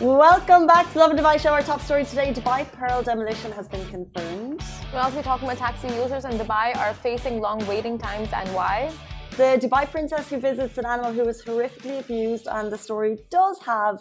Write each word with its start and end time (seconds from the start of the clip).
Welcome 0.00 0.66
back 0.66 0.90
to 0.94 0.98
Lovin 0.98 1.18
Dubai 1.18 1.38
Show. 1.38 1.50
Our 1.50 1.60
top 1.60 1.82
story 1.82 2.06
today 2.06 2.32
Dubai 2.32 2.64
Pearl 2.72 3.02
demolition 3.02 3.52
has 3.52 3.68
been 3.68 3.86
confirmed. 3.90 4.62
We'll 4.94 5.02
also 5.02 5.18
be 5.18 5.22
talking 5.22 5.46
about 5.46 5.58
taxi 5.58 5.88
users 5.88 6.24
in 6.24 6.38
Dubai 6.38 6.74
are 6.74 6.94
facing 6.94 7.38
long 7.38 7.66
waiting 7.66 7.98
times 7.98 8.30
and 8.32 8.48
why. 8.54 8.90
The 9.36 9.58
Dubai 9.60 9.90
princess 9.90 10.30
who 10.30 10.38
visits 10.38 10.78
an 10.78 10.86
animal 10.86 11.12
who 11.12 11.24
was 11.24 11.42
horrifically 11.42 12.00
abused, 12.00 12.48
and 12.48 12.72
the 12.72 12.78
story 12.78 13.18
does 13.30 13.60
have 13.60 14.00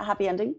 a 0.00 0.04
happy 0.04 0.26
ending. 0.26 0.56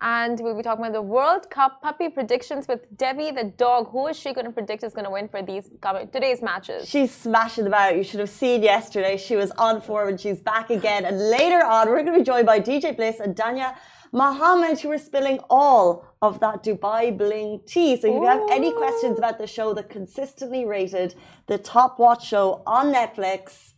And 0.00 0.38
we'll 0.40 0.56
be 0.56 0.62
talking 0.62 0.84
about 0.84 0.92
the 0.92 1.02
World 1.02 1.50
Cup 1.50 1.82
puppy 1.82 2.08
predictions 2.08 2.68
with 2.68 2.80
Debbie 2.96 3.32
the 3.32 3.44
dog. 3.44 3.90
Who 3.90 4.06
is 4.06 4.16
she 4.16 4.32
going 4.32 4.46
to 4.46 4.52
predict 4.52 4.84
is 4.84 4.92
going 4.92 5.06
to 5.06 5.10
win 5.10 5.28
for 5.28 5.42
these 5.42 5.70
today's 6.12 6.40
matches? 6.40 6.88
She's 6.88 7.12
smashing 7.12 7.66
about. 7.66 7.96
You 7.96 8.04
should 8.04 8.20
have 8.20 8.30
seen 8.30 8.62
yesterday. 8.62 9.16
She 9.16 9.34
was 9.34 9.50
on 9.52 9.80
form 9.80 10.08
and 10.10 10.20
she's 10.20 10.40
back 10.40 10.70
again. 10.70 11.04
And 11.04 11.18
later 11.30 11.64
on, 11.64 11.88
we're 11.88 12.02
going 12.02 12.12
to 12.12 12.18
be 12.18 12.24
joined 12.24 12.46
by 12.46 12.60
DJ 12.60 12.96
Bliss 12.96 13.18
and 13.18 13.34
Danya 13.34 13.74
Mohammed, 14.12 14.80
who 14.80 14.90
are 14.90 14.98
spilling 14.98 15.40
all 15.50 16.06
of 16.22 16.40
that 16.40 16.62
Dubai 16.62 17.16
bling 17.16 17.60
tea. 17.66 17.96
So 18.00 18.08
if 18.08 18.14
you 18.14 18.24
have 18.24 18.42
any 18.50 18.72
questions 18.72 19.18
about 19.18 19.38
the 19.38 19.46
show 19.46 19.74
that 19.74 19.90
consistently 19.90 20.64
rated 20.64 21.14
the 21.46 21.58
top 21.58 21.98
watch 21.98 22.26
show 22.26 22.62
on 22.66 22.92
Netflix, 22.92 23.72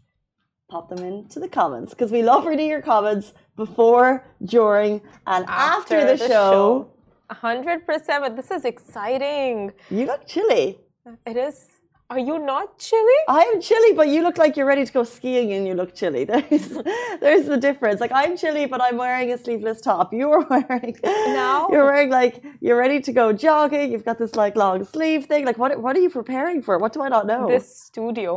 pop 0.70 0.88
them 0.88 1.04
into 1.04 1.40
the 1.40 1.48
comments 1.48 1.92
because 1.92 2.12
we 2.12 2.22
love 2.22 2.46
reading 2.46 2.68
your 2.68 2.80
comments 2.80 3.32
before, 3.64 4.08
during, 4.56 4.92
and 5.34 5.42
after, 5.46 5.98
after 5.98 5.98
the, 6.10 6.16
the, 6.16 6.28
show. 6.32 6.54
hundred 7.46 7.80
percent, 7.88 8.18
but 8.24 8.32
this 8.38 8.50
is 8.56 8.64
exciting. 8.72 9.54
You 9.98 10.04
look 10.10 10.22
chilly. 10.32 10.66
It 11.30 11.36
is. 11.48 11.56
Are 12.12 12.22
you 12.28 12.36
not 12.52 12.66
chilly? 12.86 13.20
I 13.40 13.42
am 13.50 13.56
chilly, 13.68 13.92
but 14.00 14.06
you 14.12 14.20
look 14.26 14.36
like 14.42 14.52
you're 14.56 14.70
ready 14.74 14.84
to 14.84 14.92
go 14.98 15.04
skiing 15.16 15.48
and 15.56 15.62
you 15.68 15.74
look 15.80 15.90
chilly. 16.00 16.22
There's 16.30 16.68
there's 17.24 17.46
the 17.52 17.60
difference. 17.66 17.98
Like 18.04 18.14
I'm 18.20 18.32
chilly, 18.42 18.64
but 18.72 18.80
I'm 18.86 18.96
wearing 19.04 19.28
a 19.36 19.38
sleeveless 19.44 19.80
top. 19.90 20.06
You're 20.20 20.44
wearing 20.52 20.96
now 21.42 21.68
you're 21.72 21.86
wearing 21.90 22.10
like 22.20 22.34
you're 22.64 22.80
ready 22.84 22.98
to 23.06 23.12
go 23.20 23.26
jogging. 23.46 23.86
You've 23.92 24.06
got 24.10 24.18
this 24.22 24.34
like 24.42 24.54
long 24.64 24.78
sleeve 24.94 25.22
thing. 25.30 25.42
Like 25.50 25.58
what 25.62 25.70
what 25.84 25.92
are 25.96 26.02
you 26.06 26.12
preparing 26.20 26.58
for? 26.66 26.74
What 26.82 26.92
do 26.96 27.00
I 27.06 27.10
not 27.16 27.24
know? 27.30 27.42
This 27.56 27.68
studio 27.88 28.32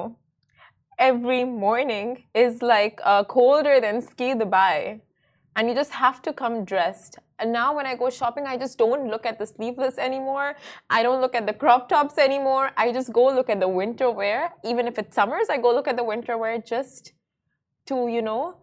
every 1.00 1.44
morning 1.44 2.24
is 2.34 2.62
like 2.62 3.00
uh, 3.04 3.24
colder 3.24 3.76
than 3.82 4.02
ski 4.02 4.34
Dubai 4.42 5.02
and 5.56 5.70
you 5.70 5.76
just 5.76 5.92
have 5.92 6.22
to 6.24 6.34
come 6.34 6.66
dressed. 6.66 7.20
And 7.40 7.52
now 7.52 7.76
when 7.76 7.86
I 7.86 7.96
go 7.96 8.10
shopping, 8.10 8.46
I 8.46 8.58
just 8.58 8.78
don't 8.78 9.08
look 9.08 9.26
at 9.26 9.38
the 9.38 9.46
sleeveless 9.46 9.98
anymore. 9.98 10.56
I 10.90 11.04
don't 11.04 11.22
look 11.22 11.36
at 11.36 11.46
the 11.46 11.54
crop 11.54 11.90
tops 11.90 12.18
anymore. 12.18 12.72
I 12.78 12.92
just 12.92 13.12
go 13.12 13.26
look 13.26 13.50
at 13.50 13.60
the 13.60 13.68
winter 13.68 14.10
wear. 14.10 14.54
Even 14.64 14.88
if 14.88 14.98
it's 14.98 15.16
summers, 15.16 15.48
I 15.50 15.58
go 15.58 15.74
look 15.74 15.88
at 15.88 15.98
the 15.98 16.04
winter 16.04 16.38
wear 16.38 16.58
just 16.58 17.14
to, 17.88 18.08
you 18.08 18.22
know, 18.22 18.58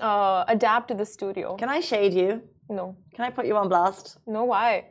uh, 0.00 0.44
adapt 0.48 0.88
to 0.88 0.94
the 0.94 1.06
studio. 1.06 1.56
Can 1.56 1.68
I 1.68 1.80
shade 1.80 2.12
you? 2.12 2.42
No. 2.68 2.96
Can 3.14 3.24
I 3.24 3.30
put 3.30 3.46
you 3.46 3.56
on 3.56 3.68
blast? 3.68 4.18
No, 4.26 4.44
why? 4.44 4.86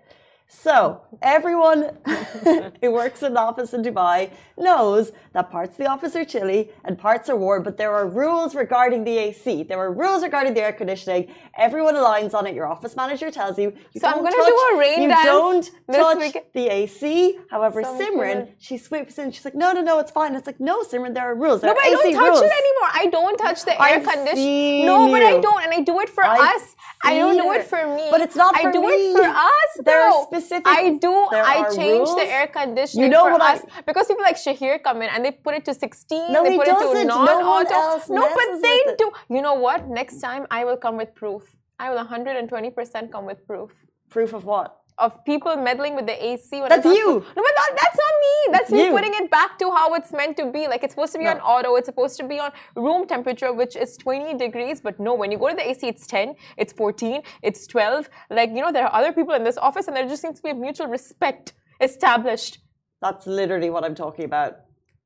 So, 0.47 1.01
everyone 1.23 1.97
who 2.81 2.91
works 2.91 3.23
in 3.23 3.31
an 3.31 3.37
office 3.37 3.73
in 3.73 3.81
Dubai 3.81 4.29
knows 4.57 5.11
that 5.33 5.49
parts 5.49 5.71
of 5.71 5.77
the 5.77 5.87
office 5.87 6.15
are 6.15 6.23
chilly 6.23 6.69
and 6.83 6.97
parts 6.97 7.29
are 7.29 7.35
warm, 7.35 7.63
but 7.63 7.77
there 7.77 7.91
are 7.93 8.07
rules 8.07 8.53
regarding 8.53 9.03
the 9.03 9.17
AC. 9.17 9.63
There 9.63 9.79
are 9.79 9.91
rules 9.91 10.21
regarding 10.21 10.53
the 10.53 10.61
air 10.61 10.71
conditioning. 10.71 11.33
Everyone 11.57 11.95
aligns 11.95 12.35
on 12.35 12.45
it. 12.45 12.53
Your 12.53 12.67
office 12.67 12.95
manager 12.95 13.31
tells 13.31 13.57
you. 13.57 13.73
you 13.93 14.01
so, 14.01 14.07
I'm 14.07 14.19
going 14.19 14.31
to 14.31 14.43
do 14.45 14.75
a 14.75 14.79
rain 14.79 15.01
you 15.03 15.09
dance. 15.09 15.25
You 15.25 15.93
don't 15.93 16.19
touch 16.19 16.33
week. 16.33 16.53
the 16.53 16.67
AC. 16.67 17.39
However, 17.49 17.81
so 17.81 17.99
Simran, 17.99 18.49
she 18.59 18.77
sweeps 18.77 19.17
in. 19.17 19.31
She's 19.31 19.45
like, 19.45 19.55
no, 19.55 19.73
no, 19.73 19.81
no, 19.81 19.99
it's 19.99 20.11
fine. 20.11 20.35
It's 20.35 20.47
like, 20.47 20.59
no, 20.59 20.83
Simran, 20.83 21.15
there 21.15 21.23
are 21.23 21.35
rules. 21.35 21.61
There 21.61 21.71
no, 21.71 21.75
but 21.75 21.85
I 21.85 21.89
don't 21.89 22.13
touch 22.13 22.29
rules. 22.29 22.41
it 22.41 22.51
anymore. 22.51 22.89
I 22.93 23.05
don't 23.11 23.37
touch 23.37 23.65
the 23.65 23.81
air 23.81 23.99
conditioning. 23.99 24.85
No, 24.85 25.11
but 25.11 25.23
I 25.23 25.39
don't. 25.39 25.63
And 25.63 25.73
I 25.73 25.81
do 25.81 25.99
it 26.01 26.09
for 26.09 26.23
I've 26.23 26.55
us. 26.55 26.74
I 27.05 27.13
don't 27.19 27.37
do 27.37 27.51
it 27.53 27.65
for 27.73 27.83
me. 27.95 28.07
But 28.09 28.21
it's 28.21 28.35
not 28.35 28.55
for 28.55 28.69
I 28.69 28.71
do 28.71 28.81
me. 28.81 28.87
it 28.87 29.17
for 29.17 29.23
us. 29.23 29.71
There 29.83 30.01
are 30.07 30.23
specific. 30.23 30.67
I 30.67 30.97
do. 30.97 31.13
I 31.31 31.69
change 31.75 32.07
rules. 32.07 32.15
the 32.15 32.27
air 32.37 32.47
conditioning 32.47 33.03
you 33.03 33.09
know 33.09 33.25
for 33.25 33.33
what 33.33 33.41
us 33.41 33.61
I, 33.77 33.81
because 33.81 34.07
people 34.07 34.23
like 34.23 34.37
Shahir 34.37 34.81
come 34.81 35.01
in 35.01 35.09
and 35.09 35.23
they 35.23 35.31
put 35.31 35.53
it 35.55 35.65
to 35.65 35.73
16. 35.73 36.31
No, 36.31 36.43
they 36.43 36.51
he 36.51 36.57
put 36.57 36.67
it 36.67 36.93
to 36.95 37.05
non-auto. 37.05 38.13
No, 38.13 38.21
no 38.21 38.35
but 38.39 38.61
they 38.61 38.79
do. 38.97 39.11
You 39.29 39.41
know 39.41 39.55
what? 39.55 39.87
Next 39.87 40.19
time 40.19 40.47
I 40.51 40.65
will 40.65 40.77
come 40.77 40.97
with 40.97 41.13
proof. 41.15 41.43
I 41.79 41.89
will 41.91 42.03
120% 42.05 43.11
come 43.11 43.25
with 43.25 43.45
proof. 43.45 43.71
Proof 44.09 44.33
of 44.33 44.45
what? 44.45 44.77
Of 44.97 45.25
people 45.25 45.57
meddling 45.57 45.93
with 45.93 46.05
the 46.05 46.25
AC. 46.25 46.61
When 46.61 46.69
that's 46.69 46.85
you. 46.85 47.13
No, 47.13 47.19
but 47.19 47.53
not, 47.61 47.69
that's 47.75 47.97
not 47.97 48.13
me. 48.25 48.53
That's 48.53 48.71
me 48.71 48.89
putting 48.91 49.13
it 49.13 49.29
back 49.29 49.59
to 49.59 49.69
how 49.69 49.93
it's 49.93 50.13
meant 50.13 50.37
to 50.37 50.51
be. 50.51 50.69
Like 50.69 50.83
it's 50.85 50.93
supposed 50.93 51.11
to 51.11 51.17
be 51.17 51.25
no. 51.25 51.31
on 51.31 51.39
auto. 51.41 51.75
It's 51.75 51.87
supposed 51.87 52.15
to 52.17 52.25
be 52.25 52.39
on 52.39 52.51
room 52.77 53.05
temperature, 53.05 53.51
which 53.51 53.75
is 53.75 53.97
20 53.97 54.37
degrees. 54.37 54.79
But 54.79 54.97
no, 54.97 55.13
when 55.13 55.33
you 55.33 55.37
go 55.37 55.49
to 55.49 55.55
the 55.55 55.69
AC, 55.69 55.85
it's 55.85 56.07
10, 56.07 56.35
it's 56.55 56.71
14, 56.71 57.21
it's 57.41 57.67
12. 57.67 58.09
Like 58.29 58.51
you 58.51 58.61
know, 58.61 58.71
there 58.71 58.85
are 58.85 58.93
other 58.93 59.11
people 59.11 59.33
in 59.33 59.43
this 59.43 59.57
office, 59.57 59.87
and 59.87 59.97
there 59.97 60.07
just 60.07 60.21
seems 60.21 60.37
to 60.37 60.43
be 60.43 60.51
a 60.51 60.55
mutual 60.55 60.87
respect 60.87 61.51
established. 61.81 62.59
That's 63.01 63.27
literally 63.27 63.69
what 63.69 63.83
I'm 63.83 63.95
talking 63.95 64.23
about. 64.23 64.59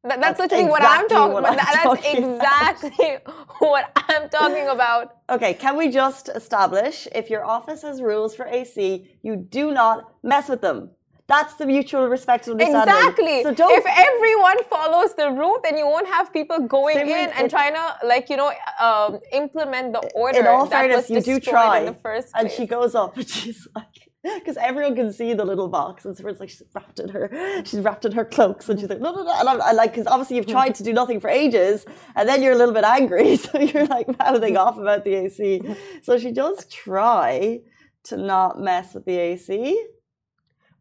That, 0.04 0.22
that's, 0.22 0.38
that's, 0.38 0.52
literally 0.54 0.66
exactly 0.66 0.72
what 0.72 0.84
I'm 0.84 1.10
talking 1.10 1.34
what 1.34 1.44
about. 1.44 1.52
I'm 1.52 1.58
that's 1.58 1.84
talking 1.84 2.34
exactly 2.34 3.16
about. 3.16 3.48
what 3.60 3.92
I'm 3.96 4.30
talking 4.30 4.68
about. 4.68 5.18
Okay, 5.30 5.54
can 5.54 5.76
we 5.76 5.92
just 5.92 6.30
establish 6.30 7.06
if 7.14 7.30
your 7.30 7.44
office 7.44 7.82
has 7.82 8.02
rules 8.02 8.34
for 8.34 8.46
AC, 8.46 9.10
you 9.22 9.36
do 9.36 9.72
not 9.72 10.14
mess 10.24 10.48
with 10.48 10.62
them. 10.62 10.92
That's 11.28 11.54
the 11.56 11.68
mutual 11.68 12.08
respect 12.08 12.48
understanding. 12.48 12.96
Exactly. 12.96 13.44
So 13.44 13.54
don't, 13.54 13.72
if 13.72 13.86
everyone 13.86 14.64
follows 14.64 15.14
the 15.14 15.30
rule, 15.30 15.60
then 15.64 15.78
you 15.78 15.86
won't 15.86 16.08
have 16.08 16.34
people 16.34 16.60
going 16.62 16.98
in 16.98 17.30
and 17.30 17.46
it, 17.46 17.52
trying 17.52 17.76
to, 17.76 17.98
like, 18.04 18.32
you 18.32 18.38
know, 18.38 18.52
um, 18.82 19.20
implement 19.32 19.94
the 19.94 20.00
order. 20.16 20.40
In 20.40 20.48
all 20.48 20.66
fairness, 20.66 21.08
you 21.08 21.22
do 21.22 21.40
try. 21.40 21.94
and 22.34 22.50
she 22.50 22.66
goes 22.66 22.96
up 22.96 23.16
and 23.16 23.30
she's 23.30 23.68
like, 23.76 24.09
because 24.24 24.58
everyone 24.58 24.96
can 24.96 25.14
see 25.14 25.34
the 25.34 25.46
little 25.46 25.68
box, 25.70 26.04
and 26.06 26.16
so 26.18 26.28
it's 26.28 26.40
like 26.40 26.50
she's 26.50 26.64
wrapped 26.74 27.00
in 27.00 27.10
her, 27.10 27.64
she's 27.64 27.80
wrapped 27.80 28.06
in 28.06 28.12
her 28.12 28.26
cloaks, 28.26 28.68
and 28.68 28.80
she's 28.80 28.90
like, 28.90 29.00
no, 29.00 29.12
no, 29.12 29.24
no, 29.24 29.34
and 29.40 29.48
I'm, 29.48 29.62
I 29.62 29.72
like, 29.72 29.92
because 29.92 30.08
obviously 30.08 30.36
you've 30.36 30.48
tried 30.48 30.76
to 30.76 30.84
do 30.84 30.92
nothing 30.92 31.20
for 31.20 31.30
ages, 31.30 31.86
and 32.16 32.28
then 32.28 32.44
you're 32.44 32.54
a 32.54 32.58
little 32.58 32.74
bit 32.74 32.84
angry, 32.84 33.36
so 33.44 33.60
you're 33.60 33.86
like 33.86 34.08
mouthing 34.20 34.58
off 34.58 34.78
about 34.78 35.06
the 35.06 35.14
AC. 35.16 35.62
So 36.04 36.18
she 36.18 36.32
does 36.32 36.66
try 36.66 37.60
to 38.04 38.18
not 38.18 38.60
mess 38.60 38.94
with 38.94 39.06
the 39.06 39.18
AC. 39.18 39.86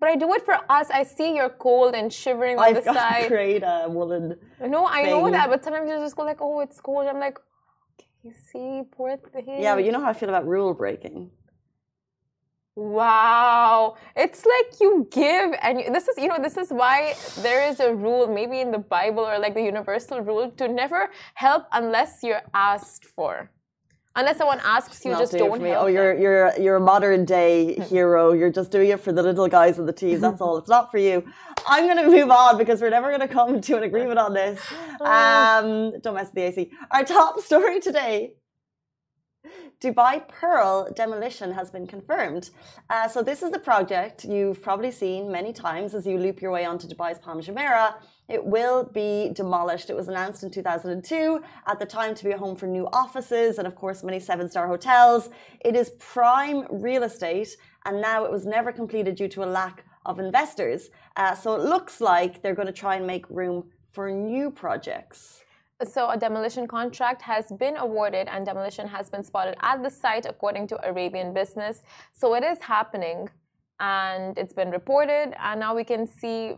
But 0.00 0.10
I 0.10 0.16
do 0.16 0.32
it 0.34 0.44
for 0.44 0.54
us. 0.68 0.88
I 0.90 1.02
see 1.02 1.34
you're 1.34 1.48
cold 1.48 1.94
and 1.94 2.12
shivering 2.12 2.56
on 2.58 2.64
I've 2.64 2.76
the 2.76 2.82
got 2.82 2.94
side. 2.94 3.22
to 3.22 3.28
create 3.28 3.62
a 3.64 3.86
woolen. 3.88 4.36
No, 4.60 4.86
I 4.86 5.02
thing. 5.02 5.10
know 5.10 5.30
that, 5.30 5.50
but 5.50 5.64
sometimes 5.64 5.90
you 5.90 5.96
just 5.98 6.14
go 6.14 6.22
like, 6.22 6.40
"Oh, 6.40 6.60
it's 6.60 6.80
cold." 6.80 7.06
I'm 7.08 7.18
like, 7.18 7.36
"You 8.22 8.32
see, 8.32 8.82
poor 8.92 9.16
thing." 9.16 9.60
Yeah, 9.60 9.74
but 9.74 9.84
you 9.84 9.90
know 9.90 10.00
how 10.00 10.10
I 10.10 10.12
feel 10.12 10.28
about 10.28 10.46
rule 10.46 10.72
breaking. 10.72 11.32
Wow, 12.78 13.96
it's 14.14 14.46
like 14.46 14.78
you 14.80 15.08
give, 15.10 15.50
and 15.62 15.80
you, 15.80 15.92
this 15.92 16.06
is 16.06 16.16
you 16.16 16.28
know 16.28 16.38
this 16.40 16.56
is 16.56 16.70
why 16.70 17.16
there 17.42 17.68
is 17.68 17.80
a 17.80 17.92
rule, 17.92 18.28
maybe 18.28 18.60
in 18.60 18.70
the 18.70 18.78
Bible 18.78 19.26
or 19.26 19.36
like 19.36 19.54
the 19.54 19.62
universal 19.62 20.20
rule, 20.20 20.52
to 20.52 20.68
never 20.68 21.10
help 21.34 21.64
unless 21.72 22.22
you're 22.22 22.42
asked 22.54 23.04
for. 23.04 23.50
Unless 24.14 24.38
someone 24.38 24.60
asks 24.62 25.04
you, 25.04 25.10
just 25.18 25.32
don't 25.32 25.60
me. 25.60 25.72
Oh, 25.74 25.86
you're 25.86 26.16
you're 26.16 26.56
you're 26.56 26.76
a 26.76 26.80
modern 26.80 27.24
day 27.24 27.74
hero. 27.80 28.32
You're 28.32 28.52
just 28.52 28.70
doing 28.70 28.90
it 28.90 29.00
for 29.00 29.10
the 29.10 29.24
little 29.24 29.48
guys 29.48 29.80
in 29.80 29.86
the 29.86 29.92
team. 29.92 30.20
That's 30.26 30.40
all. 30.40 30.56
It's 30.56 30.68
not 30.68 30.92
for 30.92 30.98
you. 30.98 31.24
I'm 31.66 31.84
going 31.84 31.96
to 31.96 32.06
move 32.06 32.30
on 32.30 32.58
because 32.58 32.80
we're 32.80 32.90
never 32.90 33.08
going 33.08 33.26
to 33.26 33.28
come 33.28 33.60
to 33.60 33.76
an 33.76 33.82
agreement 33.82 34.20
on 34.20 34.34
this. 34.34 34.60
Oh. 35.00 35.04
Um, 35.04 36.00
don't 36.00 36.14
mess 36.14 36.26
with 36.26 36.34
the 36.34 36.42
AC. 36.42 36.70
Our 36.92 37.02
top 37.02 37.40
story 37.40 37.80
today 37.80 38.34
Dubai 39.80 40.26
Pearl 40.26 40.90
demolition 40.96 41.52
has 41.52 41.70
been 41.70 41.86
confirmed. 41.86 42.50
Uh, 42.90 43.06
so 43.06 43.22
this 43.22 43.44
is 43.44 43.52
the 43.52 43.60
project 43.60 44.24
you've 44.24 44.60
probably 44.60 44.90
seen 44.90 45.30
many 45.30 45.52
times 45.52 45.94
as 45.94 46.04
you 46.04 46.18
loop 46.18 46.42
your 46.42 46.50
way 46.50 46.64
onto 46.64 46.88
Dubai's 46.88 47.20
Palm 47.20 47.40
Jumeirah. 47.40 47.94
It 48.28 48.44
will 48.44 48.82
be 48.82 49.30
demolished. 49.32 49.88
It 49.88 49.94
was 49.94 50.08
announced 50.08 50.42
in 50.42 50.50
2002 50.50 51.40
at 51.68 51.78
the 51.78 51.86
time 51.86 52.16
to 52.16 52.24
be 52.24 52.32
a 52.32 52.38
home 52.38 52.56
for 52.56 52.66
new 52.66 52.88
offices 52.92 53.58
and, 53.58 53.68
of 53.68 53.76
course, 53.76 54.02
many 54.02 54.18
seven 54.18 54.50
star 54.50 54.66
hotels. 54.66 55.30
It 55.60 55.76
is 55.76 55.90
prime 56.00 56.66
real 56.70 57.04
estate, 57.04 57.56
and 57.86 58.00
now 58.00 58.24
it 58.24 58.32
was 58.32 58.44
never 58.46 58.72
completed 58.72 59.14
due 59.14 59.28
to 59.28 59.44
a 59.44 59.46
lack 59.46 59.84
of 60.04 60.18
investors. 60.18 60.90
Uh, 61.16 61.36
so 61.36 61.54
it 61.54 61.62
looks 61.62 62.00
like 62.00 62.42
they're 62.42 62.56
going 62.56 62.66
to 62.66 62.72
try 62.72 62.96
and 62.96 63.06
make 63.06 63.30
room 63.30 63.70
for 63.92 64.10
new 64.10 64.50
projects. 64.50 65.44
So, 65.84 66.10
a 66.10 66.16
demolition 66.16 66.66
contract 66.66 67.22
has 67.22 67.52
been 67.52 67.76
awarded 67.76 68.26
and 68.26 68.44
demolition 68.44 68.88
has 68.88 69.08
been 69.08 69.22
spotted 69.22 69.54
at 69.60 69.80
the 69.80 69.88
site, 69.88 70.26
according 70.26 70.66
to 70.68 70.88
Arabian 70.88 71.32
Business. 71.32 71.84
So, 72.12 72.34
it 72.34 72.42
is 72.42 72.58
happening 72.58 73.28
and 73.78 74.36
it's 74.36 74.52
been 74.52 74.72
reported, 74.72 75.34
and 75.38 75.60
now 75.60 75.76
we 75.76 75.84
can 75.84 76.08
see, 76.08 76.56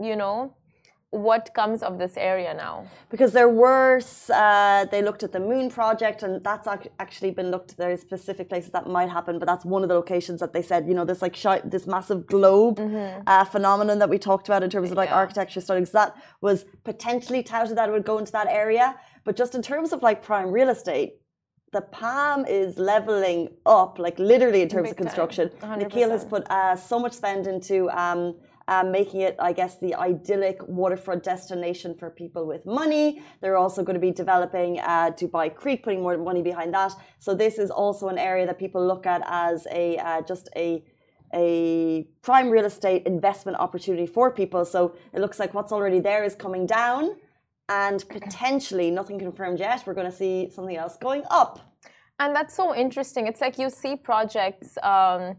you 0.00 0.14
know, 0.14 0.54
what 1.12 1.52
comes 1.52 1.82
of 1.82 1.98
this 1.98 2.16
area 2.16 2.54
now? 2.54 2.86
Because 3.10 3.32
there 3.32 3.48
were, 3.48 4.00
uh, 4.32 4.86
they 4.86 5.02
looked 5.02 5.22
at 5.22 5.30
the 5.30 5.40
moon 5.40 5.68
project, 5.70 6.22
and 6.22 6.42
that's 6.42 6.66
actually 6.66 7.30
been 7.30 7.50
looked. 7.50 7.76
There 7.76 7.92
are 7.92 7.96
specific 7.98 8.48
places 8.48 8.72
that 8.72 8.86
might 8.86 9.10
happen, 9.10 9.38
but 9.38 9.46
that's 9.46 9.64
one 9.64 9.82
of 9.82 9.90
the 9.90 9.94
locations 9.94 10.40
that 10.40 10.54
they 10.54 10.62
said, 10.62 10.88
you 10.88 10.94
know, 10.94 11.04
this 11.04 11.20
like 11.20 11.36
this 11.64 11.86
massive 11.86 12.26
globe 12.26 12.78
mm-hmm. 12.78 13.22
uh, 13.26 13.44
phenomenon 13.44 13.98
that 13.98 14.08
we 14.08 14.18
talked 14.18 14.48
about 14.48 14.62
in 14.62 14.70
terms 14.70 14.90
of 14.90 14.96
like 14.96 15.10
yeah. 15.10 15.16
architecture 15.16 15.60
studies. 15.60 15.90
That 15.90 16.16
was 16.40 16.64
potentially 16.82 17.42
touted 17.42 17.76
that 17.76 17.90
it 17.90 17.92
would 17.92 18.06
go 18.06 18.16
into 18.16 18.32
that 18.32 18.46
area, 18.48 18.96
but 19.24 19.36
just 19.36 19.54
in 19.54 19.60
terms 19.60 19.92
of 19.92 20.02
like 20.02 20.22
prime 20.22 20.50
real 20.50 20.70
estate, 20.70 21.18
the 21.72 21.82
Palm 21.82 22.44
is 22.46 22.78
leveling 22.78 23.48
up, 23.64 23.98
like 23.98 24.18
literally 24.18 24.62
in 24.62 24.68
terms 24.68 24.88
Big 24.88 24.92
of 24.92 24.96
construction. 24.98 25.50
100%. 25.60 25.90
Nakheel 25.90 26.10
has 26.10 26.24
put 26.24 26.50
uh, 26.50 26.76
so 26.76 26.98
much 26.98 27.12
spend 27.12 27.46
into 27.46 27.88
um, 27.90 28.34
uh, 28.68 28.84
making 28.84 29.20
it, 29.20 29.36
I 29.38 29.52
guess, 29.52 29.78
the 29.78 29.94
idyllic 29.94 30.58
waterfront 30.66 31.22
destination 31.22 31.94
for 31.94 32.10
people 32.10 32.46
with 32.46 32.66
money. 32.66 33.22
They're 33.40 33.56
also 33.56 33.82
going 33.82 33.94
to 33.94 34.00
be 34.00 34.10
developing 34.10 34.80
uh, 34.80 35.10
Dubai 35.10 35.54
Creek, 35.54 35.82
putting 35.82 36.02
more 36.02 36.16
money 36.16 36.42
behind 36.42 36.72
that. 36.74 36.92
So 37.18 37.34
this 37.34 37.58
is 37.58 37.70
also 37.70 38.08
an 38.08 38.18
area 38.18 38.46
that 38.46 38.58
people 38.58 38.86
look 38.86 39.06
at 39.06 39.22
as 39.26 39.66
a 39.70 39.98
uh, 39.98 40.22
just 40.22 40.48
a 40.56 40.84
a 41.34 42.06
prime 42.20 42.50
real 42.50 42.66
estate 42.66 43.06
investment 43.06 43.56
opportunity 43.58 44.06
for 44.06 44.30
people. 44.30 44.64
So 44.64 44.94
it 45.14 45.20
looks 45.20 45.38
like 45.38 45.54
what's 45.54 45.72
already 45.72 46.00
there 46.00 46.24
is 46.24 46.34
coming 46.34 46.66
down, 46.66 47.16
and 47.68 48.04
potentially 48.08 48.90
nothing 48.90 49.18
confirmed 49.18 49.58
yet. 49.58 49.82
We're 49.86 49.94
going 49.94 50.10
to 50.10 50.16
see 50.16 50.50
something 50.50 50.76
else 50.76 50.96
going 50.96 51.24
up. 51.30 51.60
And 52.18 52.36
that's 52.36 52.54
so 52.54 52.74
interesting. 52.74 53.26
It's 53.26 53.40
like 53.40 53.58
you 53.58 53.70
see 53.70 53.96
projects, 53.96 54.78
um, 54.82 55.36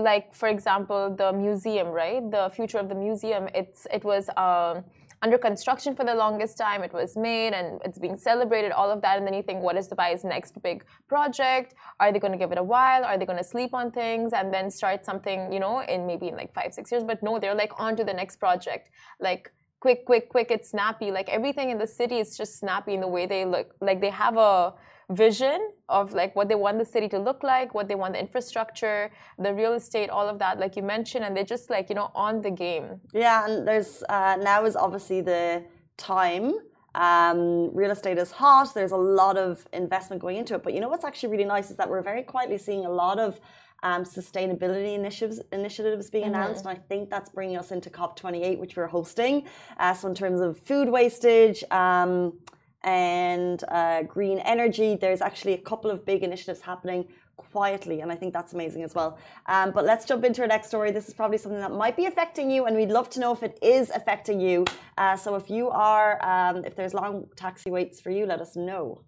like 0.00 0.34
for 0.34 0.48
example, 0.48 1.14
the 1.16 1.32
museum, 1.32 1.88
right? 1.88 2.22
The 2.30 2.50
future 2.54 2.78
of 2.78 2.88
the 2.88 2.94
museum. 2.94 3.48
It's 3.54 3.86
it 3.92 4.04
was 4.04 4.28
um, 4.36 4.84
under 5.22 5.38
construction 5.38 5.94
for 5.94 6.04
the 6.04 6.14
longest 6.14 6.56
time. 6.56 6.82
It 6.82 6.92
was 6.92 7.16
made 7.16 7.52
and 7.52 7.80
it's 7.84 7.98
being 7.98 8.16
celebrated. 8.16 8.72
All 8.72 8.90
of 8.90 9.02
that, 9.02 9.18
and 9.18 9.26
then 9.26 9.34
you 9.34 9.42
think, 9.42 9.62
what 9.62 9.76
is 9.76 9.88
Dubai's 9.88 10.24
next 10.24 10.60
big 10.62 10.84
project? 11.08 11.74
Are 12.00 12.10
they 12.12 12.18
going 12.18 12.32
to 12.32 12.38
give 12.38 12.52
it 12.52 12.58
a 12.58 12.62
while? 12.62 13.04
Are 13.04 13.18
they 13.18 13.26
going 13.26 13.38
to 13.38 13.44
sleep 13.44 13.74
on 13.74 13.90
things 13.90 14.32
and 14.32 14.52
then 14.52 14.70
start 14.70 15.04
something, 15.04 15.52
you 15.52 15.60
know, 15.60 15.80
in 15.80 16.06
maybe 16.06 16.28
in 16.28 16.36
like 16.36 16.52
five 16.54 16.72
six 16.72 16.90
years? 16.90 17.04
But 17.04 17.22
no, 17.22 17.38
they're 17.38 17.54
like 17.54 17.72
on 17.78 17.96
to 17.96 18.04
the 18.04 18.14
next 18.14 18.36
project, 18.36 18.90
like. 19.20 19.52
Quick, 19.80 20.04
quick, 20.04 20.28
quick! 20.28 20.50
It's 20.50 20.68
snappy. 20.68 21.10
Like 21.10 21.30
everything 21.30 21.70
in 21.70 21.78
the 21.78 21.86
city 21.86 22.18
is 22.18 22.36
just 22.36 22.58
snappy 22.58 22.92
in 22.92 23.00
the 23.00 23.08
way 23.08 23.24
they 23.24 23.46
look. 23.46 23.68
Like 23.80 23.98
they 24.02 24.10
have 24.10 24.36
a 24.36 24.74
vision 25.10 25.70
of 25.88 26.12
like 26.12 26.34
what 26.36 26.48
they 26.48 26.54
want 26.54 26.78
the 26.78 26.84
city 26.84 27.08
to 27.08 27.18
look 27.18 27.42
like, 27.42 27.74
what 27.74 27.88
they 27.88 27.94
want 27.94 28.14
the 28.14 28.20
infrastructure, 28.20 29.10
the 29.38 29.52
real 29.52 29.74
estate, 29.74 30.08
all 30.08 30.28
of 30.28 30.38
that, 30.38 30.58
like 30.58 30.76
you 30.76 30.82
mentioned, 30.82 31.24
and 31.24 31.36
they're 31.36 31.44
just 31.44 31.68
like 31.70 31.88
you 31.88 31.94
know 31.94 32.10
on 32.14 32.40
the 32.40 32.50
game. 32.50 33.00
Yeah, 33.12 33.46
and 33.46 33.66
there's 33.66 34.02
uh, 34.08 34.36
now 34.40 34.64
is 34.64 34.76
obviously 34.76 35.20
the 35.20 35.64
time. 35.96 36.54
Um, 36.94 37.72
real 37.72 37.92
estate 37.92 38.18
is 38.18 38.32
hot. 38.32 38.74
There's 38.74 38.90
a 38.92 38.96
lot 38.96 39.36
of 39.36 39.66
investment 39.72 40.20
going 40.20 40.38
into 40.38 40.54
it. 40.54 40.62
But 40.62 40.74
you 40.74 40.80
know 40.80 40.88
what's 40.88 41.04
actually 41.04 41.30
really 41.30 41.44
nice 41.44 41.70
is 41.70 41.76
that 41.76 41.88
we're 41.88 42.02
very 42.02 42.22
quietly 42.22 42.58
seeing 42.58 42.84
a 42.84 42.90
lot 42.90 43.18
of 43.18 43.40
um, 43.82 44.04
sustainability 44.04 44.94
initiatives 44.94 45.40
initiatives 45.52 46.10
being 46.10 46.24
announced, 46.24 46.66
and 46.66 46.76
I 46.76 46.80
think 46.88 47.10
that's 47.10 47.30
bringing 47.30 47.56
us 47.56 47.72
into 47.72 47.90
COP28, 47.90 48.58
which 48.58 48.76
we're 48.76 48.86
hosting. 48.86 49.46
Uh, 49.78 49.94
so 49.94 50.08
in 50.08 50.14
terms 50.14 50.40
of 50.40 50.58
food 50.58 50.88
wastage. 50.88 51.64
Um, 51.70 52.38
and 52.82 53.62
uh, 53.68 54.02
green 54.02 54.38
energy. 54.40 54.96
There's 54.96 55.20
actually 55.20 55.54
a 55.54 55.58
couple 55.58 55.90
of 55.90 56.04
big 56.04 56.22
initiatives 56.22 56.60
happening 56.60 57.06
quietly, 57.36 58.00
and 58.00 58.12
I 58.12 58.16
think 58.16 58.32
that's 58.32 58.52
amazing 58.52 58.82
as 58.82 58.94
well. 58.94 59.18
Um, 59.46 59.70
but 59.70 59.84
let's 59.84 60.04
jump 60.04 60.24
into 60.24 60.42
our 60.42 60.48
next 60.48 60.68
story. 60.68 60.90
This 60.90 61.08
is 61.08 61.14
probably 61.14 61.38
something 61.38 61.60
that 61.60 61.72
might 61.72 61.96
be 61.96 62.06
affecting 62.06 62.50
you, 62.50 62.66
and 62.66 62.76
we'd 62.76 62.90
love 62.90 63.08
to 63.10 63.20
know 63.20 63.32
if 63.32 63.42
it 63.42 63.58
is 63.62 63.90
affecting 63.90 64.40
you. 64.40 64.64
Uh, 64.98 65.16
so 65.16 65.34
if 65.34 65.50
you 65.50 65.70
are, 65.70 66.22
um, 66.24 66.64
if 66.64 66.76
there's 66.76 66.94
long 66.94 67.26
taxi 67.36 67.70
waits 67.70 68.00
for 68.00 68.10
you, 68.10 68.26
let 68.26 68.40
us 68.40 68.56
know. 68.56 69.00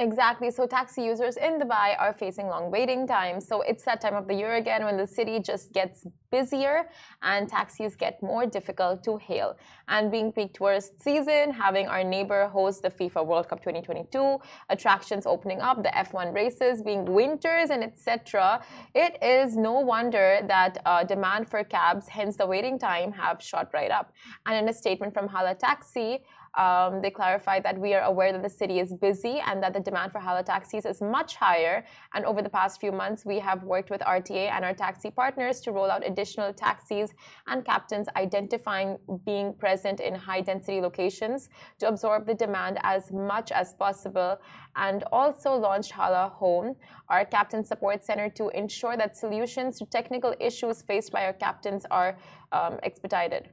Exactly. 0.00 0.52
So 0.52 0.64
taxi 0.64 1.02
users 1.02 1.36
in 1.36 1.58
Dubai 1.58 1.96
are 1.98 2.12
facing 2.12 2.46
long 2.46 2.70
waiting 2.70 3.04
times. 3.04 3.48
So 3.48 3.62
it's 3.62 3.82
that 3.82 4.00
time 4.00 4.14
of 4.14 4.28
the 4.28 4.34
year 4.34 4.54
again 4.54 4.84
when 4.84 4.96
the 4.96 5.06
city 5.06 5.40
just 5.40 5.72
gets 5.72 6.06
busier 6.30 6.88
and 7.22 7.48
taxis 7.48 7.96
get 7.96 8.22
more 8.22 8.46
difficult 8.46 9.02
to 9.04 9.16
hail. 9.16 9.56
And 9.88 10.08
being 10.12 10.30
peak 10.30 10.54
tourist 10.54 11.02
season, 11.02 11.50
having 11.50 11.88
our 11.88 12.04
neighbor 12.04 12.46
host 12.46 12.82
the 12.82 12.90
FIFA 12.90 13.26
World 13.26 13.48
Cup 13.48 13.58
2022, 13.58 14.38
attractions 14.68 15.26
opening 15.26 15.60
up, 15.60 15.82
the 15.82 15.88
F1 15.88 16.32
races 16.32 16.80
being 16.80 17.04
winters 17.04 17.70
and 17.70 17.82
etc. 17.82 18.62
It 18.94 19.18
is 19.20 19.56
no 19.56 19.80
wonder 19.80 20.40
that 20.46 20.78
uh, 20.86 21.02
demand 21.02 21.50
for 21.50 21.64
cabs, 21.64 22.06
hence 22.06 22.36
the 22.36 22.46
waiting 22.46 22.78
time, 22.78 23.10
have 23.10 23.42
shot 23.42 23.70
right 23.74 23.90
up. 23.90 24.12
And 24.46 24.56
in 24.56 24.68
a 24.68 24.72
statement 24.72 25.12
from 25.12 25.26
Hala 25.26 25.56
Taxi, 25.56 26.22
um, 26.58 27.00
they 27.00 27.10
clarified 27.10 27.62
that 27.62 27.78
we 27.78 27.94
are 27.94 28.02
aware 28.02 28.32
that 28.32 28.42
the 28.42 28.50
city 28.50 28.80
is 28.80 28.92
busy 28.92 29.40
and 29.46 29.62
that 29.62 29.72
the 29.72 29.80
demand 29.80 30.10
for 30.10 30.18
Hala 30.18 30.42
taxis 30.42 30.84
is 30.84 31.00
much 31.00 31.36
higher. 31.36 31.84
And 32.14 32.24
over 32.24 32.42
the 32.42 32.50
past 32.50 32.80
few 32.80 32.90
months, 32.90 33.24
we 33.24 33.38
have 33.38 33.62
worked 33.62 33.90
with 33.90 34.00
RTA 34.00 34.50
and 34.50 34.64
our 34.64 34.74
taxi 34.74 35.10
partners 35.10 35.60
to 35.60 35.72
roll 35.72 35.88
out 35.88 36.04
additional 36.04 36.52
taxis 36.52 37.14
and 37.46 37.64
captains 37.64 38.08
identifying 38.16 38.98
being 39.24 39.54
present 39.54 40.00
in 40.00 40.16
high 40.16 40.40
density 40.40 40.80
locations 40.80 41.48
to 41.78 41.86
absorb 41.86 42.26
the 42.26 42.34
demand 42.34 42.78
as 42.82 43.12
much 43.12 43.52
as 43.52 43.74
possible. 43.74 44.40
And 44.74 45.04
also 45.12 45.54
launched 45.54 45.92
Hala 45.92 46.28
Home, 46.36 46.74
our 47.08 47.24
captain 47.24 47.64
support 47.64 48.04
center, 48.04 48.28
to 48.30 48.48
ensure 48.48 48.96
that 48.96 49.16
solutions 49.16 49.78
to 49.78 49.86
technical 49.86 50.34
issues 50.40 50.82
faced 50.82 51.12
by 51.12 51.24
our 51.24 51.32
captains 51.32 51.86
are 51.90 52.18
um, 52.50 52.78
expedited. 52.82 53.50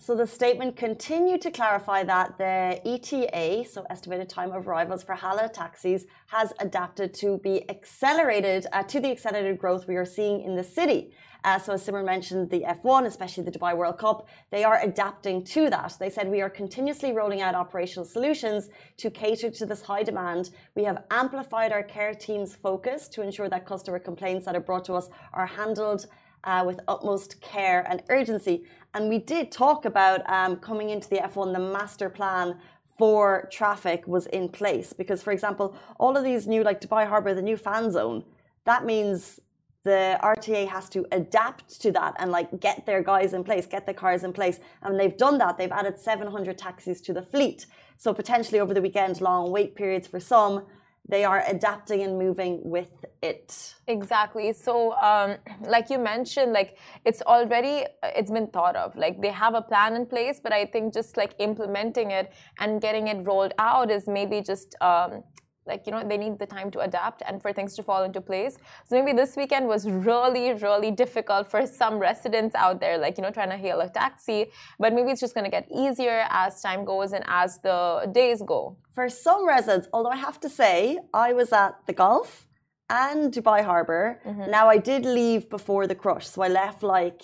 So 0.00 0.14
the 0.14 0.28
statement 0.28 0.76
continued 0.76 1.40
to 1.42 1.50
clarify 1.50 2.04
that 2.04 2.38
the 2.38 2.80
ETA, 2.88 3.68
so 3.68 3.84
estimated 3.90 4.28
time 4.28 4.52
of 4.52 4.68
arrivals 4.68 5.02
for 5.02 5.16
Hala 5.16 5.48
taxis, 5.48 6.04
has 6.28 6.52
adapted 6.60 7.12
to 7.14 7.38
be 7.38 7.68
accelerated 7.68 8.68
uh, 8.72 8.84
to 8.84 9.00
the 9.00 9.10
accelerated 9.10 9.58
growth 9.58 9.88
we 9.88 9.96
are 9.96 10.04
seeing 10.04 10.42
in 10.42 10.54
the 10.54 10.62
city. 10.62 11.12
Uh, 11.42 11.58
so 11.58 11.72
as 11.72 11.84
Simran 11.84 12.04
mentioned, 12.04 12.48
the 12.48 12.60
F1, 12.60 13.06
especially 13.06 13.42
the 13.42 13.50
Dubai 13.50 13.76
World 13.76 13.98
Cup, 13.98 14.28
they 14.50 14.62
are 14.62 14.80
adapting 14.82 15.42
to 15.46 15.68
that. 15.68 15.96
They 15.98 16.10
said 16.10 16.28
we 16.28 16.42
are 16.42 16.50
continuously 16.50 17.12
rolling 17.12 17.42
out 17.42 17.56
operational 17.56 18.04
solutions 18.04 18.68
to 18.98 19.10
cater 19.10 19.50
to 19.50 19.66
this 19.66 19.82
high 19.82 20.04
demand. 20.04 20.50
We 20.76 20.84
have 20.84 21.04
amplified 21.10 21.72
our 21.72 21.82
care 21.82 22.14
team's 22.14 22.54
focus 22.54 23.08
to 23.08 23.22
ensure 23.22 23.48
that 23.48 23.66
customer 23.66 23.98
complaints 23.98 24.46
that 24.46 24.54
are 24.54 24.60
brought 24.60 24.84
to 24.86 24.94
us 24.94 25.08
are 25.32 25.46
handled 25.46 26.06
uh, 26.44 26.62
with 26.64 26.80
utmost 26.88 27.40
care 27.40 27.84
and 27.88 28.02
urgency. 28.08 28.64
And 28.94 29.08
we 29.08 29.18
did 29.18 29.52
talk 29.52 29.84
about 29.84 30.28
um, 30.30 30.56
coming 30.56 30.90
into 30.90 31.08
the 31.08 31.16
F1, 31.16 31.52
the 31.52 31.60
master 31.60 32.08
plan 32.08 32.58
for 32.96 33.48
traffic 33.52 34.06
was 34.06 34.26
in 34.26 34.48
place. 34.48 34.92
Because, 34.92 35.22
for 35.22 35.32
example, 35.32 35.76
all 35.98 36.16
of 36.16 36.24
these 36.24 36.46
new, 36.46 36.62
like 36.62 36.80
Dubai 36.80 37.06
Harbour, 37.06 37.34
the 37.34 37.42
new 37.42 37.56
fan 37.56 37.90
zone, 37.90 38.24
that 38.64 38.84
means 38.84 39.40
the 39.84 40.18
RTA 40.22 40.68
has 40.68 40.88
to 40.90 41.06
adapt 41.12 41.80
to 41.80 41.92
that 41.92 42.14
and 42.18 42.30
like 42.30 42.60
get 42.60 42.84
their 42.84 43.02
guys 43.02 43.32
in 43.32 43.44
place, 43.44 43.66
get 43.66 43.86
the 43.86 43.94
cars 43.94 44.24
in 44.24 44.32
place. 44.32 44.58
And 44.82 44.98
they've 44.98 45.16
done 45.16 45.38
that. 45.38 45.56
They've 45.56 45.72
added 45.72 45.98
700 45.98 46.58
taxis 46.58 47.00
to 47.02 47.12
the 47.12 47.22
fleet. 47.22 47.66
So 47.96 48.12
potentially 48.12 48.60
over 48.60 48.74
the 48.74 48.82
weekend, 48.82 49.20
long 49.20 49.50
wait 49.50 49.74
periods 49.74 50.06
for 50.06 50.20
some, 50.20 50.66
they 51.08 51.24
are 51.24 51.42
adapting 51.48 52.02
and 52.02 52.18
moving 52.18 52.60
with 52.62 53.04
it. 53.22 53.74
Exactly. 53.86 54.52
So 54.52 54.92
um, 54.96 55.36
like 55.62 55.90
you 55.90 55.98
mentioned 55.98 56.52
like 56.52 56.76
it's 57.04 57.22
already 57.22 57.84
it's 58.02 58.30
been 58.30 58.46
thought 58.48 58.76
of 58.76 58.94
like 58.96 59.20
they 59.20 59.30
have 59.30 59.54
a 59.54 59.62
plan 59.62 59.94
in 59.94 60.06
place 60.06 60.40
but 60.42 60.52
i 60.52 60.64
think 60.64 60.92
just 60.92 61.16
like 61.16 61.34
implementing 61.38 62.10
it 62.10 62.32
and 62.60 62.80
getting 62.80 63.08
it 63.08 63.18
rolled 63.26 63.52
out 63.58 63.90
is 63.90 64.06
maybe 64.06 64.40
just 64.40 64.74
um, 64.80 65.22
like 65.68 65.86
you 65.86 65.92
know 65.92 66.02
they 66.10 66.18
need 66.24 66.38
the 66.38 66.46
time 66.46 66.70
to 66.70 66.80
adapt 66.80 67.22
and 67.26 67.40
for 67.42 67.52
things 67.52 67.74
to 67.76 67.82
fall 67.82 68.02
into 68.08 68.20
place 68.20 68.54
so 68.86 68.90
maybe 68.96 69.12
this 69.22 69.36
weekend 69.36 69.66
was 69.74 69.82
really 70.08 70.46
really 70.66 70.90
difficult 70.90 71.50
for 71.52 71.66
some 71.66 71.98
residents 71.98 72.54
out 72.54 72.80
there 72.80 72.96
like 72.98 73.16
you 73.16 73.22
know 73.22 73.30
trying 73.30 73.50
to 73.50 73.60
hail 73.64 73.80
a 73.80 73.88
taxi 73.88 74.40
but 74.78 74.92
maybe 74.94 75.10
it's 75.10 75.20
just 75.20 75.34
going 75.34 75.48
to 75.50 75.54
get 75.58 75.66
easier 75.84 76.18
as 76.30 76.60
time 76.60 76.84
goes 76.84 77.12
and 77.12 77.24
as 77.28 77.58
the 77.58 78.10
days 78.12 78.42
go 78.42 78.76
for 78.94 79.08
some 79.08 79.46
residents 79.46 79.86
although 79.92 80.14
i 80.18 80.20
have 80.28 80.38
to 80.40 80.48
say 80.48 80.98
i 81.12 81.32
was 81.32 81.52
at 81.52 81.72
the 81.86 81.92
Gulf 81.92 82.46
and 82.90 83.32
dubai 83.32 83.60
harbor 83.70 84.20
mm-hmm. 84.26 84.50
now 84.50 84.68
i 84.68 84.78
did 84.78 85.04
leave 85.04 85.50
before 85.50 85.86
the 85.86 85.94
crush 85.94 86.26
so 86.26 86.42
i 86.42 86.48
left 86.48 86.82
like 86.82 87.22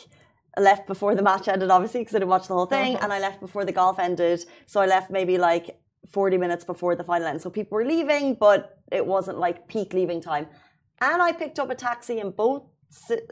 I 0.56 0.60
left 0.60 0.86
before 0.86 1.14
the 1.14 1.22
match 1.22 1.48
ended, 1.48 1.70
obviously, 1.70 2.00
because 2.00 2.14
I 2.14 2.18
didn't 2.20 2.30
watch 2.30 2.46
the 2.46 2.54
whole 2.54 2.66
thing, 2.66 2.94
mm-hmm. 2.94 3.02
and 3.02 3.12
I 3.12 3.18
left 3.18 3.40
before 3.40 3.64
the 3.64 3.72
golf 3.72 3.98
ended. 3.98 4.44
So 4.66 4.80
I 4.80 4.86
left 4.86 5.10
maybe 5.10 5.36
like 5.36 5.76
40 6.10 6.38
minutes 6.38 6.64
before 6.64 6.94
the 6.96 7.04
final 7.04 7.26
end. 7.26 7.40
So 7.40 7.50
people 7.50 7.76
were 7.76 7.84
leaving, 7.84 8.34
but 8.34 8.78
it 8.92 9.04
wasn't 9.04 9.38
like 9.38 9.66
peak 9.68 9.92
leaving 9.92 10.20
time. 10.20 10.46
And 11.00 11.20
I 11.22 11.32
picked 11.32 11.58
up 11.58 11.70
a 11.70 11.74
taxi 11.74 12.18
in 12.20 12.30
both 12.30 12.62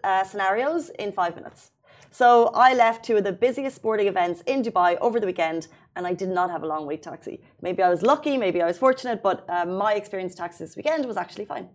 uh, 0.05 0.25
scenarios 0.25 0.91
in 0.99 1.13
five 1.13 1.37
minutes. 1.37 1.71
So 2.11 2.51
I 2.55 2.75
left 2.75 3.05
two 3.05 3.17
of 3.17 3.25
the 3.25 3.33
busiest 3.33 3.77
sporting 3.77 4.07
events 4.07 4.43
in 4.43 4.63
Dubai 4.63 4.99
over 5.01 5.19
the 5.19 5.27
weekend, 5.27 5.69
and 5.97 6.07
I 6.07 6.13
did 6.13 6.29
not 6.29 6.51
have 6.51 6.63
a 6.63 6.67
long 6.67 6.87
wait 6.87 7.03
taxi. 7.03 7.41
Maybe 7.63 7.83
I 7.83 7.89
was 7.89 8.03
lucky, 8.03 8.37
maybe 8.37 8.61
I 8.61 8.67
was 8.67 8.77
fortunate, 8.77 9.23
but 9.23 9.49
uh, 9.49 9.65
my 9.65 9.95
experience 9.95 10.35
taxi 10.35 10.65
this 10.65 10.77
weekend 10.77 11.07
was 11.07 11.17
actually 11.17 11.47
fine. 11.47 11.69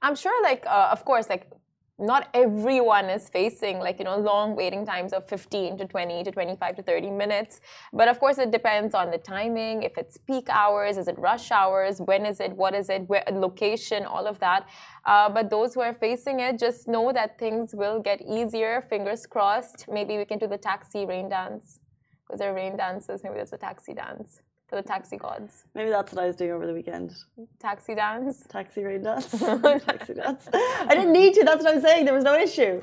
I'm 0.00 0.16
sure, 0.16 0.42
like, 0.42 0.64
uh, 0.66 0.88
of 0.90 1.04
course, 1.04 1.28
like 1.28 1.50
not 2.02 2.28
everyone 2.34 3.06
is 3.06 3.28
facing 3.28 3.78
like 3.78 3.98
you 3.98 4.04
know 4.04 4.16
long 4.16 4.56
waiting 4.56 4.84
times 4.84 5.12
of 5.12 5.26
15 5.28 5.78
to 5.78 5.86
20 5.86 6.24
to 6.24 6.30
25 6.30 6.76
to 6.76 6.82
30 6.82 7.10
minutes. 7.10 7.60
But 7.92 8.08
of 8.08 8.18
course 8.18 8.38
it 8.38 8.50
depends 8.50 8.94
on 8.94 9.10
the 9.10 9.18
timing 9.18 9.82
if 9.84 9.96
it's 9.96 10.16
peak 10.18 10.48
hours 10.50 10.96
is 10.96 11.08
it 11.08 11.18
rush 11.18 11.50
hours 11.50 12.00
when 12.00 12.26
is 12.26 12.40
it 12.40 12.52
what 12.52 12.74
is 12.74 12.90
it 12.90 13.08
where 13.08 13.24
location 13.30 14.04
all 14.04 14.26
of 14.26 14.38
that. 14.40 14.68
Uh, 15.06 15.28
but 15.28 15.50
those 15.50 15.74
who 15.74 15.80
are 15.80 15.94
facing 15.94 16.40
it 16.40 16.58
just 16.58 16.88
know 16.88 17.12
that 17.12 17.38
things 17.38 17.74
will 17.74 18.00
get 18.00 18.20
easier. 18.22 18.84
Fingers 18.88 19.26
crossed. 19.26 19.86
Maybe 19.88 20.18
we 20.18 20.24
can 20.24 20.38
do 20.38 20.46
the 20.46 20.58
taxi 20.58 21.06
rain 21.06 21.28
dance. 21.28 21.80
Because 22.26 22.40
there 22.40 22.50
are 22.50 22.54
rain 22.54 22.76
dances 22.76 23.22
maybe 23.22 23.36
there's 23.36 23.52
a 23.52 23.58
taxi 23.58 23.94
dance 23.94 24.40
for 24.72 24.80
the 24.80 24.88
taxi 24.88 25.18
gods. 25.18 25.64
Maybe 25.74 25.90
that's 25.90 26.10
what 26.12 26.24
I 26.24 26.26
was 26.26 26.34
doing 26.34 26.50
over 26.50 26.66
the 26.66 26.72
weekend. 26.72 27.14
Taxi 27.60 27.94
dance. 27.94 28.42
Taxi 28.48 28.82
rain 28.82 29.02
dance. 29.02 29.30
taxi 29.90 30.14
dance. 30.14 30.48
I 30.90 30.94
didn't 30.96 31.12
need 31.12 31.34
to. 31.34 31.44
That's 31.44 31.62
what 31.62 31.74
I'm 31.74 31.82
saying. 31.82 32.06
There 32.06 32.14
was 32.14 32.24
no 32.24 32.36
issue. 32.46 32.80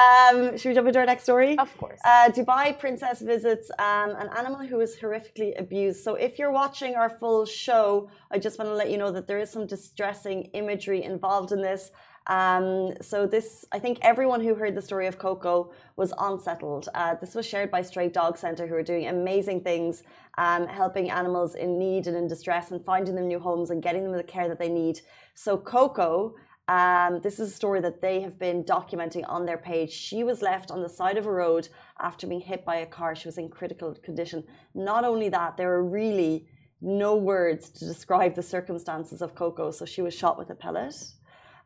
Um, 0.00 0.58
should 0.58 0.68
we 0.68 0.74
jump 0.74 0.88
into 0.88 0.98
our 0.98 1.06
next 1.06 1.22
story? 1.22 1.56
Of 1.58 1.74
course. 1.78 1.98
Uh, 2.04 2.28
Dubai 2.28 2.78
princess 2.78 3.22
visits 3.22 3.70
um, 3.78 4.10
an 4.22 4.28
animal 4.36 4.66
who 4.70 4.76
was 4.76 4.96
horrifically 4.96 5.58
abused. 5.58 6.04
So 6.04 6.10
if 6.14 6.38
you're 6.38 6.52
watching 6.52 6.94
our 6.94 7.08
full 7.08 7.46
show, 7.46 8.10
I 8.30 8.38
just 8.38 8.58
want 8.58 8.68
to 8.72 8.74
let 8.74 8.90
you 8.90 8.98
know 8.98 9.10
that 9.10 9.26
there 9.26 9.40
is 9.44 9.48
some 9.48 9.66
distressing 9.66 10.38
imagery 10.62 11.02
involved 11.04 11.52
in 11.52 11.62
this. 11.62 11.90
Um, 12.26 12.94
so 13.00 13.26
this, 13.26 13.64
I 13.72 13.78
think 13.78 13.98
everyone 14.02 14.40
who 14.40 14.54
heard 14.54 14.74
the 14.74 14.82
story 14.82 15.06
of 15.06 15.18
Coco 15.18 15.72
was 15.96 16.12
unsettled. 16.18 16.88
Uh, 16.94 17.14
this 17.14 17.34
was 17.34 17.46
shared 17.46 17.70
by 17.70 17.82
Stray 17.82 18.08
Dog 18.08 18.38
Center, 18.38 18.66
who 18.66 18.74
are 18.74 18.82
doing 18.82 19.08
amazing 19.08 19.62
things, 19.62 20.02
um, 20.38 20.66
helping 20.68 21.10
animals 21.10 21.54
in 21.54 21.78
need 21.78 22.06
and 22.06 22.16
in 22.16 22.28
distress, 22.28 22.70
and 22.70 22.84
finding 22.84 23.14
them 23.14 23.26
new 23.26 23.40
homes 23.40 23.70
and 23.70 23.82
getting 23.82 24.04
them 24.04 24.12
the 24.12 24.22
care 24.22 24.48
that 24.48 24.58
they 24.58 24.68
need. 24.68 25.00
So 25.34 25.56
Coco. 25.56 26.34
Um, 26.68 27.20
this 27.20 27.40
is 27.40 27.50
a 27.50 27.52
story 27.52 27.80
that 27.80 28.00
they 28.00 28.20
have 28.20 28.38
been 28.38 28.62
documenting 28.62 29.24
on 29.28 29.44
their 29.44 29.58
page. 29.58 29.90
She 29.90 30.22
was 30.22 30.40
left 30.40 30.70
on 30.70 30.82
the 30.82 30.88
side 30.88 31.16
of 31.16 31.26
a 31.26 31.32
road 31.32 31.68
after 31.98 32.28
being 32.28 32.40
hit 32.40 32.64
by 32.64 32.76
a 32.76 32.86
car. 32.86 33.16
She 33.16 33.26
was 33.26 33.38
in 33.38 33.48
critical 33.48 33.92
condition. 34.04 34.44
Not 34.72 35.04
only 35.04 35.28
that, 35.30 35.56
there 35.56 35.72
are 35.72 35.82
really 35.82 36.46
no 36.80 37.16
words 37.16 37.70
to 37.70 37.84
describe 37.84 38.36
the 38.36 38.42
circumstances 38.42 39.20
of 39.20 39.34
Coco. 39.34 39.72
So 39.72 39.84
she 39.84 40.00
was 40.00 40.14
shot 40.14 40.38
with 40.38 40.50
a 40.50 40.54
pellet. 40.54 40.94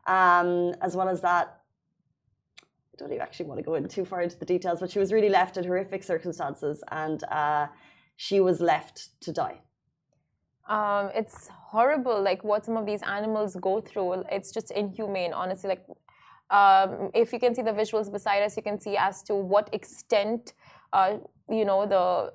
Um, 0.07 0.75
as 0.81 0.95
well 0.95 1.09
as 1.09 1.21
that, 1.21 1.61
I 2.61 2.97
don't 2.97 3.11
even 3.11 3.21
actually 3.21 3.47
want 3.47 3.59
to 3.59 3.63
go 3.63 3.75
in 3.75 3.87
too 3.87 4.05
far 4.05 4.21
into 4.21 4.37
the 4.37 4.45
details, 4.45 4.79
but 4.79 4.89
she 4.91 4.99
was 4.99 5.11
really 5.11 5.29
left 5.29 5.57
in 5.57 5.63
horrific 5.65 6.03
circumstances 6.03 6.83
and 6.91 7.23
uh, 7.25 7.67
she 8.15 8.39
was 8.39 8.61
left 8.61 9.09
to 9.21 9.33
die. 9.33 9.59
Um, 10.69 11.11
it's 11.13 11.49
horrible, 11.49 12.21
like 12.21 12.43
what 12.43 12.65
some 12.65 12.77
of 12.77 12.85
these 12.85 13.03
animals 13.03 13.55
go 13.55 13.81
through. 13.81 14.23
It's 14.31 14.51
just 14.51 14.71
inhumane, 14.71 15.33
honestly. 15.33 15.69
Like, 15.69 15.85
um, 16.49 17.11
if 17.13 17.33
you 17.33 17.39
can 17.39 17.53
see 17.53 17.61
the 17.61 17.71
visuals 17.71 18.11
beside 18.11 18.41
us, 18.43 18.55
you 18.57 18.63
can 18.63 18.79
see 18.79 18.97
as 18.97 19.21
to 19.23 19.35
what 19.35 19.69
extent, 19.73 20.53
uh, 20.93 21.17
you 21.49 21.65
know, 21.65 21.85
the 21.85 22.31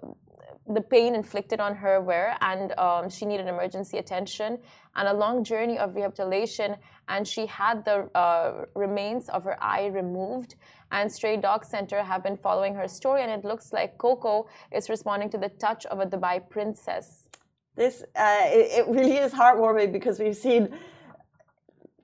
the 0.73 0.81
pain 0.81 1.17
inflicted 1.17 1.59
on 1.59 1.75
her 1.75 2.01
were, 2.01 2.33
and 2.41 2.79
um, 2.79 3.09
she 3.09 3.25
needed 3.25 3.49
emergency 3.49 3.99
attention 3.99 4.59
and 4.97 5.09
a 5.09 5.13
long 5.13 5.45
journey 5.45 5.79
of 5.79 5.95
rehabilitation. 5.95 6.77
And 7.09 7.27
she 7.27 7.47
had 7.47 7.85
the 7.85 8.09
uh, 8.17 8.67
remains 8.75 9.29
of 9.29 9.45
her 9.45 9.57
eye 9.63 9.87
removed. 9.87 10.55
And 10.93 11.11
Stray 11.11 11.37
Dog 11.37 11.65
Center 11.65 12.03
have 12.03 12.23
been 12.23 12.37
following 12.37 12.75
her 12.75 12.89
story, 12.89 13.23
and 13.23 13.31
it 13.31 13.45
looks 13.45 13.73
like 13.73 13.99
Coco 13.99 14.49
is 14.73 14.89
responding 14.89 15.31
to 15.31 15.39
the 15.39 15.49
touch 15.49 15.87
of 15.87 16.01
a 16.01 16.07
Dubai 16.07 16.37
princess. 16.49 17.29
This 17.77 18.03
uh, 18.17 18.43
it, 18.47 18.67
it 18.79 18.89
really 18.89 19.17
is 19.17 19.33
heartwarming 19.33 19.93
because 19.93 20.19
we've 20.19 20.37
seen 20.37 20.69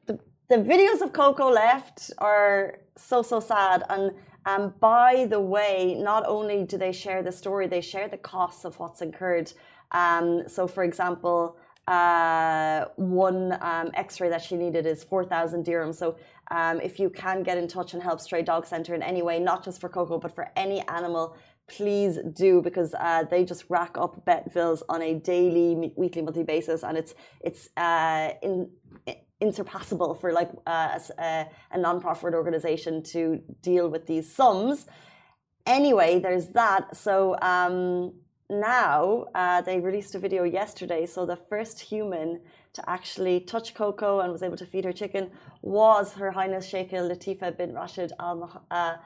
the, 0.06 0.18
the 0.48 0.56
videos 0.56 1.00
of 1.02 1.12
Coco 1.12 1.50
left 1.50 2.12
are 2.18 2.78
so 2.96 3.22
so 3.22 3.40
sad 3.40 3.82
and 3.90 4.12
um, 4.46 4.74
by 4.78 5.26
the 5.28 5.40
way, 5.40 5.96
not 5.98 6.24
only 6.24 6.62
do 6.62 6.78
they 6.78 6.92
share 6.92 7.22
the 7.22 7.32
story, 7.32 7.66
they 7.66 7.80
share 7.80 8.06
the 8.06 8.16
costs 8.16 8.64
of 8.64 8.78
what's 8.78 9.02
incurred. 9.02 9.52
Um, 9.90 10.44
so, 10.46 10.68
for 10.68 10.84
example, 10.84 11.56
uh, 11.88 12.86
one 12.96 13.56
um, 13.60 13.90
X-ray 13.94 14.28
that 14.28 14.42
she 14.42 14.56
needed 14.56 14.86
is 14.86 15.04
four 15.04 15.24
thousand 15.24 15.64
dirhams. 15.64 15.96
So, 15.96 16.16
um, 16.50 16.80
if 16.80 16.98
you 16.98 17.10
can 17.10 17.42
get 17.42 17.58
in 17.58 17.68
touch 17.68 17.94
and 17.94 18.02
help 18.02 18.20
Stray 18.20 18.42
Dog 18.42 18.66
Center 18.66 18.94
in 18.94 19.02
any 19.02 19.22
way, 19.22 19.38
not 19.38 19.64
just 19.64 19.80
for 19.80 19.88
Coco 19.88 20.18
but 20.18 20.34
for 20.34 20.48
any 20.56 20.80
animal, 20.88 21.36
please 21.68 22.18
do 22.32 22.62
because 22.62 22.94
uh, 22.94 23.24
they 23.30 23.44
just 23.44 23.64
rack 23.68 23.96
up 23.98 24.24
vet 24.24 24.52
bills 24.54 24.82
on 24.88 25.02
a 25.02 25.14
daily, 25.14 25.92
weekly, 25.96 26.22
monthly 26.22 26.44
basis, 26.44 26.82
and 26.82 26.98
it's 26.98 27.14
it's 27.40 27.68
uh, 27.76 28.30
in 28.42 28.70
insurpassable 29.40 30.14
for 30.14 30.32
like 30.32 30.50
uh, 30.66 30.98
a, 31.18 31.46
a 31.72 31.78
non-profit 31.78 32.32
organization 32.32 33.02
to 33.02 33.38
deal 33.60 33.88
with 33.88 34.06
these 34.06 34.32
sums. 34.32 34.86
Anyway, 35.66 36.18
there's 36.20 36.46
that. 36.48 36.96
So 36.96 37.36
um, 37.42 38.14
now 38.48 39.26
uh, 39.34 39.60
they 39.62 39.80
released 39.80 40.14
a 40.14 40.18
video 40.18 40.44
yesterday. 40.44 41.06
So 41.06 41.26
the 41.26 41.36
first 41.36 41.80
human 41.80 42.40
to 42.74 42.90
actually 42.90 43.40
touch 43.40 43.74
Coco 43.74 44.20
and 44.20 44.32
was 44.32 44.42
able 44.42 44.56
to 44.56 44.66
feed 44.66 44.84
her 44.84 44.92
chicken 44.92 45.30
was 45.62 46.12
Her 46.12 46.30
Highness 46.30 46.66
Sheikh 46.66 46.90
Latifa 46.90 47.56
bin 47.56 47.74
Rashid 47.74 48.12
Al. 48.20 48.64
Uh, 48.70 48.96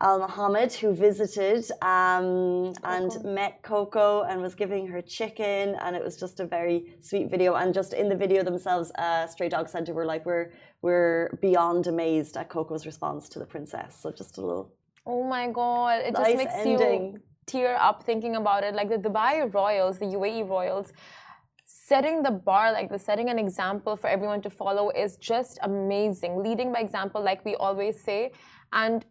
Al 0.00 0.20
Mohammed, 0.20 0.72
who 0.74 0.94
visited 0.94 1.68
um, 1.82 2.72
and 2.84 3.24
met 3.24 3.62
Coco 3.62 4.22
and 4.22 4.40
was 4.40 4.54
giving 4.54 4.86
her 4.86 5.02
chicken, 5.02 5.74
and 5.82 5.96
it 5.96 6.04
was 6.04 6.16
just 6.16 6.38
a 6.38 6.46
very 6.46 6.94
sweet 7.00 7.28
video. 7.28 7.54
And 7.54 7.74
just 7.74 7.94
in 7.94 8.08
the 8.08 8.14
video 8.14 8.44
themselves, 8.44 8.92
uh, 8.96 9.26
Stray 9.26 9.48
Dog 9.48 9.68
Center 9.68 9.92
were 9.92 10.06
like, 10.06 10.24
"We're 10.24 10.52
we're 10.82 11.36
beyond 11.42 11.88
amazed 11.88 12.36
at 12.36 12.48
Coco's 12.48 12.86
response 12.86 13.28
to 13.30 13.40
the 13.40 13.46
princess." 13.46 13.98
So 14.00 14.12
just 14.12 14.38
a 14.38 14.40
little. 14.40 14.72
Oh 15.04 15.24
my 15.24 15.50
god! 15.50 16.02
It 16.02 16.12
nice 16.12 16.26
just 16.26 16.36
makes 16.36 16.54
ending. 16.54 17.14
you 17.14 17.20
tear 17.52 17.76
up 17.88 18.04
thinking 18.10 18.36
about 18.36 18.62
it. 18.62 18.74
Like 18.74 18.90
the 18.96 19.02
Dubai 19.08 19.32
royals, 19.52 19.98
the 19.98 20.10
UAE 20.18 20.48
royals, 20.48 20.92
setting 21.64 22.22
the 22.22 22.30
bar 22.48 22.72
like 22.72 22.88
the 22.94 22.98
setting 23.08 23.28
an 23.34 23.38
example 23.38 23.94
for 23.96 24.08
everyone 24.16 24.40
to 24.46 24.50
follow 24.50 24.90
is 24.90 25.16
just 25.16 25.58
amazing. 25.62 26.42
Leading 26.46 26.72
by 26.72 26.80
example, 26.80 27.20
like 27.30 27.44
we 27.44 27.54
always 27.56 27.96
say, 28.08 28.20
and 28.72 29.04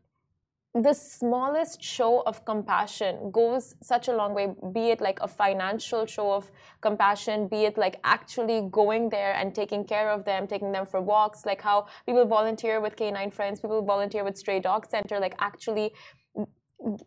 the 0.84 0.94
smallest 0.94 1.82
show 1.82 2.22
of 2.27 2.46
compassion 2.46 3.32
goes 3.32 3.75
such 3.82 4.08
a 4.10 4.15
long 4.15 4.34
way 4.34 4.53
be 4.74 4.89
it 4.89 5.01
like 5.01 5.17
a 5.22 5.27
financial 5.27 6.06
show 6.06 6.32
of 6.32 6.51
compassion 6.82 7.48
be 7.48 7.63
it 7.65 7.77
like 7.77 8.00
actually 8.03 8.67
going 8.70 9.10
there 9.10 9.34
and 9.34 9.56
taking 9.56 9.84
care 9.84 10.10
of 10.12 10.24
them 10.25 10.46
taking 10.46 10.72
them 10.72 10.86
for 10.86 11.01
walks 11.01 11.46
like 11.46 11.62
how 11.62 11.88
people 12.06 12.25
volunteer 12.25 12.79
with 12.79 12.96
canine 12.96 13.32
friends 13.32 13.60
people 13.60 13.82
volunteer 13.82 14.24
with 14.24 14.38
stray 14.38 14.60
dog 14.60 14.86
center 14.88 15.20
like 15.20 15.36
actually 15.39 15.91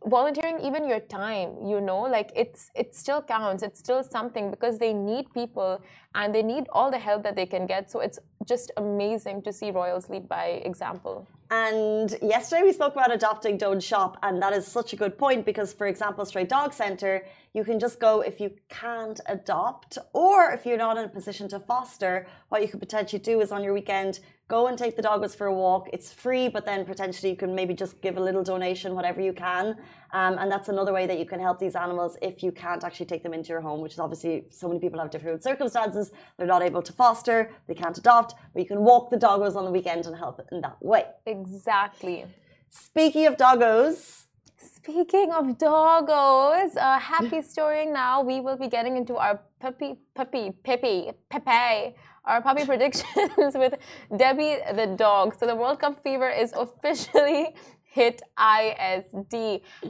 volunteering 0.07 0.59
even 0.61 0.89
your 0.89 0.99
time 0.99 1.51
you 1.65 1.81
know 1.81 2.01
like 2.01 2.33
it's 2.35 2.71
it 2.75 2.95
still 2.95 3.23
counts 3.23 3.63
it's 3.63 3.79
still 3.79 4.03
something 4.03 4.51
because 4.51 4.79
they 4.79 4.93
need 4.93 5.33
people 5.33 5.81
and 6.15 6.35
they 6.35 6.43
need 6.43 6.67
all 6.73 6.91
the 6.91 6.99
help 6.99 7.23
that 7.23 7.37
they 7.37 7.47
can 7.47 7.67
get. 7.67 7.91
So 7.91 8.01
it's 8.01 8.19
just 8.47 8.73
amazing 8.77 9.43
to 9.43 9.53
see 9.53 9.71
royals 9.71 10.09
lead 10.09 10.29
by 10.29 10.63
example. 10.65 11.27
And 11.51 12.17
yesterday 12.23 12.63
we 12.63 12.73
spoke 12.73 12.93
about 12.93 13.13
adopting 13.13 13.57
don't 13.57 13.83
shop 13.83 14.17
and 14.23 14.41
that 14.43 14.53
is 14.53 14.67
such 14.67 14.93
a 14.93 14.97
good 14.97 15.19
point 15.19 15.45
because 15.45 15.73
for 15.73 15.89
example 15.89 16.25
stray 16.25 16.45
dog 16.45 16.73
center 16.73 17.25
you 17.55 17.65
can 17.65 17.81
just 17.81 17.99
go 17.99 18.21
if 18.21 18.39
you 18.41 18.53
can't 18.69 19.21
adopt 19.27 19.99
or 20.13 20.53
if 20.53 20.65
you're 20.65 20.79
not 20.79 20.97
in 20.97 21.05
a 21.05 21.09
position 21.09 21.49
to 21.49 21.59
foster 21.59 22.29
what 22.51 22.63
you 22.63 22.69
could 22.69 22.79
potentially 22.79 23.19
do 23.19 23.41
is 23.41 23.51
on 23.51 23.65
your 23.65 23.73
weekend 23.73 24.21
go 24.51 24.67
and 24.67 24.77
take 24.77 24.97
the 24.97 25.03
doggos 25.03 25.35
for 25.35 25.47
a 25.47 25.55
walk. 25.55 25.89
It's 25.93 26.13
free 26.13 26.49
but 26.49 26.67
then 26.67 26.85
potentially 26.85 27.31
you 27.31 27.37
can 27.37 27.55
maybe 27.55 27.73
just 27.73 28.03
give 28.03 28.17
a 28.17 28.21
little 28.29 28.43
donation 28.43 28.95
whatever 28.95 29.21
you 29.29 29.33
can. 29.33 29.77
Um, 30.13 30.33
and 30.41 30.51
that's 30.53 30.69
another 30.69 30.93
way 30.93 31.07
that 31.07 31.19
you 31.21 31.27
can 31.33 31.41
help 31.41 31.59
these 31.61 31.77
animals 31.77 32.17
if 32.21 32.43
you 32.43 32.51
can't 32.51 32.83
actually 32.83 33.07
take 33.07 33.23
them 33.23 33.33
into 33.33 33.49
your 33.55 33.63
home 33.69 33.81
which 33.81 33.93
is 33.93 34.01
obviously 34.07 34.45
so 34.51 34.67
many 34.69 34.81
people 34.81 34.99
have 35.01 35.11
different 35.11 35.43
circumstances. 35.43 36.11
They're 36.37 36.53
not 36.57 36.63
able 36.63 36.83
to 36.83 36.93
foster 36.93 37.51
they 37.69 37.75
can't 37.83 37.97
adopt 37.97 38.35
but 38.53 38.61
you 38.63 38.69
can 38.69 38.81
walk 38.91 39.11
the 39.11 39.21
doggos 39.27 39.55
on 39.57 39.65
the 39.65 39.71
weekend 39.71 40.07
and 40.07 40.17
help 40.17 40.41
in 40.53 40.61
that 40.63 40.77
way. 40.81 41.05
Exactly. 41.27 42.27
Speaking 42.71 43.27
of 43.27 43.37
doggos. 43.37 44.25
Speaking 44.63 45.33
of 45.33 45.45
doggos, 45.59 46.77
a 46.77 46.99
happy 46.99 47.41
story 47.41 47.87
now. 47.87 48.23
We 48.23 48.41
will 48.41 48.57
be 48.57 48.69
getting 48.69 48.97
into 48.97 49.17
our 49.17 49.41
puppy, 49.59 49.97
puppy, 50.15 50.53
peppy, 50.65 51.13
pepe, 51.31 51.95
our 52.31 52.41
puppy 52.41 52.65
predictions 52.65 53.55
with 53.63 53.75
Debbie 54.17 54.59
the 54.81 54.87
dog. 54.87 55.37
So 55.39 55.47
the 55.47 55.57
World 55.57 55.81
Cup 55.81 56.01
fever 56.03 56.31
is 56.31 56.53
officially 56.53 57.55
hit 57.83 58.23
ISD 58.39 59.35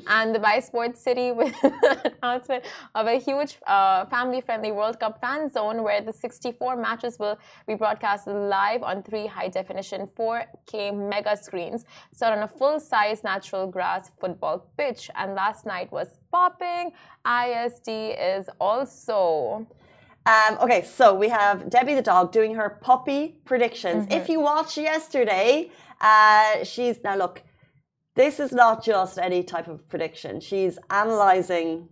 and 0.06 0.34
the 0.34 0.38
Dubai 0.38 0.62
Sports 0.62 1.02
City 1.02 1.32
with 1.40 1.54
the 1.60 2.14
announcement 2.22 2.64
of 2.94 3.06
a 3.06 3.18
huge 3.26 3.58
uh, 3.66 4.06
family-friendly 4.06 4.72
World 4.72 4.98
Cup 4.98 5.20
fan 5.20 5.52
zone 5.52 5.82
where 5.82 6.00
the 6.00 6.12
64 6.12 6.76
matches 6.76 7.18
will 7.18 7.38
be 7.66 7.74
broadcast 7.74 8.26
live 8.26 8.82
on 8.82 9.02
three 9.02 9.26
high-definition 9.26 10.08
4K 10.18 10.96
mega 11.10 11.36
screens 11.36 11.84
set 12.10 12.32
on 12.32 12.42
a 12.44 12.48
full-size 12.48 13.22
natural 13.22 13.66
grass 13.66 14.10
football 14.18 14.66
pitch. 14.78 15.10
And 15.14 15.34
last 15.34 15.66
night 15.66 15.92
was 15.92 16.08
popping. 16.32 16.92
ISD 17.26 17.88
is 17.88 18.48
also 18.58 19.66
um, 20.26 20.58
okay, 20.60 20.82
so 20.84 21.14
we 21.14 21.28
have 21.28 21.70
Debbie 21.70 21.94
the 21.94 22.02
dog 22.02 22.30
doing 22.32 22.54
her 22.54 22.78
puppy 22.82 23.40
predictions. 23.44 24.04
Mm-hmm. 24.04 24.20
If 24.20 24.28
you 24.28 24.40
watched 24.40 24.76
yesterday, 24.76 25.70
uh, 26.00 26.64
she's 26.64 27.02
now 27.02 27.16
look. 27.16 27.42
This 28.16 28.38
is 28.38 28.52
not 28.52 28.84
just 28.84 29.18
any 29.18 29.42
type 29.42 29.68
of 29.68 29.88
prediction. 29.88 30.40
She's 30.40 30.78
analyzing 30.90 31.88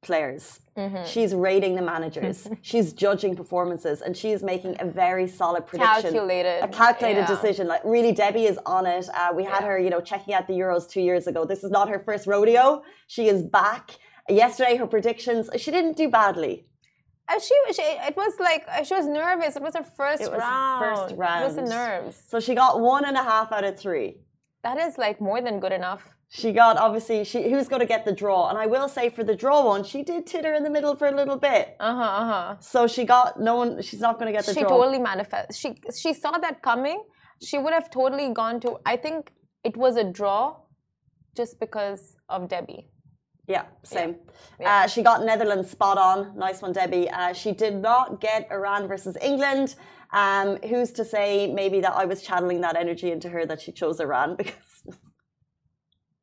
players. 0.00 0.60
Mm-hmm. 0.76 1.04
She's 1.04 1.34
rating 1.34 1.74
the 1.74 1.82
managers. 1.82 2.48
she's 2.62 2.92
judging 2.94 3.36
performances, 3.36 4.00
and 4.00 4.16
she's 4.16 4.42
making 4.42 4.76
a 4.78 4.86
very 4.86 5.26
solid 5.28 5.66
prediction, 5.66 6.02
calculated, 6.02 6.64
a 6.64 6.68
calculated 6.68 7.20
yeah. 7.20 7.26
decision. 7.26 7.66
Like 7.66 7.82
really, 7.84 8.12
Debbie 8.12 8.44
is 8.44 8.58
on 8.64 8.86
it. 8.86 9.08
Uh, 9.12 9.32
we 9.34 9.44
had 9.44 9.60
Yeah. 9.60 9.66
her, 9.66 9.78
you 9.78 9.90
know, 9.90 10.00
checking 10.00 10.32
out 10.32 10.46
the 10.46 10.54
Euros 10.54 10.88
two 10.88 11.02
years 11.02 11.26
ago. 11.26 11.44
This 11.44 11.62
is 11.62 11.70
not 11.70 11.88
her 11.90 11.98
first 11.98 12.26
rodeo. 12.26 12.82
She 13.06 13.28
is 13.28 13.42
back. 13.42 13.90
Yesterday, 14.28 14.76
her 14.76 14.86
predictions. 14.86 15.50
She 15.56 15.70
didn't 15.70 15.96
do 15.96 16.08
badly. 16.08 16.66
Uh, 17.28 17.40
she, 17.40 17.54
she, 17.72 17.82
it 17.82 18.16
was 18.16 18.34
like 18.38 18.64
uh, 18.68 18.84
she 18.84 18.94
was 18.94 19.06
nervous. 19.06 19.56
It 19.56 19.62
was 19.62 19.74
her 19.74 19.82
first 19.82 20.22
It 20.22 20.30
was 20.30 20.40
round. 20.40 20.84
first 20.84 21.12
It 21.12 21.18
was 21.18 21.56
the 21.56 21.62
nerves. 21.62 22.22
So 22.28 22.38
she 22.38 22.54
got 22.54 22.80
one 22.80 23.04
and 23.04 23.16
a 23.16 23.22
half 23.22 23.50
out 23.52 23.64
of 23.64 23.78
three. 23.78 24.18
That 24.62 24.78
is 24.78 24.96
like 24.96 25.20
more 25.20 25.40
than 25.40 25.58
good 25.58 25.72
enough. 25.72 26.02
She 26.28 26.52
got 26.52 26.76
obviously 26.76 27.24
she 27.24 27.50
who's 27.50 27.68
going 27.68 27.80
to 27.80 27.86
get 27.86 28.04
the 28.04 28.12
draw, 28.12 28.48
and 28.50 28.58
I 28.58 28.66
will 28.66 28.88
say 28.88 29.10
for 29.10 29.22
the 29.22 29.34
draw 29.34 29.64
one, 29.64 29.84
she 29.84 30.02
did 30.02 30.26
titter 30.26 30.52
in 30.54 30.64
the 30.64 30.70
middle 30.70 30.94
for 30.96 31.06
a 31.06 31.14
little 31.20 31.36
bit. 31.36 31.76
Uh 31.78 31.94
huh. 31.94 32.02
Uh 32.02 32.26
huh. 32.32 32.56
So 32.60 32.86
she 32.88 33.04
got 33.04 33.40
no 33.40 33.56
one. 33.56 33.80
She's 33.82 34.00
not 34.00 34.18
going 34.18 34.26
to 34.26 34.32
get 34.32 34.44
the 34.44 34.54
She 34.54 34.60
draw. 34.60 34.68
She 34.68 34.74
totally 34.74 34.98
manifest. 34.98 35.58
She 35.60 35.76
she 36.02 36.12
saw 36.14 36.32
that 36.38 36.62
coming. 36.62 37.02
She 37.42 37.58
would 37.58 37.72
have 37.72 37.90
totally 37.90 38.32
gone 38.32 38.60
to. 38.60 38.78
I 38.84 38.96
think 38.96 39.32
it 39.62 39.76
was 39.76 39.96
a 39.96 40.04
draw, 40.04 40.56
just 41.36 41.60
because 41.60 42.16
of 42.28 42.48
Debbie. 42.48 42.88
Yeah, 43.48 43.64
same. 43.84 44.16
Yeah. 44.58 44.84
Uh, 44.84 44.86
she 44.88 45.02
got 45.02 45.24
Netherlands 45.24 45.70
spot 45.70 45.98
on. 45.98 46.36
Nice 46.36 46.62
one, 46.62 46.72
Debbie. 46.72 47.08
Uh, 47.10 47.32
she 47.32 47.52
did 47.52 47.76
not 47.76 48.20
get 48.20 48.48
Iran 48.50 48.88
versus 48.88 49.16
England. 49.20 49.76
Um, 50.12 50.56
who's 50.62 50.92
to 50.92 51.04
say 51.04 51.52
maybe 51.52 51.80
that 51.80 51.94
I 51.94 52.04
was 52.04 52.22
channeling 52.22 52.60
that 52.60 52.76
energy 52.76 53.10
into 53.10 53.28
her 53.28 53.44
that 53.46 53.60
she 53.60 53.72
chose 53.72 54.00
Iran 54.00 54.36
because. 54.40 54.54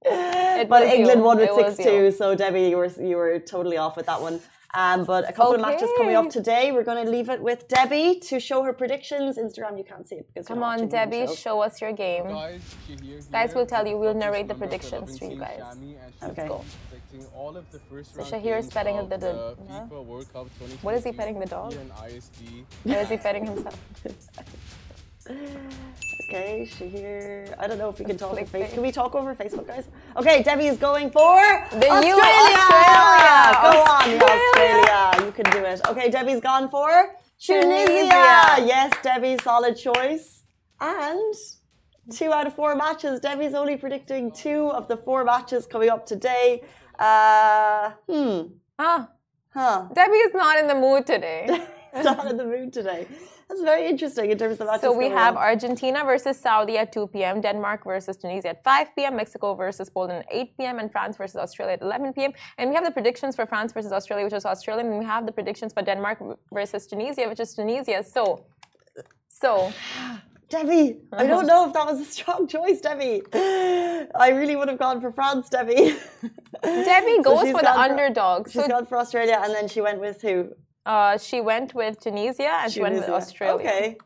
but 0.04 0.84
England 0.84 1.20
you. 1.20 1.26
won 1.26 1.38
with 1.38 1.52
six 1.54 1.78
two, 1.78 2.12
so 2.12 2.36
Debbie, 2.36 2.64
you 2.70 2.78
were 2.78 2.92
you 3.02 3.16
were 3.16 3.40
totally 3.40 3.78
off 3.78 3.96
with 3.96 4.06
that 4.08 4.22
one. 4.22 4.42
Um, 4.76 5.06
but 5.06 5.30
a 5.30 5.34
couple 5.34 5.54
of 5.54 5.62
matches 5.62 5.88
coming 5.98 6.16
up 6.16 6.30
today. 6.32 6.72
We're 6.72 6.84
going 6.84 7.06
to 7.06 7.10
leave 7.12 7.30
it 7.30 7.40
with 7.40 7.68
Debbie 7.68 8.20
to 8.22 8.40
show 8.40 8.64
her 8.64 8.74
predictions. 8.74 9.38
Instagram, 9.38 9.78
you 9.78 9.84
can't 9.84 10.08
see 10.08 10.16
it 10.16 10.28
because 10.34 10.48
Come 10.48 10.64
on, 10.64 10.88
Debbie, 10.88 11.28
show. 11.28 11.36
show 11.36 11.62
us 11.62 11.80
your 11.80 11.92
game. 11.92 12.24
Guys, 12.28 12.62
Shahir 12.90 13.32
Guys, 13.32 13.54
we'll 13.54 13.68
tell 13.68 13.86
you, 13.86 13.98
we'll 13.98 14.16
narrate 14.16 14.48
the 14.48 14.56
predictions 14.56 15.12
loving 15.12 15.18
for 15.20 15.26
you 15.36 15.40
guys. 15.40 15.60
Shami, 15.60 15.96
and 16.04 16.14
she's 16.20 16.30
Okay. 16.30 16.48
gonna 16.48 16.64
be 16.64 16.66
predicting 16.90 17.26
all 17.38 17.56
of 17.56 17.72
the 17.72 17.80
first 17.82 18.16
So 18.16 18.22
Shahir 18.24 18.58
is 18.58 18.68
petting 18.68 18.96
the- 18.98 19.04
the- 19.04 19.18
the? 19.18 19.56
FIFA 19.70 20.06
World 20.06 20.34
Cup 20.34 20.48
What 20.82 20.96
is 20.96 21.04
he 21.04 21.12
petting 21.12 21.40
the 21.40 21.46
dog? 21.46 21.74
here 21.74 21.82
ISD. 22.08 22.66
Or 22.88 22.98
is 22.98 23.10
he 23.10 23.18
petting 23.18 23.46
himself? 23.46 23.78
Okay, 26.30 26.68
Shahir. 26.70 27.54
I 27.60 27.68
don't 27.68 27.78
know 27.78 27.90
if 27.90 28.00
we 28.00 28.06
can 28.06 28.18
talk 28.18 28.32
over 28.32 28.42
Facebook. 28.46 28.72
Can 28.74 28.82
we 28.82 28.92
talk 28.92 29.14
over 29.14 29.36
Facebook, 29.36 29.68
guys? 29.68 29.88
Okay, 30.18 30.42
Debbie 30.42 30.68
is 30.68 30.78
going 30.78 31.12
for 31.12 31.36
The 31.72 31.90
Australia. 31.90 32.24
Australia. 32.24 33.38
Go 33.62 33.72
on, 33.96 34.08
Australia. 34.22 34.94
Australia. 34.94 35.26
You 35.26 35.32
can 35.32 35.52
do 35.52 35.64
it. 35.66 35.82
Okay, 35.90 36.10
Debbie's 36.10 36.40
gone 36.40 36.70
for 36.70 37.16
Tunisia. 37.40 37.86
Tunisia. 37.86 38.66
Yes, 38.66 38.92
Debbie, 39.04 39.38
solid 39.44 39.76
choice. 39.78 40.44
And 40.80 41.36
two 42.12 42.32
out 42.32 42.48
of 42.48 42.56
four 42.56 42.76
matches. 42.76 43.20
Debbie's 43.20 43.54
only 43.54 43.78
predicting 43.78 44.32
two 44.32 44.70
of 44.70 44.88
the 44.88 44.98
four 44.98 45.24
matches 45.24 45.66
coming 45.68 45.90
up 45.90 46.06
today. 46.06 46.64
Uh, 46.98 47.92
hmm. 48.10 48.42
Ah, 48.80 49.10
Huh. 49.54 49.88
Debbie 49.94 50.14
is 50.28 50.34
not 50.34 50.58
in 50.58 50.68
the 50.68 50.74
mood 50.76 51.06
today. 51.06 51.46
Not 52.04 52.26
in 52.26 52.38
the 52.38 52.44
mood 52.46 52.74
today. 52.74 53.06
That's 53.54 53.66
very 53.66 53.88
interesting 53.88 54.32
in 54.32 54.38
terms 54.38 54.60
of. 54.60 54.82
So 54.82 54.92
we 54.98 55.10
have. 55.10 55.36
Argentina 55.38 56.04
versus 56.04 56.40
Saudi 56.40 56.76
at 56.80 56.92
2 56.92 57.08
p.m., 57.08 57.40
Denmark 57.40 57.84
versus 57.86 58.18
Tunisia 58.18 58.50
at 58.50 58.64
5 58.64 58.96
p.m., 58.96 59.16
Mexico 59.16 59.54
versus 59.54 59.92
Poland 59.92 60.26
at 60.26 60.26
8 60.32 60.58
p.m., 60.58 60.80
and 60.80 60.92
France 60.92 61.18
versus 61.18 61.36
Australia 61.36 61.74
at 61.74 61.82
11 61.84 62.14
p.m. 62.14 62.32
And 62.58 62.72
we 62.72 62.76
have 62.76 62.84
the 62.84 62.90
predictions 62.90 63.36
for 63.36 63.46
France 63.46 63.72
versus 63.72 63.92
Australia, 63.92 64.26
which 64.26 64.34
is 64.34 64.46
Australia, 64.46 64.84
and 64.84 64.98
we 64.98 65.06
have 65.06 65.28
the 65.28 65.32
predictions 65.32 65.72
for 65.72 65.84
Denmark 65.84 66.18
versus 66.52 66.88
Tunisia, 66.88 67.30
which 67.30 67.40
is 67.40 67.54
Tunisia. 67.54 68.04
So, 68.04 68.44
so 69.30 69.72
Debbie, 70.50 70.98
I 71.12 71.28
don't 71.28 71.46
know 71.52 71.68
if 71.68 71.74
that 71.74 71.86
was 71.86 72.00
a 72.00 72.06
strong 72.06 72.48
choice, 72.48 72.82
Debbie. 72.82 73.22
I 73.36 74.30
really 74.34 74.56
would 74.56 74.68
have 74.68 74.80
gone 74.80 75.00
for 75.00 75.12
France, 75.12 75.50
Debbie. 75.50 75.96
Debbie 76.64 77.20
goes 77.24 77.44
she's 77.44 77.52
for 77.52 77.62
the 77.62 77.80
underdog. 77.80 78.50
She's 78.50 78.64
So 78.64 78.68
gone 78.68 78.88
for 78.88 78.98
Australia, 78.98 79.40
and 79.44 79.54
then 79.54 79.68
she 79.68 79.82
went 79.82 80.00
with 80.00 80.24
who? 80.24 80.56
Uh, 80.86 81.18
she 81.18 81.42
went 81.42 81.74
with 81.74 82.00
Tunisia 82.00 82.52
and 82.62 82.72
she 82.72 82.82
went 82.82 82.96
with 82.96 83.10
Australia. 83.10 83.56
Okay. 83.56 83.98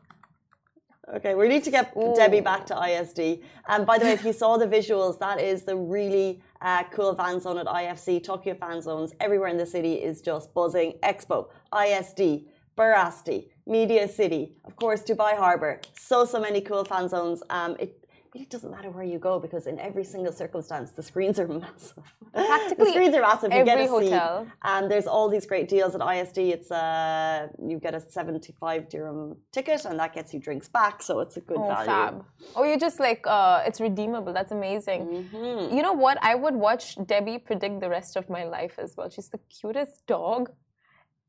Okay, 1.14 1.34
we 1.34 1.48
need 1.48 1.64
to 1.64 1.70
get 1.70 1.94
Ooh. 1.96 2.14
Debbie 2.14 2.40
back 2.40 2.66
to 2.66 2.74
ISD. 2.78 3.40
And 3.66 3.86
by 3.86 3.96
the 3.98 4.04
way, 4.04 4.12
if 4.12 4.24
you 4.24 4.34
saw 4.34 4.58
the 4.58 4.66
visuals, 4.66 5.18
that 5.20 5.40
is 5.40 5.62
the 5.62 5.74
really 5.74 6.42
uh, 6.60 6.84
cool 6.92 7.14
fan 7.14 7.40
zone 7.40 7.56
at 7.56 7.66
IFC. 7.66 8.22
Tokyo 8.22 8.54
fan 8.54 8.82
zones 8.82 9.14
everywhere 9.18 9.48
in 9.48 9.56
the 9.56 9.64
city 9.64 9.94
is 9.94 10.20
just 10.20 10.52
buzzing. 10.52 10.92
Expo, 11.02 11.48
ISD, 11.72 12.44
Barasti, 12.76 13.48
Media 13.66 14.06
City, 14.06 14.52
of 14.64 14.76
course, 14.76 15.02
Dubai 15.02 15.34
Harbour. 15.34 15.80
So, 15.98 16.26
so 16.26 16.38
many 16.40 16.60
cool 16.60 16.84
fan 16.84 17.08
zones. 17.08 17.42
Um, 17.48 17.76
it 17.78 18.04
really 18.34 18.46
doesn't 18.46 18.70
matter 18.70 18.90
where 18.90 19.04
you 19.04 19.18
go 19.18 19.38
because 19.38 19.66
in 19.66 19.78
every 19.78 20.04
single 20.04 20.32
circumstance, 20.32 20.90
the 20.92 21.02
screens 21.02 21.38
are 21.38 21.48
massive. 21.64 22.04
the 22.34 22.86
screens 22.90 23.14
are 23.14 23.22
massive. 23.22 23.52
You 23.52 23.64
get 23.64 23.78
every 23.78 24.06
a 24.06 24.10
seat. 24.10 24.50
And 24.62 24.90
there's 24.90 25.06
all 25.06 25.28
these 25.28 25.46
great 25.46 25.68
deals 25.68 25.94
at 25.94 26.00
ISD. 26.14 26.38
It's 26.38 26.70
uh, 26.70 27.48
you 27.70 27.78
get 27.78 27.94
a 27.94 28.00
75 28.00 28.88
dirham 28.88 29.36
ticket, 29.52 29.84
and 29.84 29.98
that 30.00 30.14
gets 30.14 30.32
you 30.34 30.40
drinks 30.40 30.68
back. 30.68 31.02
So 31.02 31.20
it's 31.20 31.36
a 31.36 31.40
good 31.40 31.58
Oh, 31.58 31.68
value. 31.68 31.86
fab. 31.86 32.24
Oh, 32.56 32.64
you 32.64 32.78
just 32.78 33.00
like, 33.00 33.22
uh, 33.26 33.62
it's 33.66 33.80
redeemable. 33.80 34.32
That's 34.32 34.52
amazing. 34.52 35.00
Mhm. 35.32 35.74
You 35.74 35.82
know 35.82 35.92
what? 35.94 36.18
I 36.22 36.34
would 36.34 36.54
watch 36.54 36.96
Debbie 37.06 37.38
predict 37.38 37.80
the 37.80 37.88
rest 37.88 38.16
of 38.16 38.28
my 38.28 38.44
life 38.44 38.74
as 38.78 38.94
well. 38.96 39.08
She's 39.10 39.28
the 39.28 39.40
cutest 39.56 40.06
dog 40.06 40.50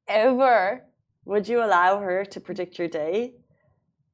ever. 0.08 0.86
Would 1.26 1.48
you 1.48 1.64
allow 1.64 2.00
her 2.00 2.26
to 2.26 2.40
predict 2.40 2.80
your 2.80 2.88
day? 2.88 3.36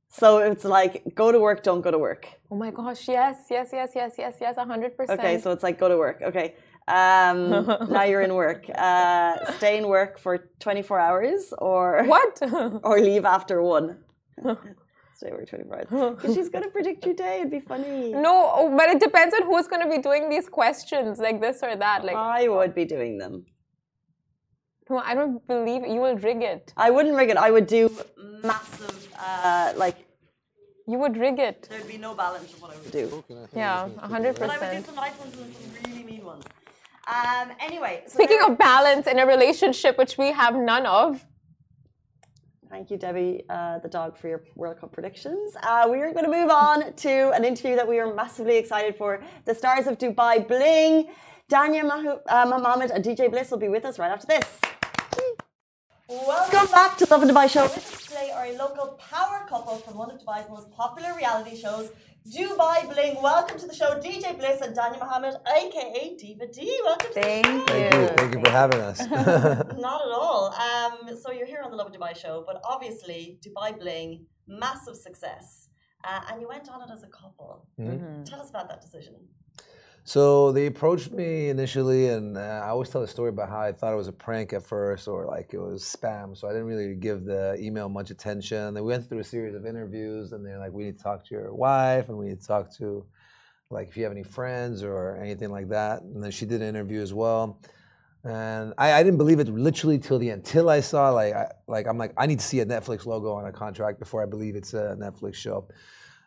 So 0.10 0.38
it's 0.40 0.64
like 0.64 1.04
go 1.16 1.32
to 1.32 1.40
work, 1.40 1.64
don't 1.64 1.82
go 1.82 1.92
to 1.92 2.00
work. 2.00 2.28
Oh 2.52 2.56
my 2.56 2.72
gosh, 2.72 3.08
yes, 3.08 3.48
yes, 3.50 3.70
yes, 3.74 3.92
yes, 3.96 4.14
yes, 4.18 4.36
yes, 4.40 4.56
100%. 4.56 5.10
Okay, 5.10 5.40
so 5.40 5.52
it's 5.52 5.64
like 5.64 5.78
go 5.78 5.90
to 5.90 5.98
work. 5.98 6.22
Okay. 6.22 6.56
Um, 6.88 7.50
now 7.90 8.04
you're 8.04 8.22
in 8.22 8.34
work. 8.36 8.66
Uh, 8.74 9.52
stay 9.58 9.78
in 9.78 9.88
work 9.88 10.20
for 10.20 10.50
24 10.60 11.00
hours 11.00 11.54
or 11.58 12.04
What? 12.08 12.40
or 12.84 13.00
leave 13.00 13.26
after 13.26 13.62
one. 13.62 13.98
stay 15.16 15.32
work 15.32 15.50
24 15.50 15.86
hours. 15.92 16.36
She's 16.36 16.50
going 16.50 16.64
to 16.64 16.70
predict 16.70 17.06
your 17.06 17.16
day. 17.16 17.40
It'd 17.40 17.52
be 17.52 17.60
funny. 17.60 18.12
no, 18.14 18.52
oh, 18.56 18.78
but 18.78 18.90
it 18.90 19.00
depends 19.00 19.34
on 19.36 19.44
who's 19.44 19.68
going 19.68 19.82
to 19.82 19.90
be 19.90 20.02
doing 20.02 20.30
these 20.30 20.48
questions, 20.48 21.20
like 21.20 21.42
this 21.42 21.62
or 21.64 21.76
that. 21.76 22.06
Like, 22.06 22.16
I 22.16 22.48
would 22.48 22.74
be 22.76 22.86
doing 22.86 23.18
them. 23.18 23.46
No, 24.90 24.98
I 25.00 25.14
don't 25.16 25.46
believe 25.48 25.84
it. 25.84 25.90
You 25.90 26.00
will 26.02 26.18
rig 26.18 26.42
it. 26.44 26.74
I 26.78 26.90
wouldn't 26.92 27.16
rig 27.16 27.30
it. 27.30 27.38
I 27.38 27.50
would 27.52 27.68
do 27.68 27.90
massive, 28.44 29.08
uh, 29.20 29.74
like, 29.76 29.98
You 30.88 31.00
would 31.00 31.18
rig 31.18 31.40
it. 31.40 31.68
there'd 31.70 31.88
be 31.88 31.98
no 31.98 32.14
balance 32.14 32.54
of 32.54 32.62
what 32.62 32.72
I 32.72 32.78
would 32.78 32.92
do. 32.92 33.06
Okay, 33.20 33.36
I 33.36 33.48
Yeah, 33.58 33.88
it's 33.88 34.02
100%. 34.02 34.38
a 34.38 34.40
But 34.40 34.50
I 34.52 34.60
would 34.60 34.78
do 34.80 34.84
some 34.86 34.96
nice 34.96 35.18
ones 35.18 35.36
and 35.38 35.56
some 35.56 35.92
really 35.92 36.04
mean 36.04 36.24
ones. 36.26 36.44
Um, 37.08 37.52
anyway. 37.60 38.04
so 38.08 38.14
Speaking 38.14 38.40
there- 38.40 38.52
of 38.52 38.58
balance 38.58 39.06
in 39.08 39.18
a 39.20 39.26
relationship, 39.26 39.98
which 39.98 40.18
we 40.18 40.32
have 40.32 40.56
none 40.56 40.86
of, 40.86 41.26
Thank 42.68 42.90
you, 42.92 42.98
Debbie, 42.98 43.46
uh, 43.50 43.80
the 43.80 43.88
dog, 43.88 44.18
for 44.18 44.28
your 44.28 44.42
World 44.56 44.80
Cup 44.82 44.92
predictions. 44.92 45.56
Uh, 45.64 45.88
we 45.90 46.02
are 46.02 46.12
going 46.12 46.26
to 46.26 46.32
move 46.32 46.50
on 46.50 46.94
to 47.06 47.30
an 47.38 47.46
interview 47.46 47.76
that 47.78 47.88
we 47.88 48.00
are 48.00 48.14
massively 48.14 48.58
excited 48.58 48.98
for. 48.98 49.22
The 49.46 49.56
stars 49.56 49.88
of 49.88 49.98
Dubai 49.98 50.46
Bling, 50.46 51.08
Danya 51.50 51.84
Mahu- 51.86 52.20
uh, 52.28 52.46
Mohammed 52.48 52.92
and 52.92 53.02
DJ 53.04 53.30
Bliss 53.32 53.50
will 53.52 53.60
be 53.60 53.70
with 53.70 53.86
us 53.86 53.98
right 53.98 54.12
after 54.12 54.28
this. 54.28 54.60
Welcome 56.08 56.72
back 56.72 56.98
to 56.98 57.08
Lovin 57.10 57.30
Dubai 57.30 57.50
Show. 57.50 57.64
With 57.64 57.78
us 57.78 58.06
today 58.06 58.30
are 58.32 58.46
a 58.46 58.56
local 58.58 58.90
power 59.12 59.44
couple 59.50 59.78
from 59.78 59.96
one 59.98 60.12
of 60.12 60.22
Dubai's 60.22 60.48
most 60.48 60.70
popular 60.70 61.16
reality 61.16 61.58
shows, 61.58 61.90
Dubai 62.32 62.88
Bling. 62.94 63.20
Welcome 63.24 63.58
to 63.58 63.66
the 63.66 63.74
show, 63.74 64.00
DJ 64.00 64.38
Bliss 64.38 64.62
and 64.62 64.78
Danya 64.78 65.00
Mohammed, 65.00 65.34
aka 65.48 66.16
Diva 66.16 66.46
D. 66.46 66.80
Welcome 66.84 67.08
to 67.08 67.14
the 67.16 67.22
show. 67.22 67.42
Thank 67.42 67.70
you. 67.72 68.08
Thank 68.18 68.36
you 68.36 68.42
for 68.46 68.52
having 68.52 68.82
us. 68.82 69.00
Not 69.10 70.02
at 70.06 70.12
all. 70.12 70.54
Um, 70.54 71.18
so 71.18 71.32
you're 71.32 71.48
here 71.48 71.62
on 71.64 71.72
the 71.72 71.78
Lovin 71.78 71.94
Dubai 71.94 72.16
show, 72.16 72.44
but 72.46 72.62
obviously 72.64 73.40
Dubai 73.44 73.76
Bling, 73.80 74.28
massive 74.48 74.98
success, 74.98 75.70
uh, 76.04 76.22
and 76.30 76.40
you 76.40 76.48
went 76.48 76.70
on 76.70 76.84
it 76.84 76.94
as 76.94 77.02
a 77.02 77.08
couple. 77.08 77.66
Tell 78.26 78.40
us 78.40 78.52
about 78.52 78.70
that 78.70 78.82
decision. 78.82 79.16
So 80.08 80.52
they 80.52 80.68
approached 80.68 81.12
me 81.12 81.50
initially, 81.50 82.10
and 82.10 82.38
uh, 82.38 82.62
I 82.64 82.70
always 82.70 82.90
tell 82.90 83.02
the 83.02 83.08
story 83.08 83.30
about 83.30 83.50
how 83.50 83.60
I 83.60 83.72
thought 83.72 83.92
it 83.92 83.96
was 83.96 84.08
a 84.08 84.14
prank 84.14 84.54
at 84.54 84.62
first, 84.62 85.08
or 85.08 85.26
like 85.26 85.52
it 85.52 85.58
was 85.58 85.84
spam. 85.84 86.38
So 86.38 86.48
I 86.48 86.52
didn't 86.52 86.68
really 86.68 86.94
give 86.94 87.26
the 87.26 87.58
email 87.60 87.90
much 87.90 88.12
attention. 88.12 88.76
They 88.76 88.82
went 88.82 89.10
through 89.10 89.20
a 89.20 89.24
series 89.24 89.56
of 89.56 89.66
interviews, 89.66 90.32
and 90.32 90.46
they're 90.46 90.60
like, 90.60 90.74
"We 90.74 90.84
need 90.84 91.00
to 91.00 91.04
talk 91.04 91.26
to 91.26 91.34
your 91.34 91.56
wife, 91.56 92.10
and 92.10 92.20
we 92.20 92.28
need 92.28 92.40
to 92.40 92.48
talk 92.48 92.72
to, 92.78 93.04
like, 93.72 93.88
if 93.88 93.98
you 93.98 94.04
have 94.04 94.12
any 94.12 94.22
friends 94.22 94.84
or 94.84 95.18
anything 95.18 95.50
like 95.50 95.70
that." 95.70 96.04
And 96.04 96.24
then 96.24 96.30
she 96.30 96.46
did 96.46 96.62
an 96.62 96.70
interview 96.70 97.02
as 97.02 97.12
well. 97.12 97.60
And 98.24 98.76
I, 98.78 98.94
I 98.94 99.04
didn't 99.04 99.18
believe 99.18 99.40
it 99.40 99.48
literally 99.50 99.98
till 99.98 100.20
the 100.20 100.30
end. 100.30 100.46
Till 100.46 100.70
I 100.70 100.82
saw 100.82 101.10
like 101.10 101.34
I, 101.34 101.52
like 101.68 101.88
I'm 101.88 101.98
like 101.98 102.14
I 102.16 102.28
need 102.28 102.40
to 102.40 102.46
see 102.46 102.60
a 102.60 102.66
Netflix 102.66 103.08
logo 103.08 103.32
on 103.34 103.46
a 103.46 103.52
contract 103.52 103.98
before 104.00 104.22
I 104.22 104.28
believe 104.28 104.56
it's 104.56 104.76
a 104.76 104.96
Netflix 105.00 105.36
show. 105.36 105.68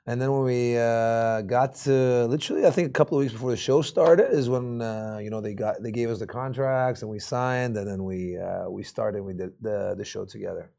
And 0.08 0.22
then 0.22 0.32
when 0.32 0.44
we 0.44 0.74
uh, 0.78 1.42
got 1.42 1.74
to 1.84 2.24
literally, 2.28 2.64
I 2.64 2.70
think 2.70 2.88
a 2.88 2.92
couple 2.92 3.18
of 3.18 3.20
weeks 3.20 3.34
before 3.34 3.50
the 3.50 3.58
show 3.58 3.82
started 3.82 4.32
is 4.32 4.48
when 4.48 4.80
uh, 4.80 5.18
you 5.20 5.28
know 5.28 5.42
they 5.42 5.52
got 5.52 5.82
they 5.82 5.90
gave 5.90 6.08
us 6.08 6.18
the 6.18 6.26
contracts 6.26 7.02
and 7.02 7.10
we 7.10 7.18
signed, 7.18 7.76
and 7.76 7.86
then 7.86 8.02
we 8.04 8.38
uh, 8.38 8.70
we 8.70 8.82
started. 8.82 9.22
We 9.22 9.34
did 9.34 9.52
the 9.60 9.94
the 9.98 10.06
show 10.06 10.24
together. 10.24 10.70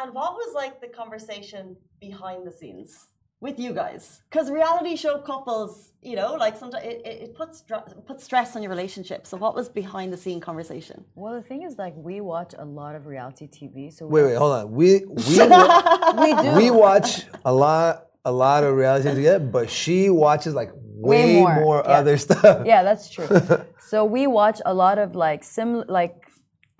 And 0.00 0.12
what 0.12 0.34
was 0.34 0.54
like 0.54 0.82
the 0.82 0.88
conversation 0.88 1.74
behind 2.00 2.46
the 2.46 2.52
scenes? 2.52 3.06
with 3.40 3.58
you 3.58 3.72
guys? 3.72 4.22
Because 4.28 4.50
reality 4.50 4.96
show 4.96 5.18
couples, 5.18 5.92
you 6.02 6.16
know, 6.16 6.34
like 6.34 6.56
sometimes 6.56 6.84
it, 6.84 7.02
it, 7.04 7.22
it 7.22 7.34
puts 7.36 7.62
dra- 7.62 7.84
puts 8.04 8.24
stress 8.24 8.56
on 8.56 8.62
your 8.62 8.70
relationship. 8.70 9.28
So 9.28 9.36
what 9.36 9.54
was 9.54 9.68
behind 9.68 10.12
the 10.12 10.16
scene 10.16 10.40
conversation? 10.40 11.04
Well, 11.14 11.34
the 11.34 11.42
thing 11.42 11.62
is, 11.62 11.78
like, 11.78 11.94
we 11.96 12.20
watch 12.20 12.54
a 12.58 12.64
lot 12.64 12.96
of 12.96 13.06
reality 13.06 13.46
TV. 13.46 13.92
So 13.92 14.06
we 14.06 14.22
Wait, 14.22 14.30
wait, 14.30 14.36
hold 14.36 14.54
on. 14.56 14.72
We 14.72 15.04
we 15.04 15.38
wa- 15.38 16.14
we 16.20 16.42
do. 16.42 16.56
we 16.56 16.70
watch 16.72 17.26
a 17.44 17.52
lot 17.52 18.07
a 18.28 18.32
lot 18.44 18.60
of 18.64 18.74
reality 18.82 19.08
together, 19.14 19.38
but 19.56 19.66
she 19.70 20.10
watches 20.10 20.52
like 20.60 20.70
way, 21.10 21.36
Way 21.36 21.40
more, 21.40 21.54
more, 21.60 21.82
yeah. 21.84 21.98
other 21.98 22.16
stuff. 22.26 22.66
yeah, 22.72 22.82
that's 22.88 23.06
true. 23.14 23.28
so 23.90 23.96
we 24.04 24.22
watch 24.26 24.58
a 24.72 24.74
lot 24.84 24.96
of 25.04 25.08
like 25.14 25.40
sim 25.54 25.70
like 25.88 26.14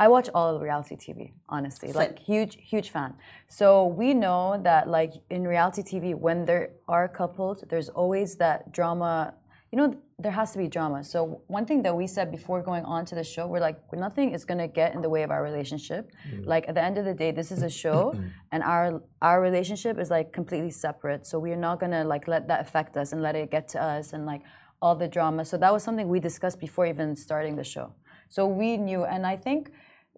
I 0.05 0.07
watch 0.17 0.29
all 0.37 0.55
of 0.55 0.63
reality 0.63 0.97
TV, 1.05 1.33
honestly. 1.49 1.89
Like 1.93 2.15
huge, 2.21 2.57
huge 2.73 2.89
fan. 2.91 3.15
So 3.49 3.87
we 4.01 4.09
know 4.25 4.61
that 4.69 4.83
like 4.99 5.13
in 5.37 5.43
reality 5.55 5.83
TV, 5.83 6.15
when 6.27 6.39
there 6.45 6.65
are 6.87 7.07
couples, 7.21 7.65
there's 7.71 7.89
always 7.89 8.37
that 8.37 8.59
drama. 8.79 9.35
You 9.71 9.79
know, 9.79 9.95
there 10.19 10.33
has 10.33 10.53
to 10.53 10.59
be 10.59 10.67
drama. 10.67 11.05
So 11.05 11.43
one 11.47 11.67
thing 11.67 11.83
that 11.83 11.95
we 11.95 12.07
said 12.07 12.31
before 12.31 12.63
going 12.63 12.85
on 12.85 13.05
to 13.07 13.15
the 13.15 13.23
show, 13.23 13.47
we're 13.47 13.61
like, 13.61 13.77
nothing 13.93 14.33
is 14.33 14.45
gonna 14.45 14.67
get 14.67 14.95
in 14.95 15.03
the 15.03 15.11
way 15.11 15.23
of 15.23 15.31
our 15.31 15.43
relationship. 15.43 16.11
Like 16.45 16.69
at 16.69 16.75
the 16.75 16.83
end 16.83 16.97
of 16.99 17.05
the 17.05 17.15
day, 17.15 17.31
this 17.33 17.53
is 17.53 17.63
a 17.63 17.69
show, 17.71 18.15
and 18.53 18.63
our 18.63 19.03
our 19.21 19.41
relationship 19.41 19.99
is 19.99 20.11
like 20.11 20.33
completely 20.33 20.71
separate. 20.71 21.27
So 21.27 21.39
we're 21.39 21.63
not 21.69 21.81
gonna 21.81 22.05
like 22.05 22.27
let 22.27 22.49
that 22.49 22.61
affect 22.61 22.97
us 22.97 23.13
and 23.13 23.21
let 23.23 23.37
it 23.37 23.51
get 23.51 23.69
to 23.75 23.83
us 23.83 24.13
and 24.15 24.25
like 24.25 24.43
all 24.81 24.95
the 24.95 25.09
drama. 25.09 25.45
So 25.45 25.57
that 25.59 25.73
was 25.73 25.83
something 25.83 26.09
we 26.09 26.21
discussed 26.21 26.61
before 26.61 26.87
even 26.87 27.15
starting 27.17 27.57
the 27.57 27.65
show. 27.65 27.93
So 28.29 28.47
we 28.47 28.77
knew, 28.77 29.05
and 29.05 29.27
I 29.27 29.37
think 29.37 29.71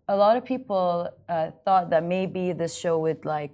a 0.08 0.16
lot 0.16 0.36
of 0.36 0.44
people 0.44 1.08
uh, 1.28 1.50
thought 1.64 1.90
that 1.90 2.04
maybe 2.04 2.52
this 2.52 2.74
show 2.76 2.98
would 2.98 3.24
like 3.24 3.52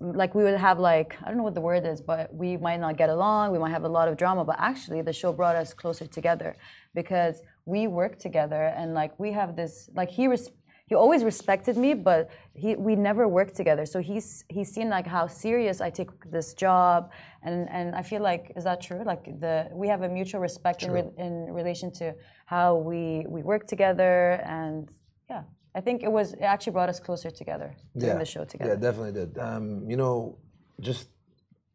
like 0.00 0.34
we 0.34 0.42
would 0.42 0.58
have 0.58 0.78
like 0.78 1.16
I 1.22 1.28
don't 1.28 1.36
know 1.36 1.42
what 1.42 1.54
the 1.54 1.60
word 1.60 1.84
is, 1.86 2.00
but 2.00 2.34
we 2.34 2.56
might 2.56 2.80
not 2.80 2.96
get 2.96 3.08
along. 3.08 3.52
We 3.52 3.58
might 3.58 3.70
have 3.70 3.84
a 3.84 3.88
lot 3.88 4.08
of 4.08 4.16
drama, 4.16 4.44
but 4.44 4.56
actually 4.58 5.02
the 5.02 5.12
show 5.12 5.32
brought 5.32 5.56
us 5.56 5.72
closer 5.74 6.06
together 6.06 6.56
because 6.94 7.42
we 7.64 7.86
work 7.86 8.18
together 8.18 8.62
and 8.76 8.94
like 8.94 9.18
we 9.18 9.32
have 9.32 9.56
this 9.56 9.88
like 9.94 10.10
he 10.10 10.26
res- 10.28 10.50
he 10.92 10.94
always 10.94 11.24
respected 11.24 11.76
me, 11.76 11.94
but 11.94 12.28
he 12.54 12.76
we 12.76 12.96
never 12.96 13.26
worked 13.26 13.54
together. 13.56 13.86
So 13.86 14.00
he's 14.00 14.44
he's 14.48 14.70
seen 14.76 14.88
like 14.90 15.06
how 15.06 15.26
serious 15.26 15.80
I 15.80 15.90
take 15.90 16.10
this 16.30 16.52
job, 16.54 17.10
and 17.42 17.68
and 17.70 17.94
I 17.94 18.02
feel 18.02 18.22
like 18.22 18.52
is 18.56 18.64
that 18.64 18.80
true? 18.82 19.02
Like 19.12 19.24
the 19.40 19.54
we 19.72 19.88
have 19.88 20.02
a 20.02 20.08
mutual 20.08 20.40
respect 20.40 20.82
in 20.82 20.90
re- 20.90 21.14
in 21.16 21.34
relation 21.60 21.90
to 22.00 22.14
how 22.44 22.76
we 22.76 23.24
we 23.28 23.42
work 23.42 23.66
together, 23.66 24.42
and 24.44 24.90
yeah, 25.30 25.44
I 25.74 25.80
think 25.80 26.02
it 26.02 26.12
was 26.12 26.34
it 26.34 26.42
actually 26.42 26.72
brought 26.72 26.88
us 26.88 27.00
closer 27.00 27.30
together 27.30 27.74
doing 27.96 28.18
the 28.18 28.24
show 28.24 28.44
together. 28.44 28.72
Yeah, 28.72 28.76
definitely 28.76 29.12
did. 29.12 29.38
Um, 29.38 29.88
you 29.88 29.96
know, 29.96 30.38
just 30.80 31.08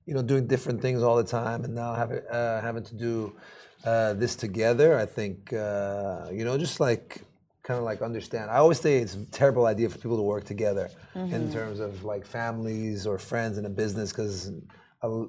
you 0.05 0.13
know, 0.13 0.21
doing 0.21 0.47
different 0.47 0.81
things 0.81 1.03
all 1.03 1.17
the 1.17 1.23
time, 1.23 1.63
and 1.63 1.73
now 1.73 1.93
having 1.93 2.19
uh, 2.27 2.61
having 2.61 2.83
to 2.83 2.95
do 2.95 3.35
uh, 3.83 4.13
this 4.13 4.35
together. 4.35 4.97
I 4.97 5.05
think 5.05 5.51
uh, 5.51 6.27
you 6.31 6.45
know, 6.45 6.57
just 6.57 6.79
like 6.79 7.23
kind 7.63 7.77
of 7.79 7.83
like 7.83 8.01
understand. 8.01 8.49
I 8.49 8.57
always 8.57 8.79
say 8.79 8.97
it's 8.97 9.15
a 9.15 9.25
terrible 9.25 9.65
idea 9.65 9.89
for 9.89 9.97
people 9.97 10.15
to 10.17 10.23
work 10.23 10.45
together 10.45 10.89
in 11.15 11.51
terms 11.51 11.79
of 11.81 12.05
like 12.05 12.25
families 12.25 13.05
or 13.05 13.17
friends 13.17 13.57
in 13.57 13.65
a 13.65 13.69
business 13.69 14.11
because 14.11 14.51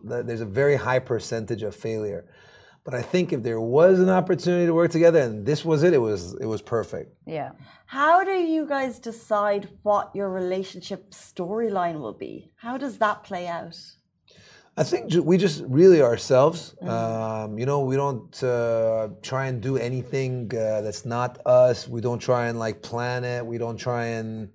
there's 0.05 0.41
a 0.41 0.47
very 0.47 0.77
high 0.77 1.01
percentage 1.01 1.63
of 1.65 1.75
failure. 1.75 2.27
But 2.85 2.95
I 2.95 3.03
think 3.03 3.33
if 3.33 3.43
there 3.43 3.61
was 3.61 3.99
an 4.01 4.09
opportunity 4.09 4.67
to 4.67 4.75
work 4.75 4.91
together, 4.91 5.21
and 5.21 5.45
this 5.45 5.65
was 5.65 5.83
it, 5.83 5.93
it 5.93 5.99
was 5.99 6.35
it 6.41 6.47
was 6.47 6.63
perfect. 6.63 7.15
yeah. 7.27 7.51
How 7.87 8.23
do 8.23 8.33
you 8.33 8.67
guys 8.67 8.99
decide 8.99 9.69
what 9.83 10.11
your 10.15 10.29
relationship 10.29 11.11
storyline 11.11 12.01
will 12.01 12.13
be? 12.13 12.51
How 12.57 12.77
does 12.77 12.99
that 12.99 13.25
play 13.25 13.47
out? 13.47 13.77
I 14.77 14.85
think 14.85 15.13
we 15.25 15.39
just 15.39 15.65
really 15.67 16.01
ourselves. 16.03 16.77
Um, 16.83 17.59
you 17.59 17.67
know, 17.67 17.81
we 17.81 17.97
don't 17.97 18.43
uh, 18.45 19.09
try 19.23 19.47
and 19.47 19.61
do 19.61 19.77
anything 19.77 20.51
uh, 20.55 20.83
that's 20.83 21.05
not 21.05 21.41
us. 21.47 21.89
We 21.89 22.01
don't 22.01 22.21
try 22.21 22.49
and 22.49 22.59
like 22.59 22.81
plan 22.83 23.25
it. 23.25 23.45
We 23.45 23.59
don't 23.59 23.77
try 23.77 24.05
and, 24.19 24.51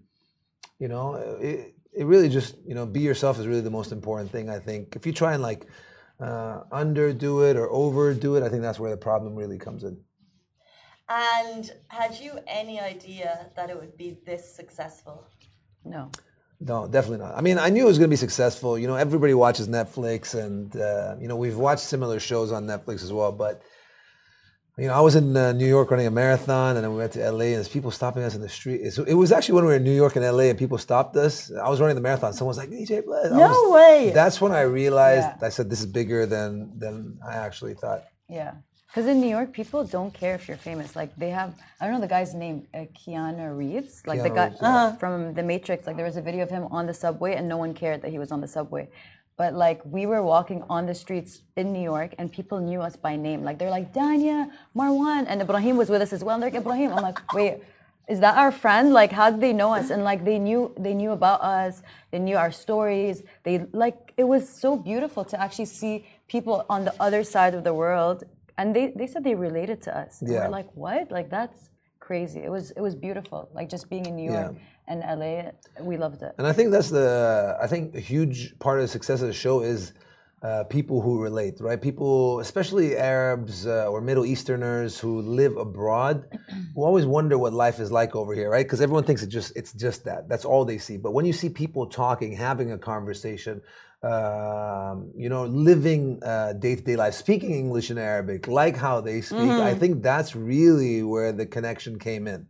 you 0.80 0.88
know, 0.88 1.16
it, 1.42 1.76
it 1.92 2.06
really 2.06 2.30
just, 2.30 2.56
you 2.66 2.74
know, 2.74 2.86
be 2.86 3.02
yourself 3.02 3.38
is 3.40 3.48
really 3.48 3.62
the 3.62 3.70
most 3.80 3.92
important 3.92 4.32
thing. 4.32 4.50
I 4.50 4.60
think 4.60 4.96
if 4.96 5.06
you 5.06 5.12
try 5.12 5.34
and 5.34 5.44
like 5.44 5.66
uh, 6.24 6.64
underdo 6.72 7.50
it 7.50 7.58
or 7.58 7.70
overdo 7.70 8.36
it, 8.36 8.44
I 8.44 8.50
think 8.50 8.62
that's 8.62 8.80
where 8.80 8.92
the 8.92 8.98
problem 8.98 9.36
really 9.36 9.58
comes 9.58 9.84
in. 9.84 9.98
And 11.10 11.72
had 11.90 12.18
you 12.20 12.40
any 12.48 12.80
idea 12.80 13.52
that 13.56 13.70
it 13.70 13.80
would 13.80 13.98
be 13.98 14.18
this 14.26 14.56
successful? 14.56 15.28
No. 15.84 16.10
No, 16.62 16.88
definitely 16.88 17.26
not. 17.26 17.38
I 17.38 17.42
mean, 17.42 17.58
I 17.60 17.70
knew 17.70 17.84
it 17.84 17.88
was 17.88 17.98
going 17.98 18.10
to 18.10 18.14
be 18.14 18.26
successful. 18.28 18.80
You 18.80 18.88
know, 18.88 18.96
everybody 18.96 19.34
watches 19.34 19.68
Netflix, 19.68 20.34
and 20.34 20.74
uh, 20.78 21.16
you 21.20 21.28
know, 21.28 21.36
we've 21.36 21.58
watched 21.58 21.82
similar 21.82 22.22
shows 22.22 22.54
on 22.54 22.66
Netflix 22.66 23.04
as 23.04 23.12
well. 23.12 23.34
But 23.34 23.62
you 24.78 24.88
know, 24.88 24.94
I 24.94 25.02
was 25.02 25.16
in 25.16 25.38
uh, 25.38 25.52
New 25.52 25.68
York 25.68 25.92
running 25.92 26.08
a 26.08 26.12
marathon, 26.12 26.76
and 26.76 26.84
then 26.84 26.92
we 26.92 26.98
went 26.98 27.12
to 27.14 27.20
LA, 27.32 27.46
and 27.46 27.56
there's 27.56 27.70
people 27.70 27.92
stopping 27.92 28.24
us 28.24 28.34
in 28.34 28.42
the 28.42 28.50
street. 28.50 28.82
It's, 28.82 28.98
it 28.98 29.14
was 29.14 29.32
actually 29.32 29.56
when 29.56 29.66
we 29.66 29.70
were 29.72 29.76
in 29.78 29.84
New 29.84 29.92
York 29.96 30.16
and 30.16 30.26
LA, 30.26 30.46
and 30.46 30.58
people 30.58 30.80
stopped 30.80 31.16
us. 31.16 31.52
I 31.52 31.70
was 31.70 31.80
running 31.80 31.96
the 31.96 32.02
marathon. 32.02 32.34
Someone's 32.34 32.58
like, 32.58 32.70
"DJ 32.72 33.06
Bliss." 33.06 33.32
I 33.32 33.38
No 33.38 33.50
was- 33.50 33.74
way. 33.74 34.12
That's 34.14 34.42
when 34.42 34.52
I 34.52 34.62
realized. 34.62 35.28
Yeah. 35.40 35.48
I 35.48 35.50
said, 35.50 35.70
"This 35.70 35.80
is 35.82 35.86
bigger 35.86 36.26
than 36.26 36.78
than 36.80 37.20
I 37.28 37.36
actually 37.36 37.76
thought." 37.76 38.04
Yeah. 38.28 38.54
Because 38.88 39.08
in 39.08 39.22
New 39.22 39.28
York, 39.38 39.54
people 39.54 39.84
don't 39.84 40.14
care 40.14 40.36
if 40.36 40.48
you're 40.48 40.56
famous. 40.72 40.96
Like 40.96 41.16
they 41.16 41.32
have, 41.32 41.56
I 41.82 41.86
don't 41.86 41.96
know 41.96 42.02
the 42.02 42.08
guy's 42.08 42.36
name, 42.36 42.68
uh, 42.76 42.86
Keanu 43.00 43.58
Reeves, 43.58 44.04
like 44.06 44.22
the 44.22 44.30
guy 44.30 44.50
Reeves, 44.50 44.60
yeah. 44.62 44.96
from 44.98 45.34
The 45.34 45.42
Matrix. 45.42 45.88
Like 45.88 45.98
there 45.98 46.06
was 46.06 46.16
a 46.16 46.22
video 46.22 46.44
of 46.44 46.52
him 46.52 46.66
on 46.70 46.86
the 46.86 46.94
subway, 46.94 47.34
and 47.34 47.48
no 47.50 47.58
one 47.58 47.74
cared 47.74 48.04
that 48.04 48.12
he 48.12 48.20
was 48.20 48.32
on 48.32 48.40
the 48.42 48.48
subway. 48.48 48.88
But 49.38 49.54
like 49.54 49.82
we 49.86 50.06
were 50.06 50.22
walking 50.22 50.64
on 50.70 50.86
the 50.86 50.94
streets 50.96 51.42
in 51.56 51.74
New 51.74 51.82
York, 51.82 52.14
and 52.20 52.32
people 52.32 52.60
knew 52.60 52.82
us 52.82 52.96
by 52.96 53.16
name. 53.16 53.44
Like 53.44 53.58
they're 53.60 53.72
like 53.80 53.92
Danya, 53.94 54.50
Marwan, 54.76 55.26
and 55.28 55.42
Ibrahim 55.42 55.76
was 55.78 55.90
with 55.90 56.02
us 56.02 56.14
as 56.14 56.24
well. 56.24 56.36
And 56.36 56.44
they're 56.44 56.52
like 56.52 56.60
Ibrahim. 56.62 56.94
I'm 56.94 57.02
like, 57.02 57.20
wait, 57.34 57.64
is 58.08 58.20
that 58.20 58.38
our 58.38 58.52
friend? 58.52 58.94
Like 58.94 59.12
how 59.12 59.32
did 59.32 59.42
they 59.42 59.54
know 59.54 59.74
us? 59.74 59.90
And 59.90 60.04
like 60.04 60.24
they 60.26 60.38
knew, 60.38 60.74
they 60.78 60.94
knew 60.94 61.12
about 61.12 61.42
us. 61.42 61.82
They 62.12 62.20
knew 62.20 62.36
our 62.38 62.52
stories. 62.52 63.24
They 63.44 63.66
like 63.72 64.14
it 64.18 64.26
was 64.26 64.48
so 64.48 64.76
beautiful 64.78 65.24
to 65.26 65.40
actually 65.42 65.66
see 65.66 66.06
people 66.28 66.66
on 66.70 66.86
the 66.86 66.94
other 67.00 67.24
side 67.24 67.54
of 67.56 67.64
the 67.64 67.74
world 67.74 68.24
and 68.58 68.76
they, 68.76 68.94
they 68.96 69.08
said 69.08 69.24
they 69.24 69.36
related 69.36 69.82
to 69.84 69.98
us. 69.98 70.22
And 70.22 70.30
Yeah. 70.32 70.42
we're 70.46 70.50
like, 70.50 70.70
what? 70.76 71.10
Like 71.12 71.30
that's 71.30 71.70
crazy. 72.04 72.42
It 72.48 72.52
was 72.52 72.72
it 72.72 72.82
was 72.82 72.96
beautiful. 72.96 73.50
Like 73.54 73.70
just 73.70 73.90
being 73.90 74.06
in 74.06 74.16
New 74.16 74.30
York 74.32 74.56
and 74.88 75.00
LA, 75.20 75.52
we 75.82 75.96
loved 75.98 76.22
it. 76.22 76.34
And 76.38 76.46
I 76.46 76.54
think 76.54 76.72
that's 76.72 76.90
the 76.90 77.58
I 77.62 77.68
think 77.68 77.96
a 77.96 78.00
huge 78.00 78.38
part 78.60 78.80
of 78.80 78.84
the 78.84 78.92
success 78.98 79.22
of 79.22 79.28
the 79.28 79.40
show 79.46 79.62
is 79.62 79.94
uh, 80.44 80.66
people 80.66 81.02
who 81.02 81.22
relate, 81.22 81.56
right? 81.62 81.82
People, 81.82 82.40
especially 82.42 82.98
Arabs 82.98 83.66
uh, 83.66 83.88
or 83.88 84.02
Middle 84.02 84.26
Easterners 84.26 85.00
who 85.00 85.22
live 85.22 85.56
abroad, 85.56 86.26
who 86.76 86.84
always 86.84 87.06
wonder 87.06 87.38
what 87.38 87.54
life 87.54 87.80
is 87.80 87.92
like 87.94 88.14
over 88.14 88.34
here, 88.36 88.50
right? 88.50 88.66
Because 88.66 88.82
everyone 88.82 89.06
thinks 89.06 89.24
it 89.24 89.28
just 89.28 89.56
it's 89.56 89.72
just 89.72 90.04
that. 90.04 90.28
That's 90.28 90.44
all 90.44 90.66
they 90.66 90.78
see. 90.78 90.98
But 90.98 91.12
when 91.14 91.26
you 91.26 91.32
see 91.32 91.48
people 91.50 91.86
talking, 91.88 92.34
having 92.34 92.74
a 92.74 92.78
conversation, 92.78 93.62
um, 94.04 95.12
you 95.16 95.30
know, 95.30 95.46
living 95.46 96.20
day 96.60 96.76
to 96.76 96.82
day 96.82 96.98
life, 96.98 97.14
speaking 97.14 97.52
English 97.54 97.90
and 97.90 97.98
Arabic, 97.98 98.48
like 98.48 98.76
how 98.76 99.00
they 99.00 99.22
speak, 99.22 99.40
I 99.62 99.74
think 99.76 100.04
that's 100.04 100.36
really 100.36 101.04
where 101.04 101.32
the 101.32 101.46
connection 101.46 102.00
came 102.00 102.28
in. 102.28 102.48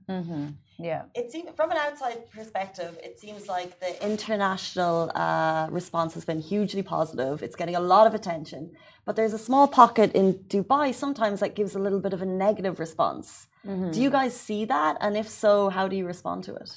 Yeah. 0.80 1.04
It 1.14 1.32
seems, 1.32 1.50
from 1.56 1.72
an 1.72 1.78
outside 1.78 2.30
perspective, 2.32 2.98
it 3.04 3.20
seems 3.20 3.48
like 3.48 3.80
the 3.80 4.04
international 4.04 5.12
uh, 5.16 5.68
response 5.70 6.14
has 6.16 6.26
been 6.26 6.40
hugely 6.40 6.82
positive. 6.82 7.44
It's 7.44 7.56
getting 7.56 7.76
a 7.76 7.80
lot 7.80 8.08
of 8.08 8.14
attention, 8.14 8.72
but 9.06 9.16
there's 9.16 9.34
a 9.34 9.40
small 9.40 9.68
pocket 9.68 10.12
in 10.14 10.34
Dubai 10.34 10.94
sometimes 10.94 11.40
that 11.42 11.56
gives 11.56 11.76
a 11.76 11.80
little 11.80 12.00
bit 12.00 12.14
of 12.14 12.22
a 12.22 12.26
negative 12.26 12.80
response. 12.80 13.48
Do 13.92 14.02
you 14.02 14.10
guys 14.10 14.36
see 14.36 14.66
that? 14.66 14.98
And 15.00 15.16
if 15.16 15.30
so, 15.30 15.70
how 15.70 15.88
do 15.88 15.96
you 15.96 16.06
respond 16.06 16.44
to 16.46 16.56
it? 16.56 16.70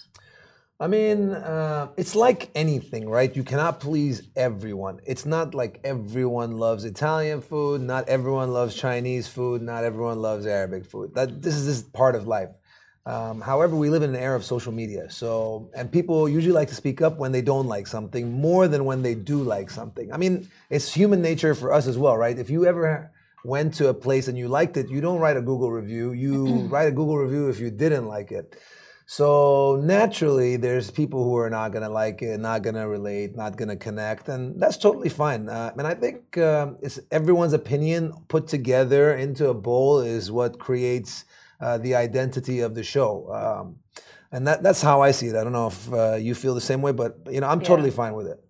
I 0.79 0.87
mean, 0.89 1.33
uh, 1.33 1.89
it's 1.97 2.15
like 2.15 2.51
anything, 2.55 3.09
right? 3.09 3.35
You 3.35 3.43
cannot 3.43 3.81
please 3.81 4.29
everyone. 4.37 5.01
It's 5.07 5.25
not 5.25 5.55
like 5.55 5.81
everyone 5.83 6.59
loves 6.59 6.85
Italian 6.85 7.41
food, 7.41 7.81
not 7.81 8.09
everyone 8.09 8.53
loves 8.53 8.75
Chinese 8.75 9.27
food, 9.27 9.63
not 9.63 9.85
everyone 9.85 10.21
loves 10.21 10.47
Arabic 10.47 10.85
food. 10.85 11.15
That 11.15 11.43
this 11.43 11.55
is 11.55 11.65
this 11.67 11.79
is 11.79 11.83
part 11.83 12.15
of 12.15 12.27
life. 12.27 12.51
Um, 13.07 13.41
however, 13.41 13.77
we 13.77 13.89
live 13.89 14.03
in 14.03 14.11
an 14.11 14.21
era 14.21 14.35
of 14.35 14.45
social 14.45 14.73
media, 14.73 15.09
so 15.09 15.71
and 15.77 15.91
people 15.91 16.29
usually 16.29 16.53
like 16.53 16.69
to 16.69 16.75
speak 16.75 17.01
up 17.01 17.19
when 17.19 17.31
they 17.31 17.41
don't 17.41 17.69
like 17.69 17.87
something 17.87 18.33
more 18.33 18.67
than 18.67 18.85
when 18.85 19.03
they 19.03 19.15
do 19.15 19.45
like 19.45 19.71
something. 19.71 20.13
I 20.13 20.17
mean, 20.17 20.49
it's 20.71 20.93
human 20.93 21.23
nature 21.23 21.55
for 21.55 21.73
us 21.73 21.87
as 21.87 21.97
well, 21.97 22.17
right? 22.17 22.37
If 22.37 22.51
you 22.51 22.67
ever 22.67 23.13
went 23.45 23.75
to 23.75 23.89
a 23.89 23.95
place 23.95 24.27
and 24.27 24.37
you 24.37 24.49
liked 24.49 24.77
it, 24.77 24.89
you 24.91 25.01
don't 25.01 25.21
write 25.21 25.37
a 25.37 25.41
Google 25.41 25.71
review. 25.71 26.13
You 26.13 26.67
write 26.67 26.89
a 26.89 26.91
Google 26.91 27.17
review 27.17 27.49
if 27.49 27.61
you 27.61 27.71
didn't 27.71 28.09
like 28.09 28.33
it. 28.33 28.57
So 29.09 29.81
naturally, 29.85 30.57
there's 30.57 30.91
people 30.91 31.23
who 31.23 31.37
are 31.37 31.49
not 31.49 31.73
gonna 31.73 31.89
like 31.89 32.23
it, 32.23 32.41
not 32.41 32.63
gonna 32.63 32.89
relate, 32.89 33.37
not 33.37 33.57
gonna 33.57 33.77
connect, 33.77 34.29
and 34.29 34.61
that's 34.61 34.77
totally 34.77 35.11
fine. 35.11 35.49
Uh, 35.49 35.73
and 35.79 35.87
I 35.87 35.95
think 35.95 36.37
um, 36.39 36.77
it's 36.83 36.99
everyone's 37.13 37.53
opinion 37.53 38.13
put 38.27 38.49
together 38.49 39.15
into 39.15 39.49
a 39.49 39.55
bowl 39.55 40.01
is 40.01 40.33
what 40.33 40.59
creates 40.59 41.25
uh, 41.61 41.79
the 41.79 41.95
identity 41.95 42.61
of 42.61 42.75
the 42.75 42.83
show. 42.83 43.33
Um, 43.33 43.77
and 44.33 44.47
that, 44.47 44.63
that's 44.63 44.83
how 44.83 45.01
I 45.01 45.13
see 45.13 45.29
it. 45.29 45.37
I 45.37 45.45
don't 45.45 45.53
know 45.53 45.69
if 45.69 45.93
uh, 45.93 46.15
you 46.15 46.35
feel 46.35 46.55
the 46.55 46.61
same 46.61 46.83
way, 46.83 46.93
but 46.93 47.19
you 47.31 47.41
know, 47.41 47.49
I'm 47.49 47.61
totally 47.61 47.91
fine 47.91 48.15
with 48.15 48.27
it. 48.27 48.43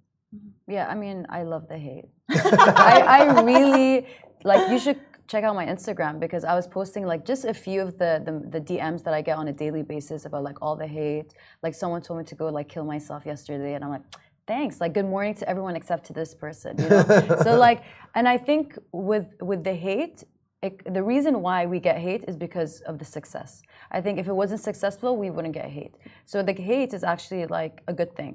Yeah, 0.68 0.88
I 0.88 0.94
mean, 0.94 1.26
I 1.28 1.44
love 1.44 1.68
the 1.68 1.78
hate. 1.78 2.06
I, 2.30 3.04
I 3.06 3.42
really 3.42 4.06
like. 4.44 4.68
You 4.70 4.78
should 4.78 5.00
check 5.28 5.44
out 5.44 5.54
my 5.54 5.66
Instagram 5.66 6.18
because 6.18 6.44
I 6.44 6.54
was 6.54 6.66
posting 6.66 7.06
like 7.06 7.24
just 7.24 7.44
a 7.44 7.54
few 7.54 7.82
of 7.82 7.98
the, 7.98 8.22
the 8.24 8.58
the 8.58 8.60
DMs 8.60 9.04
that 9.04 9.14
I 9.14 9.22
get 9.22 9.38
on 9.38 9.48
a 9.48 9.52
daily 9.52 9.82
basis 9.82 10.24
about 10.24 10.42
like 10.42 10.58
all 10.60 10.76
the 10.76 10.86
hate. 10.86 11.34
Like 11.62 11.74
someone 11.74 12.02
told 12.02 12.18
me 12.18 12.24
to 12.24 12.34
go 12.34 12.48
like 12.48 12.68
kill 12.68 12.84
myself 12.84 13.24
yesterday, 13.26 13.74
and 13.74 13.84
I'm 13.84 13.90
like, 13.90 14.06
thanks. 14.46 14.80
Like 14.80 14.92
good 14.92 15.06
morning 15.06 15.34
to 15.34 15.48
everyone 15.48 15.76
except 15.76 16.06
to 16.06 16.12
this 16.12 16.34
person. 16.34 16.78
You 16.78 16.88
know? 16.88 17.38
so 17.42 17.56
like, 17.56 17.82
and 18.14 18.28
I 18.28 18.38
think 18.38 18.78
with 18.92 19.26
with 19.40 19.62
the 19.64 19.74
hate. 19.74 20.24
It, 20.66 20.94
the 20.98 21.04
reason 21.14 21.32
why 21.46 21.58
we 21.72 21.78
get 21.88 21.96
hate 22.08 22.24
is 22.30 22.36
because 22.46 22.72
of 22.90 22.94
the 23.00 23.08
success. 23.16 23.50
I 23.96 23.98
think 24.04 24.14
if 24.22 24.26
it 24.32 24.36
wasn't 24.42 24.62
successful, 24.70 25.10
we 25.24 25.28
wouldn't 25.34 25.54
get 25.60 25.68
hate. 25.78 25.94
So 26.24 26.36
the 26.42 26.56
hate 26.70 26.92
is 26.98 27.02
actually 27.14 27.44
like 27.58 27.74
a 27.92 27.94
good 28.00 28.12
thing. 28.20 28.34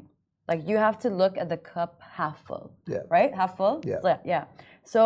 Like 0.50 0.62
you 0.70 0.78
have 0.88 0.98
to 1.00 1.10
look 1.22 1.34
at 1.38 1.48
the 1.54 1.58
cup 1.58 2.02
half 2.20 2.38
full. 2.48 2.66
Yeah. 2.88 3.04
Right? 3.16 3.32
Half 3.42 3.58
full? 3.58 3.76
Yeah. 3.86 4.18
Yeah. 4.34 4.44
So 4.84 5.02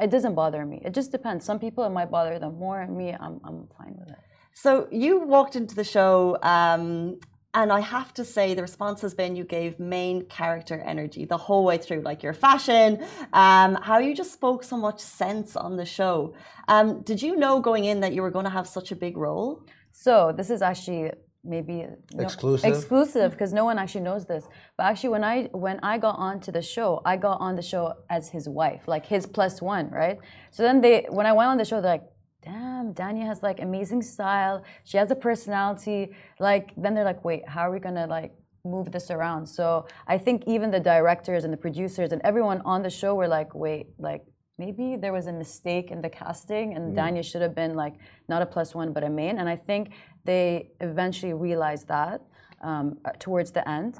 it 0.00 0.10
doesn't 0.10 0.34
bother 0.34 0.64
me. 0.72 0.78
It 0.84 0.92
just 0.94 1.10
depends. 1.12 1.44
Some 1.44 1.58
people 1.58 1.84
it 1.84 1.90
might 1.90 2.10
bother 2.10 2.38
them 2.38 2.54
more. 2.58 2.86
Me, 2.86 3.06
I'm 3.24 3.40
I'm 3.48 3.68
fine 3.78 3.94
with 3.98 4.10
it. 4.16 4.22
So 4.54 4.88
you 4.90 5.12
walked 5.20 5.56
into 5.56 5.74
the 5.74 5.84
show, 5.96 6.38
um, 6.42 7.18
and 7.54 7.72
I 7.72 7.80
have 7.80 8.12
to 8.14 8.24
say 8.24 8.54
the 8.54 8.62
response 8.62 9.00
has 9.02 9.14
been 9.14 9.36
you 9.36 9.44
gave 9.44 9.78
main 9.78 10.26
character 10.26 10.80
energy 10.80 11.24
the 11.24 11.36
whole 11.36 11.64
way 11.64 11.78
through, 11.78 12.00
like 12.00 12.22
your 12.22 12.32
fashion, 12.32 13.04
um, 13.32 13.76
how 13.76 13.98
you 13.98 14.14
just 14.14 14.32
spoke 14.32 14.64
so 14.64 14.76
much 14.76 15.00
sense 15.00 15.54
on 15.56 15.76
the 15.76 15.84
show. 15.84 16.34
Um, 16.68 17.02
did 17.02 17.22
you 17.22 17.36
know 17.36 17.60
going 17.60 17.84
in 17.84 18.00
that 18.00 18.12
you 18.12 18.22
were 18.22 18.30
going 18.30 18.44
to 18.44 18.50
have 18.50 18.66
such 18.66 18.90
a 18.90 18.96
big 18.96 19.16
role? 19.16 19.62
So 19.92 20.32
this 20.36 20.50
is 20.50 20.60
actually 20.62 21.12
maybe 21.44 21.86
no- 22.14 22.24
Exclusive? 22.24 22.70
exclusive 22.70 23.30
because 23.30 23.52
no 23.52 23.64
one 23.64 23.78
actually 23.78 24.00
knows 24.00 24.26
this. 24.26 24.44
But 24.76 24.84
actually, 24.86 25.10
when 25.10 25.24
I 25.24 25.44
when 25.52 25.78
I 25.82 25.98
got 25.98 26.16
onto 26.18 26.50
the 26.50 26.62
show, 26.62 27.02
I 27.04 27.16
got 27.16 27.40
on 27.40 27.54
the 27.54 27.62
show 27.62 27.94
as 28.10 28.28
his 28.28 28.48
wife, 28.48 28.88
like 28.88 29.06
his 29.06 29.26
plus 29.26 29.62
one, 29.62 29.90
right? 29.90 30.18
So 30.50 30.62
then 30.62 30.80
they 30.80 31.06
when 31.08 31.26
I 31.26 31.32
went 31.32 31.48
on 31.50 31.58
the 31.58 31.64
show, 31.64 31.80
they're 31.80 31.92
like. 31.92 32.04
Damn, 32.44 32.92
Dania 32.92 33.24
has 33.26 33.42
like 33.42 33.60
amazing 33.60 34.02
style. 34.02 34.62
She 34.84 34.98
has 34.98 35.10
a 35.10 35.14
personality. 35.14 36.14
Like 36.38 36.72
then 36.76 36.94
they're 36.94 37.04
like, 37.04 37.24
wait, 37.24 37.48
how 37.48 37.62
are 37.62 37.70
we 37.70 37.78
gonna 37.78 38.06
like 38.06 38.32
move 38.64 38.92
this 38.92 39.10
around? 39.10 39.46
So 39.46 39.86
I 40.06 40.18
think 40.18 40.44
even 40.46 40.70
the 40.70 40.80
directors 40.80 41.44
and 41.44 41.52
the 41.52 41.56
producers 41.56 42.12
and 42.12 42.20
everyone 42.22 42.60
on 42.64 42.82
the 42.82 42.90
show 42.90 43.14
were 43.14 43.28
like, 43.28 43.54
wait, 43.54 43.86
like 43.98 44.26
maybe 44.58 44.96
there 44.96 45.12
was 45.12 45.26
a 45.26 45.32
mistake 45.32 45.90
in 45.90 46.02
the 46.02 46.10
casting 46.10 46.74
and 46.74 46.94
Dania 46.96 47.24
should 47.24 47.42
have 47.42 47.54
been 47.54 47.74
like 47.74 47.94
not 48.28 48.42
a 48.42 48.46
plus 48.46 48.74
one 48.74 48.92
but 48.92 49.02
a 49.04 49.08
main. 49.08 49.38
And 49.38 49.48
I 49.48 49.56
think 49.56 49.92
they 50.24 50.70
eventually 50.80 51.32
realized 51.32 51.88
that 51.88 52.20
um, 52.62 52.98
towards 53.18 53.52
the 53.52 53.66
end. 53.68 53.98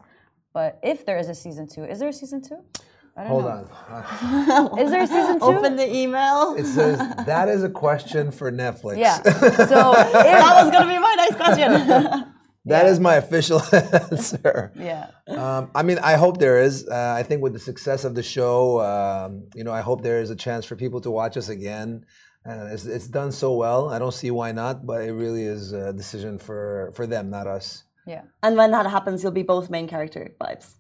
But 0.53 0.79
if 0.83 1.05
there 1.07 1.19
is 1.19 1.29
a 1.29 1.35
season 1.35 1.67
two, 1.67 1.85
is 1.85 1.99
there 1.99 2.11
a 2.11 2.13
season 2.13 2.43
two? 2.43 2.59
I 3.17 3.23
don't 3.23 3.31
Hold 3.31 3.45
know. 3.45 3.51
on. 3.51 3.67
Uh, 4.73 4.77
Is 4.83 4.91
there 4.91 5.03
a 5.03 5.07
season 5.07 5.39
two? 5.39 5.45
Open 5.47 5.77
the 5.77 5.95
email. 5.95 6.55
It 6.59 6.65
says 6.67 6.99
that 7.27 7.49
is 7.49 7.63
a 7.63 7.69
question 7.71 8.33
for 8.33 8.51
Netflix. 8.51 8.99
yeah. 8.99 9.19
So 9.23 9.31
that 9.95 10.65
was 10.65 10.71
going 10.73 10.83
to 10.87 10.93
be 10.93 10.99
my 10.99 11.15
next 11.17 11.37
question. 11.37 12.25
That 12.67 12.87
is 12.87 12.99
my 12.99 13.17
official 13.17 13.61
answer. 13.75 14.73
yeah. 14.75 15.11
Um, 15.29 15.71
I 15.75 15.83
mean, 15.83 15.99
I 15.99 16.15
hope 16.15 16.39
there 16.39 16.63
is. 16.63 16.89
Uh, 16.89 17.15
I 17.15 17.23
think 17.23 17.43
with 17.43 17.53
the 17.53 17.59
success 17.59 18.05
of 18.05 18.15
the 18.15 18.23
show, 18.23 18.81
um, 18.81 19.49
you 19.55 19.65
know, 19.65 19.71
I 19.71 19.83
hope 19.83 20.01
there 20.03 20.19
is 20.23 20.31
a 20.31 20.35
chance 20.35 20.65
for 20.65 20.75
people 20.75 21.03
to 21.03 21.11
watch 21.11 21.37
us 21.37 21.51
again. 21.51 22.07
And 22.47 22.73
it's, 22.73 22.87
it's 22.87 23.07
done 23.07 23.33
so 23.33 23.53
well. 23.53 23.91
I 23.91 23.99
don't 23.99 24.15
see 24.15 24.31
why 24.31 24.53
not, 24.53 24.87
but 24.87 25.03
it 25.03 25.13
really 25.13 25.43
is 25.43 25.75
a 25.75 25.93
decision 25.93 26.39
for, 26.39 26.91
for 26.97 27.07
them, 27.07 27.29
not 27.29 27.47
us. 27.47 27.85
Yeah. 28.07 28.23
and 28.43 28.57
when 28.57 28.71
that 28.71 28.87
happens, 28.87 29.23
you'll 29.23 29.33
be 29.33 29.43
both 29.43 29.69
main 29.69 29.87
character 29.87 30.35
vibes. 30.41 30.75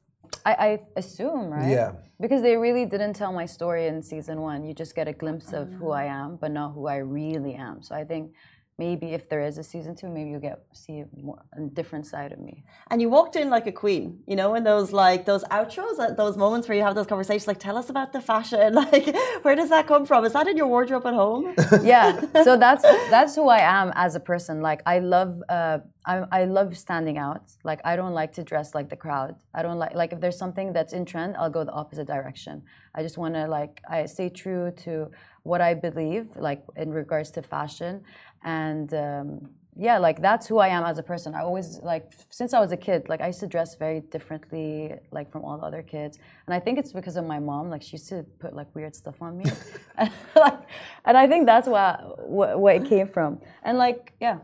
I, 0.45 0.53
I 0.53 0.81
assume, 0.97 1.51
right? 1.51 1.71
Yeah. 1.71 1.93
Because 2.21 2.43
they 2.43 2.57
really 2.57 2.87
didn't 2.87 3.15
tell 3.15 3.33
my 3.33 3.47
story 3.47 3.87
in 3.87 4.03
season 4.03 4.41
one. 4.41 4.65
You 4.65 4.75
just 4.75 4.95
get 4.95 5.09
a 5.09 5.13
glimpse 5.13 5.53
of 5.53 5.73
who 5.73 5.91
ah. 5.91 5.97
I 5.97 6.05
am, 6.05 6.37
but 6.37 6.51
not 6.51 6.73
who 6.73 6.87
I 6.87 6.97
really 6.97 7.55
am. 7.55 7.83
So 7.83 7.95
I 7.95 8.05
think 8.05 8.33
maybe 8.79 9.13
if 9.13 9.29
there 9.29 9.41
is 9.41 9.59
a 9.59 9.63
season 9.63 9.95
two, 9.95 10.09
maybe 10.09 10.31
you'll 10.31 10.41
get 10.41 10.63
see 10.73 11.05
more 11.21 11.43
a 11.57 11.61
different 11.61 12.07
side 12.07 12.33
of 12.33 12.39
me. 12.39 12.65
And 12.91 13.01
you 13.01 13.09
walked 13.09 13.37
in 13.37 13.51
like 13.51 13.67
a 13.67 13.73
queen, 13.73 14.21
you 14.27 14.37
know, 14.37 14.55
in 14.55 14.65
those 14.65 14.93
like 14.93 15.25
those 15.25 15.45
outros, 15.45 15.99
at 15.99 16.17
those 16.17 16.37
moments 16.37 16.69
where 16.69 16.77
you 16.77 16.83
have 16.83 16.95
those 16.95 17.07
conversations, 17.07 17.47
like 17.47 17.59
tell 17.59 17.77
us 17.77 17.89
about 17.91 18.13
the 18.13 18.21
fashion. 18.21 18.75
Like, 18.85 19.17
where 19.43 19.55
does 19.55 19.71
that 19.71 19.87
come 19.87 20.05
from? 20.05 20.25
Is 20.25 20.35
that 20.35 20.47
in 20.47 20.57
your 20.57 20.67
wardrobe 20.67 21.07
at 21.07 21.15
home? 21.15 21.55
yeah 21.83 22.21
so 22.43 22.57
that's 22.57 22.83
that's 23.11 23.35
who 23.35 23.49
i 23.49 23.59
am 23.59 23.93
as 23.95 24.15
a 24.15 24.21
person 24.21 24.61
like 24.61 24.83
i 24.87 24.99
love 24.99 25.43
uh 25.49 25.79
I, 26.07 26.25
I 26.33 26.45
love 26.45 26.77
standing 26.77 27.19
out 27.19 27.53
like 27.65 27.81
i 27.85 27.97
don't 27.97 28.13
like 28.13 28.33
to 28.35 28.43
dress 28.43 28.75
like 28.75 28.89
the 28.91 28.97
crowd 28.97 29.37
i 29.55 29.63
don't 29.63 29.79
like 29.79 29.95
like 29.95 30.13
if 30.13 30.21
there's 30.21 30.39
something 30.39 30.73
that's 30.73 30.93
in 30.93 31.05
trend 31.05 31.37
i'll 31.37 31.51
go 31.51 31.65
the 31.65 31.73
opposite 31.73 32.07
direction 32.07 32.63
i 32.95 33.03
just 33.03 33.17
want 33.17 33.35
to 33.35 33.47
like 33.47 33.81
i 33.89 34.07
stay 34.07 34.29
true 34.29 34.73
to 34.85 35.11
what 35.43 35.61
i 35.61 35.73
believe 35.75 36.29
like 36.37 36.63
in 36.77 36.91
regards 36.91 37.31
to 37.33 37.43
fashion 37.43 38.03
and 38.45 38.93
um 38.95 39.49
yeah 39.77 39.99
like 39.99 40.23
that's 40.23 40.47
who 40.47 40.59
i 40.59 40.69
am 40.69 40.85
as 40.85 40.99
a 40.99 41.03
person. 41.03 41.35
I 41.35 41.41
always 41.41 41.81
like 41.83 42.13
since 42.31 42.55
i 42.55 42.61
was 42.61 42.71
a 42.73 42.77
kid 42.77 43.09
like 43.09 43.21
i 43.21 43.27
used 43.27 43.41
to 43.41 43.47
dress 43.47 43.75
very 43.75 44.01
differently 44.01 44.95
like 45.11 45.31
from 45.33 45.45
all 45.45 45.59
the 45.59 45.67
other 45.67 45.83
kids. 45.83 46.19
And 46.47 46.55
i 46.55 46.61
think 46.61 46.79
it's 46.79 46.93
because 46.93 47.17
of 47.17 47.25
my 47.25 47.41
mom. 47.41 47.71
Like 47.71 47.83
she 47.83 47.93
used 47.93 48.09
to 48.11 48.25
put 48.39 48.55
like 48.55 48.73
weird 48.75 48.95
stuff 48.95 49.21
on 49.21 49.39
me. 49.39 49.45
And, 49.97 50.11
like, 50.37 50.61
and 51.05 51.17
i 51.17 51.27
think 51.27 51.47
that's 51.47 51.69
why 51.69 51.99
what, 52.39 52.59
what 52.59 52.77
it 52.77 52.85
came 52.87 53.09
from. 53.09 53.41
And 53.63 53.79
like 53.79 54.13
yeah. 54.21 54.39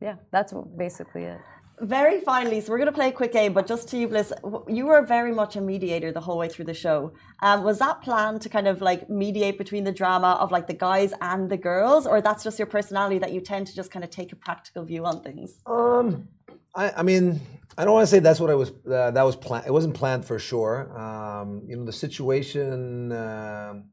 Yeah 0.00 0.16
that's 0.30 0.52
basically 0.76 1.24
it 1.24 1.40
Very 1.80 2.20
finally, 2.20 2.60
so 2.60 2.70
we're 2.70 2.78
going 2.78 2.86
to 2.86 2.92
play 2.92 3.08
a 3.08 3.12
quick 3.12 3.32
game, 3.32 3.54
but 3.54 3.66
just 3.66 3.88
to 3.88 3.96
you, 3.96 4.06
Bliss, 4.06 4.32
you 4.68 4.84
were 4.86 5.02
very 5.02 5.32
much 5.32 5.56
a 5.56 5.62
mediator 5.62 6.12
the 6.12 6.20
whole 6.20 6.36
way 6.36 6.48
through 6.48 6.66
the 6.66 6.74
show. 6.74 7.12
Um, 7.42 7.64
was 7.64 7.78
that 7.78 8.02
planned 8.02 8.42
to 8.42 8.50
kind 8.50 8.68
of 8.68 8.82
like 8.82 9.08
mediate 9.08 9.56
between 9.56 9.84
the 9.84 9.92
drama 9.92 10.36
of 10.40 10.52
like 10.52 10.66
the 10.66 10.74
guys 10.74 11.14
and 11.22 11.48
the 11.48 11.56
girls, 11.56 12.06
or 12.06 12.20
that's 12.20 12.44
just 12.44 12.58
your 12.58 12.66
personality 12.66 13.18
that 13.18 13.32
you 13.32 13.40
tend 13.40 13.66
to 13.68 13.74
just 13.74 13.90
kind 13.90 14.04
of 14.04 14.10
take 14.10 14.30
a 14.30 14.36
practical 14.36 14.84
view 14.84 15.06
on 15.06 15.22
things? 15.22 15.54
Um, 15.64 16.28
I, 16.74 16.90
I 16.98 17.02
mean, 17.02 17.40
I 17.78 17.84
don't 17.84 17.94
want 17.94 18.02
to 18.02 18.10
say 18.10 18.18
that's 18.18 18.40
what 18.40 18.50
I 18.50 18.54
was. 18.54 18.72
Uh, 18.86 19.10
that 19.12 19.22
was 19.22 19.36
planned. 19.36 19.66
It 19.66 19.72
wasn't 19.72 19.94
planned 19.94 20.26
for 20.26 20.38
sure. 20.38 20.96
Um, 20.98 21.62
you 21.66 21.76
know, 21.76 21.84
the 21.84 21.92
situation 21.92 23.10
um 23.12 23.84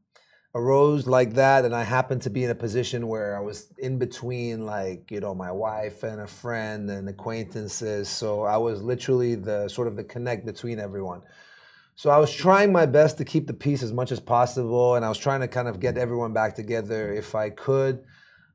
arose 0.58 1.06
like 1.06 1.34
that, 1.34 1.64
and 1.64 1.74
I 1.74 1.84
happened 1.84 2.22
to 2.22 2.30
be 2.30 2.42
in 2.44 2.50
a 2.50 2.54
position 2.54 3.06
where 3.06 3.36
I 3.36 3.40
was 3.40 3.72
in 3.78 3.98
between, 3.98 4.66
like 4.66 5.10
you 5.10 5.20
know, 5.20 5.34
my 5.34 5.52
wife 5.52 6.02
and 6.02 6.20
a 6.20 6.26
friend 6.26 6.90
and 6.90 7.08
acquaintances. 7.08 8.08
So 8.08 8.42
I 8.42 8.56
was 8.56 8.82
literally 8.82 9.34
the 9.36 9.68
sort 9.68 9.88
of 9.88 9.96
the 9.96 10.04
connect 10.04 10.44
between 10.44 10.78
everyone. 10.80 11.22
So 11.94 12.10
I 12.10 12.18
was 12.18 12.32
trying 12.32 12.72
my 12.72 12.86
best 12.86 13.18
to 13.18 13.24
keep 13.24 13.46
the 13.46 13.54
peace 13.54 13.82
as 13.82 13.92
much 13.92 14.10
as 14.12 14.20
possible, 14.20 14.96
and 14.96 15.04
I 15.04 15.08
was 15.08 15.18
trying 15.18 15.40
to 15.40 15.48
kind 15.48 15.68
of 15.68 15.80
get 15.80 15.96
everyone 15.96 16.32
back 16.32 16.56
together 16.56 17.12
if 17.12 17.34
I 17.34 17.50
could. 17.50 18.04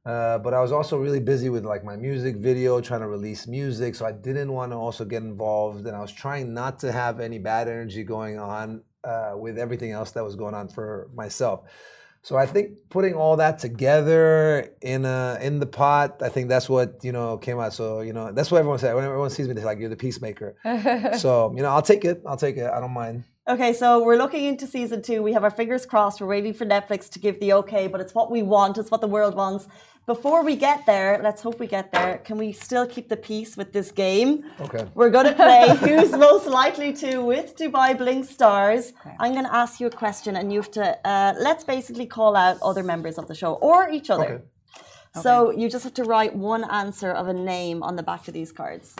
Uh, 0.06 0.38
but 0.38 0.54
I 0.54 0.62
was 0.62 0.74
also 0.74 0.98
really 0.98 1.22
busy 1.22 1.50
with 1.50 1.66
like 1.66 1.84
my 1.86 1.96
music 1.96 2.36
video, 2.36 2.82
trying 2.82 3.00
to 3.02 3.08
release 3.08 3.48
music, 3.48 3.96
so 3.96 4.06
I 4.06 4.12
didn't 4.12 4.52
want 4.52 4.74
to 4.74 4.78
also 4.78 5.06
get 5.06 5.24
involved, 5.24 5.88
and 5.88 5.96
I 5.96 6.02
was 6.02 6.12
trying 6.12 6.54
not 6.54 6.80
to 6.80 6.92
have 6.92 7.22
any 7.22 7.39
bad 7.39 7.70
energy 7.70 8.04
going 8.04 8.38
on 8.38 8.84
uh, 9.04 9.34
with 9.36 9.58
everything 9.58 9.92
else 9.92 10.12
that 10.12 10.24
was 10.24 10.36
going 10.36 10.54
on 10.54 10.68
for 10.68 11.10
myself. 11.13 11.62
So 12.24 12.38
I 12.38 12.46
think 12.46 12.89
putting 12.89 13.16
all 13.16 13.36
that 13.36 13.60
together 13.60 14.70
in 14.82 15.04
a, 15.04 15.38
in 15.42 15.60
the 15.60 15.66
pot, 15.66 16.22
I 16.22 16.30
think 16.30 16.48
that's 16.48 16.70
what 16.70 17.04
you 17.04 17.12
know 17.12 17.38
came 17.38 17.60
out. 17.60 17.74
So 17.74 18.00
you 18.00 18.13
know 18.13 18.32
that's 18.32 18.50
what 18.50 18.60
everyone 18.60 18.80
said. 18.80 18.96
When 18.96 19.04
everyone 19.04 19.30
sees 19.30 19.48
me, 19.50 19.54
they're 19.54 19.66
like, 19.66 19.80
"You're 19.80 19.89
the 19.89 19.98
peacemaker." 19.98 20.56
so 21.20 21.54
you 21.54 21.62
know, 21.62 21.70
I'll 21.70 21.82
take 21.82 22.06
it. 22.06 22.24
I'll 22.26 22.38
take 22.38 22.56
it. 22.56 22.72
I 22.72 22.80
don't 22.80 22.94
mind. 22.94 23.26
Okay, 23.46 23.74
so 23.74 24.02
we're 24.02 24.16
looking 24.16 24.46
into 24.46 24.66
season 24.66 25.02
two. 25.02 25.22
We 25.22 25.34
have 25.34 25.44
our 25.44 25.52
fingers 25.52 25.86
crossed. 25.86 26.22
We're 26.22 26.28
waiting 26.28 26.54
for 26.54 26.66
Netflix 26.66 27.10
to 27.10 27.20
give 27.20 27.42
the 27.42 27.52
okay, 27.54 27.88
but 27.88 28.00
it's 28.00 28.16
what 28.16 28.32
we 28.32 28.42
want. 28.42 28.78
It's 28.78 28.89
what 28.89 29.02
the 29.02 29.08
world 29.08 29.36
wants. 29.36 29.68
Before 30.06 30.44
we 30.44 30.58
get 30.58 30.86
there, 30.86 31.22
let's 31.24 31.42
hope 31.42 31.60
we 31.62 31.68
get 31.68 31.92
there. 31.94 32.18
Can 32.26 32.38
we 32.38 32.52
still 32.52 32.86
keep 32.86 33.08
the 33.08 33.16
peace 33.16 33.56
with 33.56 33.72
this 33.72 33.89
game? 33.89 34.44
Okay. 34.60 34.86
We're 34.96 35.10
going 35.10 35.26
to 35.32 35.34
play 35.34 35.74
Who's 35.78 36.12
Most 36.12 36.46
Likely 36.46 36.92
to 37.04 37.20
with 37.22 37.56
Dubai 37.56 37.98
Bling 37.98 38.26
Stars. 38.26 38.92
Okay. 39.00 39.16
I'm 39.22 39.32
going 39.32 39.46
to 39.46 39.56
ask 39.56 39.80
you 39.80 39.88
a 39.88 39.96
question, 40.06 40.36
and 40.36 40.52
you 40.52 40.60
have 40.60 40.72
to 40.72 41.08
uh, 41.08 41.34
let's 41.39 41.63
basically 41.63 42.06
call 42.06 42.36
out 42.36 42.58
other 42.62 42.84
members 42.84 43.18
of 43.18 43.28
the 43.30 43.36
show 43.36 43.54
or 43.54 43.89
each 43.89 44.10
other. 44.10 44.34
Okay. 45.16 45.22
So 45.22 45.52
you 45.52 45.70
just 45.70 45.86
have 45.86 45.94
to 45.94 46.04
write 46.04 46.36
one 46.36 46.63
answer 46.70 47.12
of 47.12 47.28
a 47.30 47.34
name 47.34 47.82
on 47.82 47.96
the 47.96 48.04
back 48.04 48.28
of 48.28 48.34
these 48.34 48.52
cards. 48.52 48.96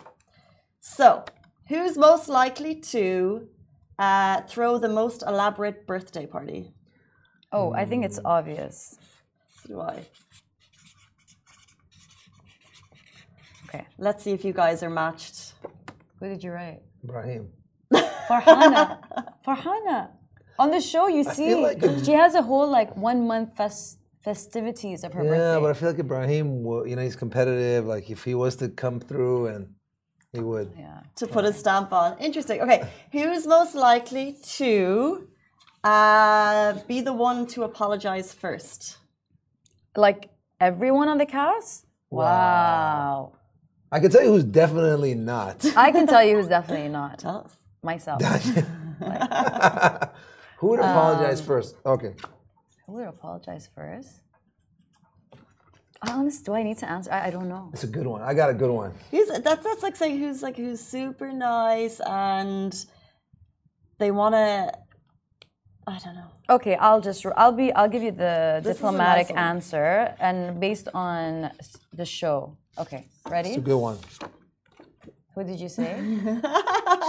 So, 0.80 1.26
who's 1.68 1.98
most 1.98 2.30
likely 2.30 2.76
to 2.94 3.48
uh, 4.00 4.42
throw 4.44 4.78
the 4.78 4.90
most 4.90 5.24
elaborate 5.28 5.86
birthday 5.86 6.26
party? 6.26 6.74
oh 7.56 7.72
i 7.74 7.86
think 7.86 8.04
it's 8.04 8.20
obvious 8.26 8.98
So 9.62 9.68
do 9.68 9.82
I. 9.82 10.06
okay 13.74 13.86
Let's 13.98 14.24
see 14.24 14.32
if 14.32 14.44
you 14.46 14.54
guys 14.54 14.84
are 14.84 14.90
matched. 14.90 15.54
who 16.20 16.30
did 16.30 16.44
you 16.44 16.52
write 16.52 16.82
Ibrahim. 17.04 17.50
For 18.28 18.40
Hannah. 18.48 19.00
farhana 19.46 19.58
farhana 19.58 20.10
on 20.60 20.72
the 20.72 20.80
show 20.82 21.08
you 21.08 21.24
see 21.24 21.56
like 21.56 21.82
she 22.06 22.12
has 22.14 22.36
a 22.36 22.42
whole 22.42 22.70
like 22.70 22.96
one 22.96 23.28
month 23.28 23.56
fest 23.58 24.00
festivities 24.24 25.04
of 25.04 25.12
her 25.14 25.24
Yeah, 25.24 25.30
birthday 25.32 25.62
but 25.62 25.70
I 25.72 25.74
feel 25.74 25.90
like 25.90 26.00
Ibrahim, 26.00 26.64
wa- 26.64 26.84
you 26.84 26.96
know, 26.96 27.02
he's 27.02 27.18
competitive. 27.18 27.86
Like 27.86 28.10
if 28.10 28.24
he 28.24 28.34
was 28.36 28.56
to 28.62 28.70
come 28.70 28.98
through 29.02 29.48
and 29.48 29.62
He 30.32 30.40
would. 30.40 30.72
Yeah. 30.80 31.02
to 31.20 31.28
put 31.28 31.44
a 31.44 31.52
stamp 31.62 31.92
on. 31.92 32.18
Interesting. 32.28 32.62
Okay, 32.66 32.80
who's 33.12 33.46
most 33.46 33.76
likely 33.76 34.28
to 34.60 35.28
uh, 35.84 36.74
be 36.88 37.02
the 37.02 37.12
one 37.30 37.40
to 37.54 37.64
apologize 37.64 38.32
first? 38.44 38.98
Like 40.06 40.22
everyone 40.70 41.08
on 41.14 41.18
the 41.18 41.26
cast? 41.38 41.86
Wow. 42.10 43.34
I 43.94 44.00
can 44.00 44.10
tell 44.10 44.24
you 44.24 44.30
who's 44.30 44.44
definitely 44.44 45.14
not. 45.14 45.64
I 45.78 45.92
can 45.92 46.08
tell 46.08 46.24
you 46.24 46.38
who's 46.38 46.48
definitely 46.48 46.90
not. 46.90 47.20
Tell 47.20 47.44
us. 47.46 47.56
Myself. 47.84 48.24
Who 50.58 50.68
would 50.70 50.80
apologize 50.80 51.42
Um, 51.42 51.46
first? 51.46 51.76
Okay. 51.86 52.16
Who 52.88 52.94
would 52.94 53.08
apologize 53.08 53.70
first? 53.76 54.10
I 56.02 56.12
honest, 56.12 56.44
do 56.44 56.54
I 56.54 56.64
need 56.64 56.80
to 56.80 56.90
answer? 56.90 57.12
I, 57.12 57.28
I 57.28 57.30
don't 57.30 57.48
know. 57.48 57.70
It's 57.72 57.84
a 57.84 57.88
good 57.88 58.08
one. 58.08 58.24
I 58.24 58.34
got 58.34 58.50
a 58.50 58.56
good 58.56 58.72
one. 58.72 58.94
Who's 59.12 59.28
that's 59.28 59.64
that's 59.64 59.84
like 59.84 59.96
saying 59.96 60.18
who's 60.18 60.42
like 60.42 60.58
who's 60.58 60.82
super 60.82 61.32
nice 61.32 62.00
and 62.00 62.74
they 64.00 64.10
want 64.10 64.34
to. 64.34 64.74
I 65.86 66.00
don't 66.00 66.16
know. 66.16 66.30
Okay, 66.50 66.76
I'll 66.76 67.02
just 67.02 67.26
I'll 67.36 67.52
be 67.52 67.72
I'll 67.74 67.90
give 67.90 68.04
you 68.04 68.12
the 68.12 68.62
This 68.64 68.78
diplomatic 68.78 69.30
nice 69.30 69.38
answer 69.38 70.16
and 70.20 70.60
based 70.60 70.88
on 70.94 71.52
the 71.94 72.06
show. 72.06 72.56
Okay, 72.78 73.06
ready? 73.30 73.50
It's 73.50 73.58
a 73.58 73.62
good 73.62 73.78
one. 73.78 73.98
Who 75.36 75.44
did 75.44 75.60
you 75.60 75.70
say? 75.70 75.96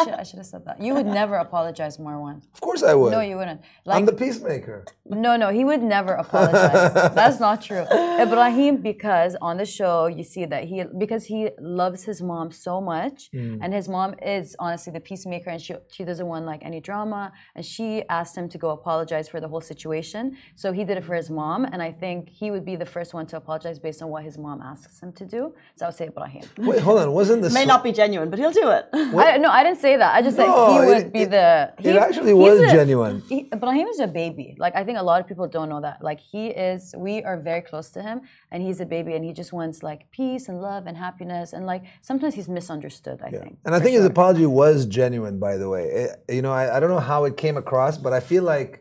Shit, 0.05 0.15
I 0.15 0.23
should 0.23 0.39
have 0.39 0.47
said 0.47 0.65
that. 0.65 0.81
You 0.81 0.95
would 0.95 1.07
never 1.07 1.37
apologize, 1.37 1.99
Marwan. 1.99 2.37
Of 2.55 2.61
course 2.61 2.83
I 2.83 2.95
would. 2.95 3.13
No, 3.13 3.21
you 3.21 3.37
wouldn't. 3.37 3.61
I'm 3.87 4.07
the 4.07 4.13
peacemaker. 4.13 4.85
No, 5.05 5.37
no, 5.37 5.51
he 5.51 5.65
would 5.65 5.83
never 5.83 6.15
apologize. 6.15 6.93
That's 7.15 7.39
not 7.39 7.61
true. 7.63 7.85
Ibrahim, 8.27 8.79
because 8.79 9.37
on 9.43 9.59
the 9.59 9.67
show 9.67 10.07
you 10.07 10.25
see 10.25 10.47
that 10.47 10.65
he 10.65 10.85
because 10.97 11.27
he 11.27 11.51
loves 11.61 12.05
his 12.05 12.23
mom 12.23 12.51
so 12.51 12.81
much, 12.81 13.31
Mm. 13.35 13.59
and 13.63 13.75
his 13.75 13.89
mom 13.89 14.15
is 14.23 14.57
honestly 14.59 14.93
the 14.93 15.01
peacemaker, 15.01 15.51
and 15.51 15.61
she 15.61 15.75
she 15.91 16.03
doesn't 16.05 16.27
want 16.27 16.47
like 16.47 16.63
any 16.65 16.81
drama, 16.81 17.33
and 17.57 17.65
she 17.65 17.89
asked 18.09 18.37
him 18.37 18.49
to 18.55 18.59
go 18.65 18.71
apologize 18.71 19.29
for 19.29 19.39
the 19.41 19.49
whole 19.49 19.61
situation. 19.61 20.37
So 20.55 20.73
he 20.73 20.83
did 20.85 20.97
it 21.01 21.05
for 21.05 21.15
his 21.15 21.29
mom, 21.31 21.65
and 21.73 21.83
I 21.83 21.93
think 21.93 22.29
he 22.31 22.51
would 22.51 22.65
be 22.65 22.77
the 22.77 22.87
first 22.97 23.13
one 23.19 23.27
to 23.27 23.37
apologize 23.37 23.79
based 23.79 24.01
on 24.03 24.09
what 24.09 24.23
his 24.25 24.39
mom 24.39 24.63
asks 24.63 25.01
him 25.03 25.13
to 25.21 25.25
do. 25.37 25.55
So 25.77 25.85
I 25.85 25.89
would 25.89 25.97
say 26.01 26.07
Ibrahim. 26.07 26.45
Wait, 26.59 26.81
hold 26.81 27.01
on. 27.01 27.13
Wasn't 27.13 27.43
the 27.47 27.51
May 27.51 27.67
not 27.67 27.83
be 27.85 27.93
genuine, 27.93 28.14
but 28.31 28.39
he'll 28.39 28.53
do 28.65 28.69
it. 28.71 28.85
I, 28.93 29.37
no, 29.39 29.49
I 29.59 29.63
didn't 29.65 29.81
say 29.87 29.97
that. 29.97 30.11
I 30.15 30.21
just 30.23 30.37
said 30.37 30.47
No, 30.47 30.73
he 30.73 30.87
would 30.89 30.99
it- 31.07 31.13
be 31.13 31.23
it- 31.27 31.31
the. 31.31 31.73
it 31.89 31.97
actually 31.97 32.35
he's 32.35 32.45
was 32.51 32.61
a- 32.61 32.73
genuine. 32.79 33.17
He, 33.29 33.39
Ibrahim 33.53 33.87
is 33.95 34.01
a 34.01 34.07
baby. 34.23 34.49
Like 34.65 34.75
I 34.81 34.83
think 34.87 34.99
a 34.99 35.03
lot 35.11 35.19
of 35.21 35.27
people 35.31 35.47
don't 35.57 35.69
know 35.69 35.81
that. 35.89 35.97
Like 36.09 36.21
he 36.21 36.43
is. 36.71 36.95
We 37.07 37.15
are 37.29 37.39
very 37.51 37.63
close 37.71 37.89
to 37.97 38.01
him, 38.09 38.17
and 38.51 38.59
he's 38.67 38.81
a 38.81 38.87
baby, 38.97 39.15
and 39.17 39.23
he 39.25 39.33
just 39.33 39.53
wants 39.53 39.83
like 39.83 40.01
peace 40.19 40.49
and 40.49 40.57
love 40.71 40.83
and 40.89 40.97
happiness, 40.97 41.53
and 41.55 41.67
like 41.73 41.83
sometimes 42.03 42.35
he's 42.35 42.49
misunderstood. 42.49 43.19
I 43.27 43.31
think. 43.31 43.59
And 43.65 43.75
I 43.75 43.81
think 43.81 43.95
his 43.97 44.05
apology 44.05 44.47
was 44.47 44.87
genuine, 44.87 45.37
by 45.39 45.57
the 45.57 45.69
way. 45.69 45.85
It- 46.03 46.35
you 46.37 46.43
know, 46.43 46.53
I, 46.53 46.77
I 46.77 46.81
don't 46.81 46.91
know 46.91 47.07
how 47.15 47.21
it 47.25 47.37
came 47.37 47.57
across, 47.65 47.95
but 47.99 48.13
I 48.13 48.21
feel 48.21 48.45
like 48.45 48.81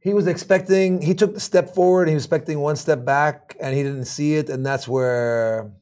he 0.00 0.12
was 0.12 0.26
expecting, 0.26 1.00
he 1.00 1.14
took 1.14 1.32
the 1.32 1.40
step 1.40 1.74
forward, 1.74 2.08
he 2.08 2.14
was 2.14 2.24
expecting 2.24 2.60
one 2.60 2.76
step 2.76 3.06
back, 3.06 3.56
and 3.58 3.74
he 3.74 3.82
didn't 3.82 4.04
see 4.04 4.34
it, 4.34 4.50
and 4.50 4.60
that's 4.66 4.86
where, 4.86 5.72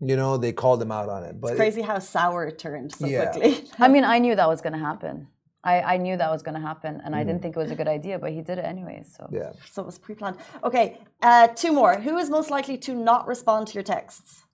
you 0.00 0.16
know, 0.16 0.36
they 0.36 0.52
called 0.52 0.80
him 0.82 0.92
out 0.92 1.08
on 1.08 1.24
it. 1.24 1.40
But 1.40 1.56
Crazy 1.56 1.82
how 1.82 1.98
sour 1.98 2.46
it 2.46 2.58
turned 2.58 2.94
so 2.94 3.06
Yeah. 3.06 3.30
quickly. 3.30 3.64
I 3.78 3.88
mean, 3.88 4.04
I 4.04 4.18
knew 4.18 4.34
that 4.34 4.48
was 4.48 4.60
going 4.60 4.72
to 4.74 4.78
happen. 4.78 5.28
I, 5.64 5.80
I 5.94 5.96
knew 5.96 6.16
that 6.16 6.30
was 6.30 6.42
going 6.42 6.54
to 6.54 6.60
happen, 6.60 7.00
and 7.04 7.16
I 7.16 7.22
Mm. 7.22 7.26
didn't 7.26 7.42
think 7.42 7.56
it 7.56 7.58
was 7.58 7.72
a 7.72 7.74
good 7.74 7.88
idea, 7.88 8.18
but 8.20 8.30
he 8.30 8.40
did 8.40 8.58
it 8.58 8.64
anyways. 8.64 9.14
So 9.16 9.28
yeah. 9.32 9.50
So 9.72 9.82
it 9.82 9.86
was 9.86 9.98
pre-planned. 9.98 10.36
Okay, 10.62 11.00
uh, 11.22 11.48
two 11.48 11.72
more. 11.72 11.94
Who 11.98 12.18
is 12.18 12.30
most 12.30 12.50
likely 12.50 12.78
to 12.78 12.94
not 12.94 13.26
respond 13.26 13.66
to 13.68 13.74
your 13.74 13.82
texts? 13.82 14.44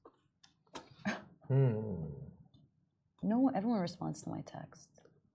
Hmm. 1.48 2.06
No, 3.22 3.50
everyone 3.54 3.80
responds 3.80 4.22
to 4.22 4.30
my 4.30 4.40
text. 4.46 4.88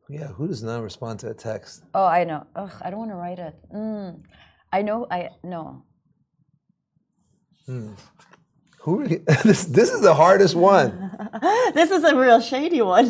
Yeah, 0.10 0.28
who 0.28 0.48
does 0.48 0.64
not 0.64 0.82
respond 0.82 1.20
to 1.20 1.30
a 1.30 1.34
text? 1.34 1.84
Oh, 1.94 2.06
I 2.06 2.24
know. 2.24 2.48
Ugh, 2.56 2.72
I 2.82 2.90
don't 2.90 3.00
want 3.00 3.12
to 3.12 3.16
write 3.16 3.40
it. 3.40 3.56
Mm. 3.74 4.24
I 4.74 4.82
know. 4.82 5.06
I 5.12 5.30
no. 5.44 5.84
Who 8.88 9.02
really, 9.02 9.18
this, 9.44 9.66
this 9.66 9.92
is 9.92 10.00
the 10.00 10.14
hardest 10.14 10.56
one. 10.56 11.12
This 11.74 11.92
is 11.92 12.04
a 12.06 12.16
real 12.16 12.40
shady 12.40 12.82
one. 12.82 13.08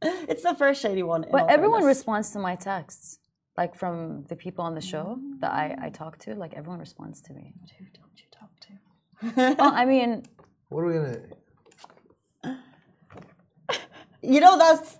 it's 0.02 0.42
the 0.42 0.54
first 0.54 0.80
shady 0.80 1.02
one. 1.02 1.26
But 1.30 1.50
everyone 1.50 1.80
fairness. 1.82 1.98
responds 1.98 2.30
to 2.30 2.38
my 2.38 2.56
texts, 2.56 3.18
like 3.58 3.74
from 3.74 4.24
the 4.30 4.36
people 4.36 4.64
on 4.64 4.74
the 4.74 4.80
show 4.80 5.18
that 5.40 5.52
I, 5.52 5.76
I 5.86 5.90
talk 5.90 6.16
to. 6.20 6.34
Like 6.34 6.54
everyone 6.54 6.80
responds 6.80 7.20
to 7.26 7.34
me. 7.34 7.52
Who 7.78 7.84
don't 8.00 8.16
you 8.22 8.28
talk 8.40 8.52
to? 8.66 9.56
well, 9.62 9.74
I 9.74 9.84
mean, 9.84 10.22
What 10.70 10.80
are 10.80 10.86
we 10.86 10.94
gonna? 10.94 11.20
You 14.22 14.40
know 14.40 14.56
that's 14.56 14.96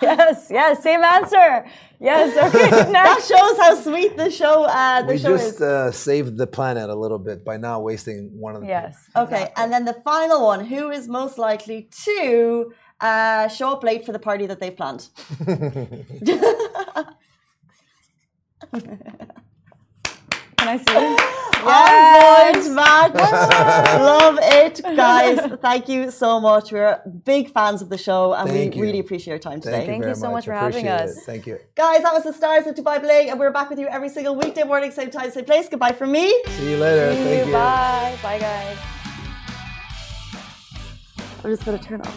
yes, 0.02 0.46
yes, 0.50 0.82
same 0.82 1.02
answer. 1.04 1.66
Yes, 2.00 2.36
okay. 2.54 2.70
that 2.92 3.20
shows 3.26 3.58
how 3.58 3.74
sweet 3.74 4.16
the 4.16 4.30
show 4.30 4.64
uh, 4.64 5.02
the 5.02 5.08
We 5.08 5.18
show 5.18 5.36
just 5.36 5.56
is. 5.56 5.62
uh, 5.62 5.92
saved 5.92 6.36
the 6.38 6.46
planet 6.46 6.88
a 6.88 6.94
little 6.94 7.18
bit 7.18 7.44
by 7.44 7.56
not 7.56 7.82
wasting 7.82 8.30
one 8.38 8.56
of 8.56 8.62
the. 8.62 8.68
Yes. 8.68 8.96
Okay, 9.14 9.50
and 9.56 9.72
then 9.72 9.84
the 9.84 9.94
final 10.04 10.44
one: 10.44 10.64
Who 10.64 10.90
is 10.90 11.08
most 11.08 11.38
likely 11.38 11.88
to 12.04 12.72
uh, 13.00 13.48
show 13.48 13.70
up 13.72 13.82
late 13.84 14.06
for 14.06 14.12
the 14.12 14.18
party 14.18 14.46
that 14.46 14.60
they've 14.60 14.76
planned? 14.76 15.08
Can 20.60 20.68
I 20.68 20.76
see? 20.76 21.16
On 21.62 22.54
point 22.54 22.74
match. 22.74 23.14
Love 24.00 24.38
it, 24.40 24.80
guys. 24.96 25.38
Thank 25.60 25.88
you 25.88 26.10
so 26.10 26.40
much. 26.40 26.70
We're 26.72 27.00
big 27.24 27.52
fans 27.52 27.82
of 27.82 27.88
the 27.90 27.98
show, 27.98 28.32
and 28.34 28.48
Thank 28.48 28.74
we 28.74 28.78
you. 28.78 28.82
really 28.84 28.98
appreciate 28.98 29.32
your 29.32 29.38
time 29.38 29.60
today. 29.60 29.86
Thank 29.86 29.86
you 29.86 29.92
Thank 30.04 30.16
you 30.16 30.20
so 30.20 30.30
much 30.30 30.44
for 30.46 30.52
Appreciate 30.52 30.84
having 30.84 31.08
it. 31.08 31.16
us. 31.16 31.24
Thank 31.24 31.46
you. 31.46 31.58
Guys, 31.74 32.02
that 32.02 32.12
was 32.14 32.24
the 32.24 32.32
stars 32.32 32.66
of 32.66 32.74
Dubai 32.76 33.00
Bling, 33.00 33.30
and 33.30 33.38
we're 33.40 33.52
back 33.52 33.68
with 33.70 33.78
you 33.78 33.88
every 33.88 34.08
single 34.08 34.36
weekday 34.36 34.64
morning, 34.64 34.90
same 34.90 35.10
time, 35.10 35.30
same 35.30 35.44
place. 35.44 35.68
Goodbye 35.68 35.92
from 35.92 36.12
me. 36.12 36.26
See 36.48 36.70
you 36.72 36.76
later. 36.78 37.12
See 37.12 37.24
Thank 37.24 37.40
you. 37.40 37.46
you. 37.46 37.52
Bye. 37.52 38.18
Bye, 38.22 38.38
guys. 38.38 38.78
I'm 41.42 41.50
just 41.50 41.64
gonna 41.64 41.78
turn 41.78 42.00
off. 42.02 42.16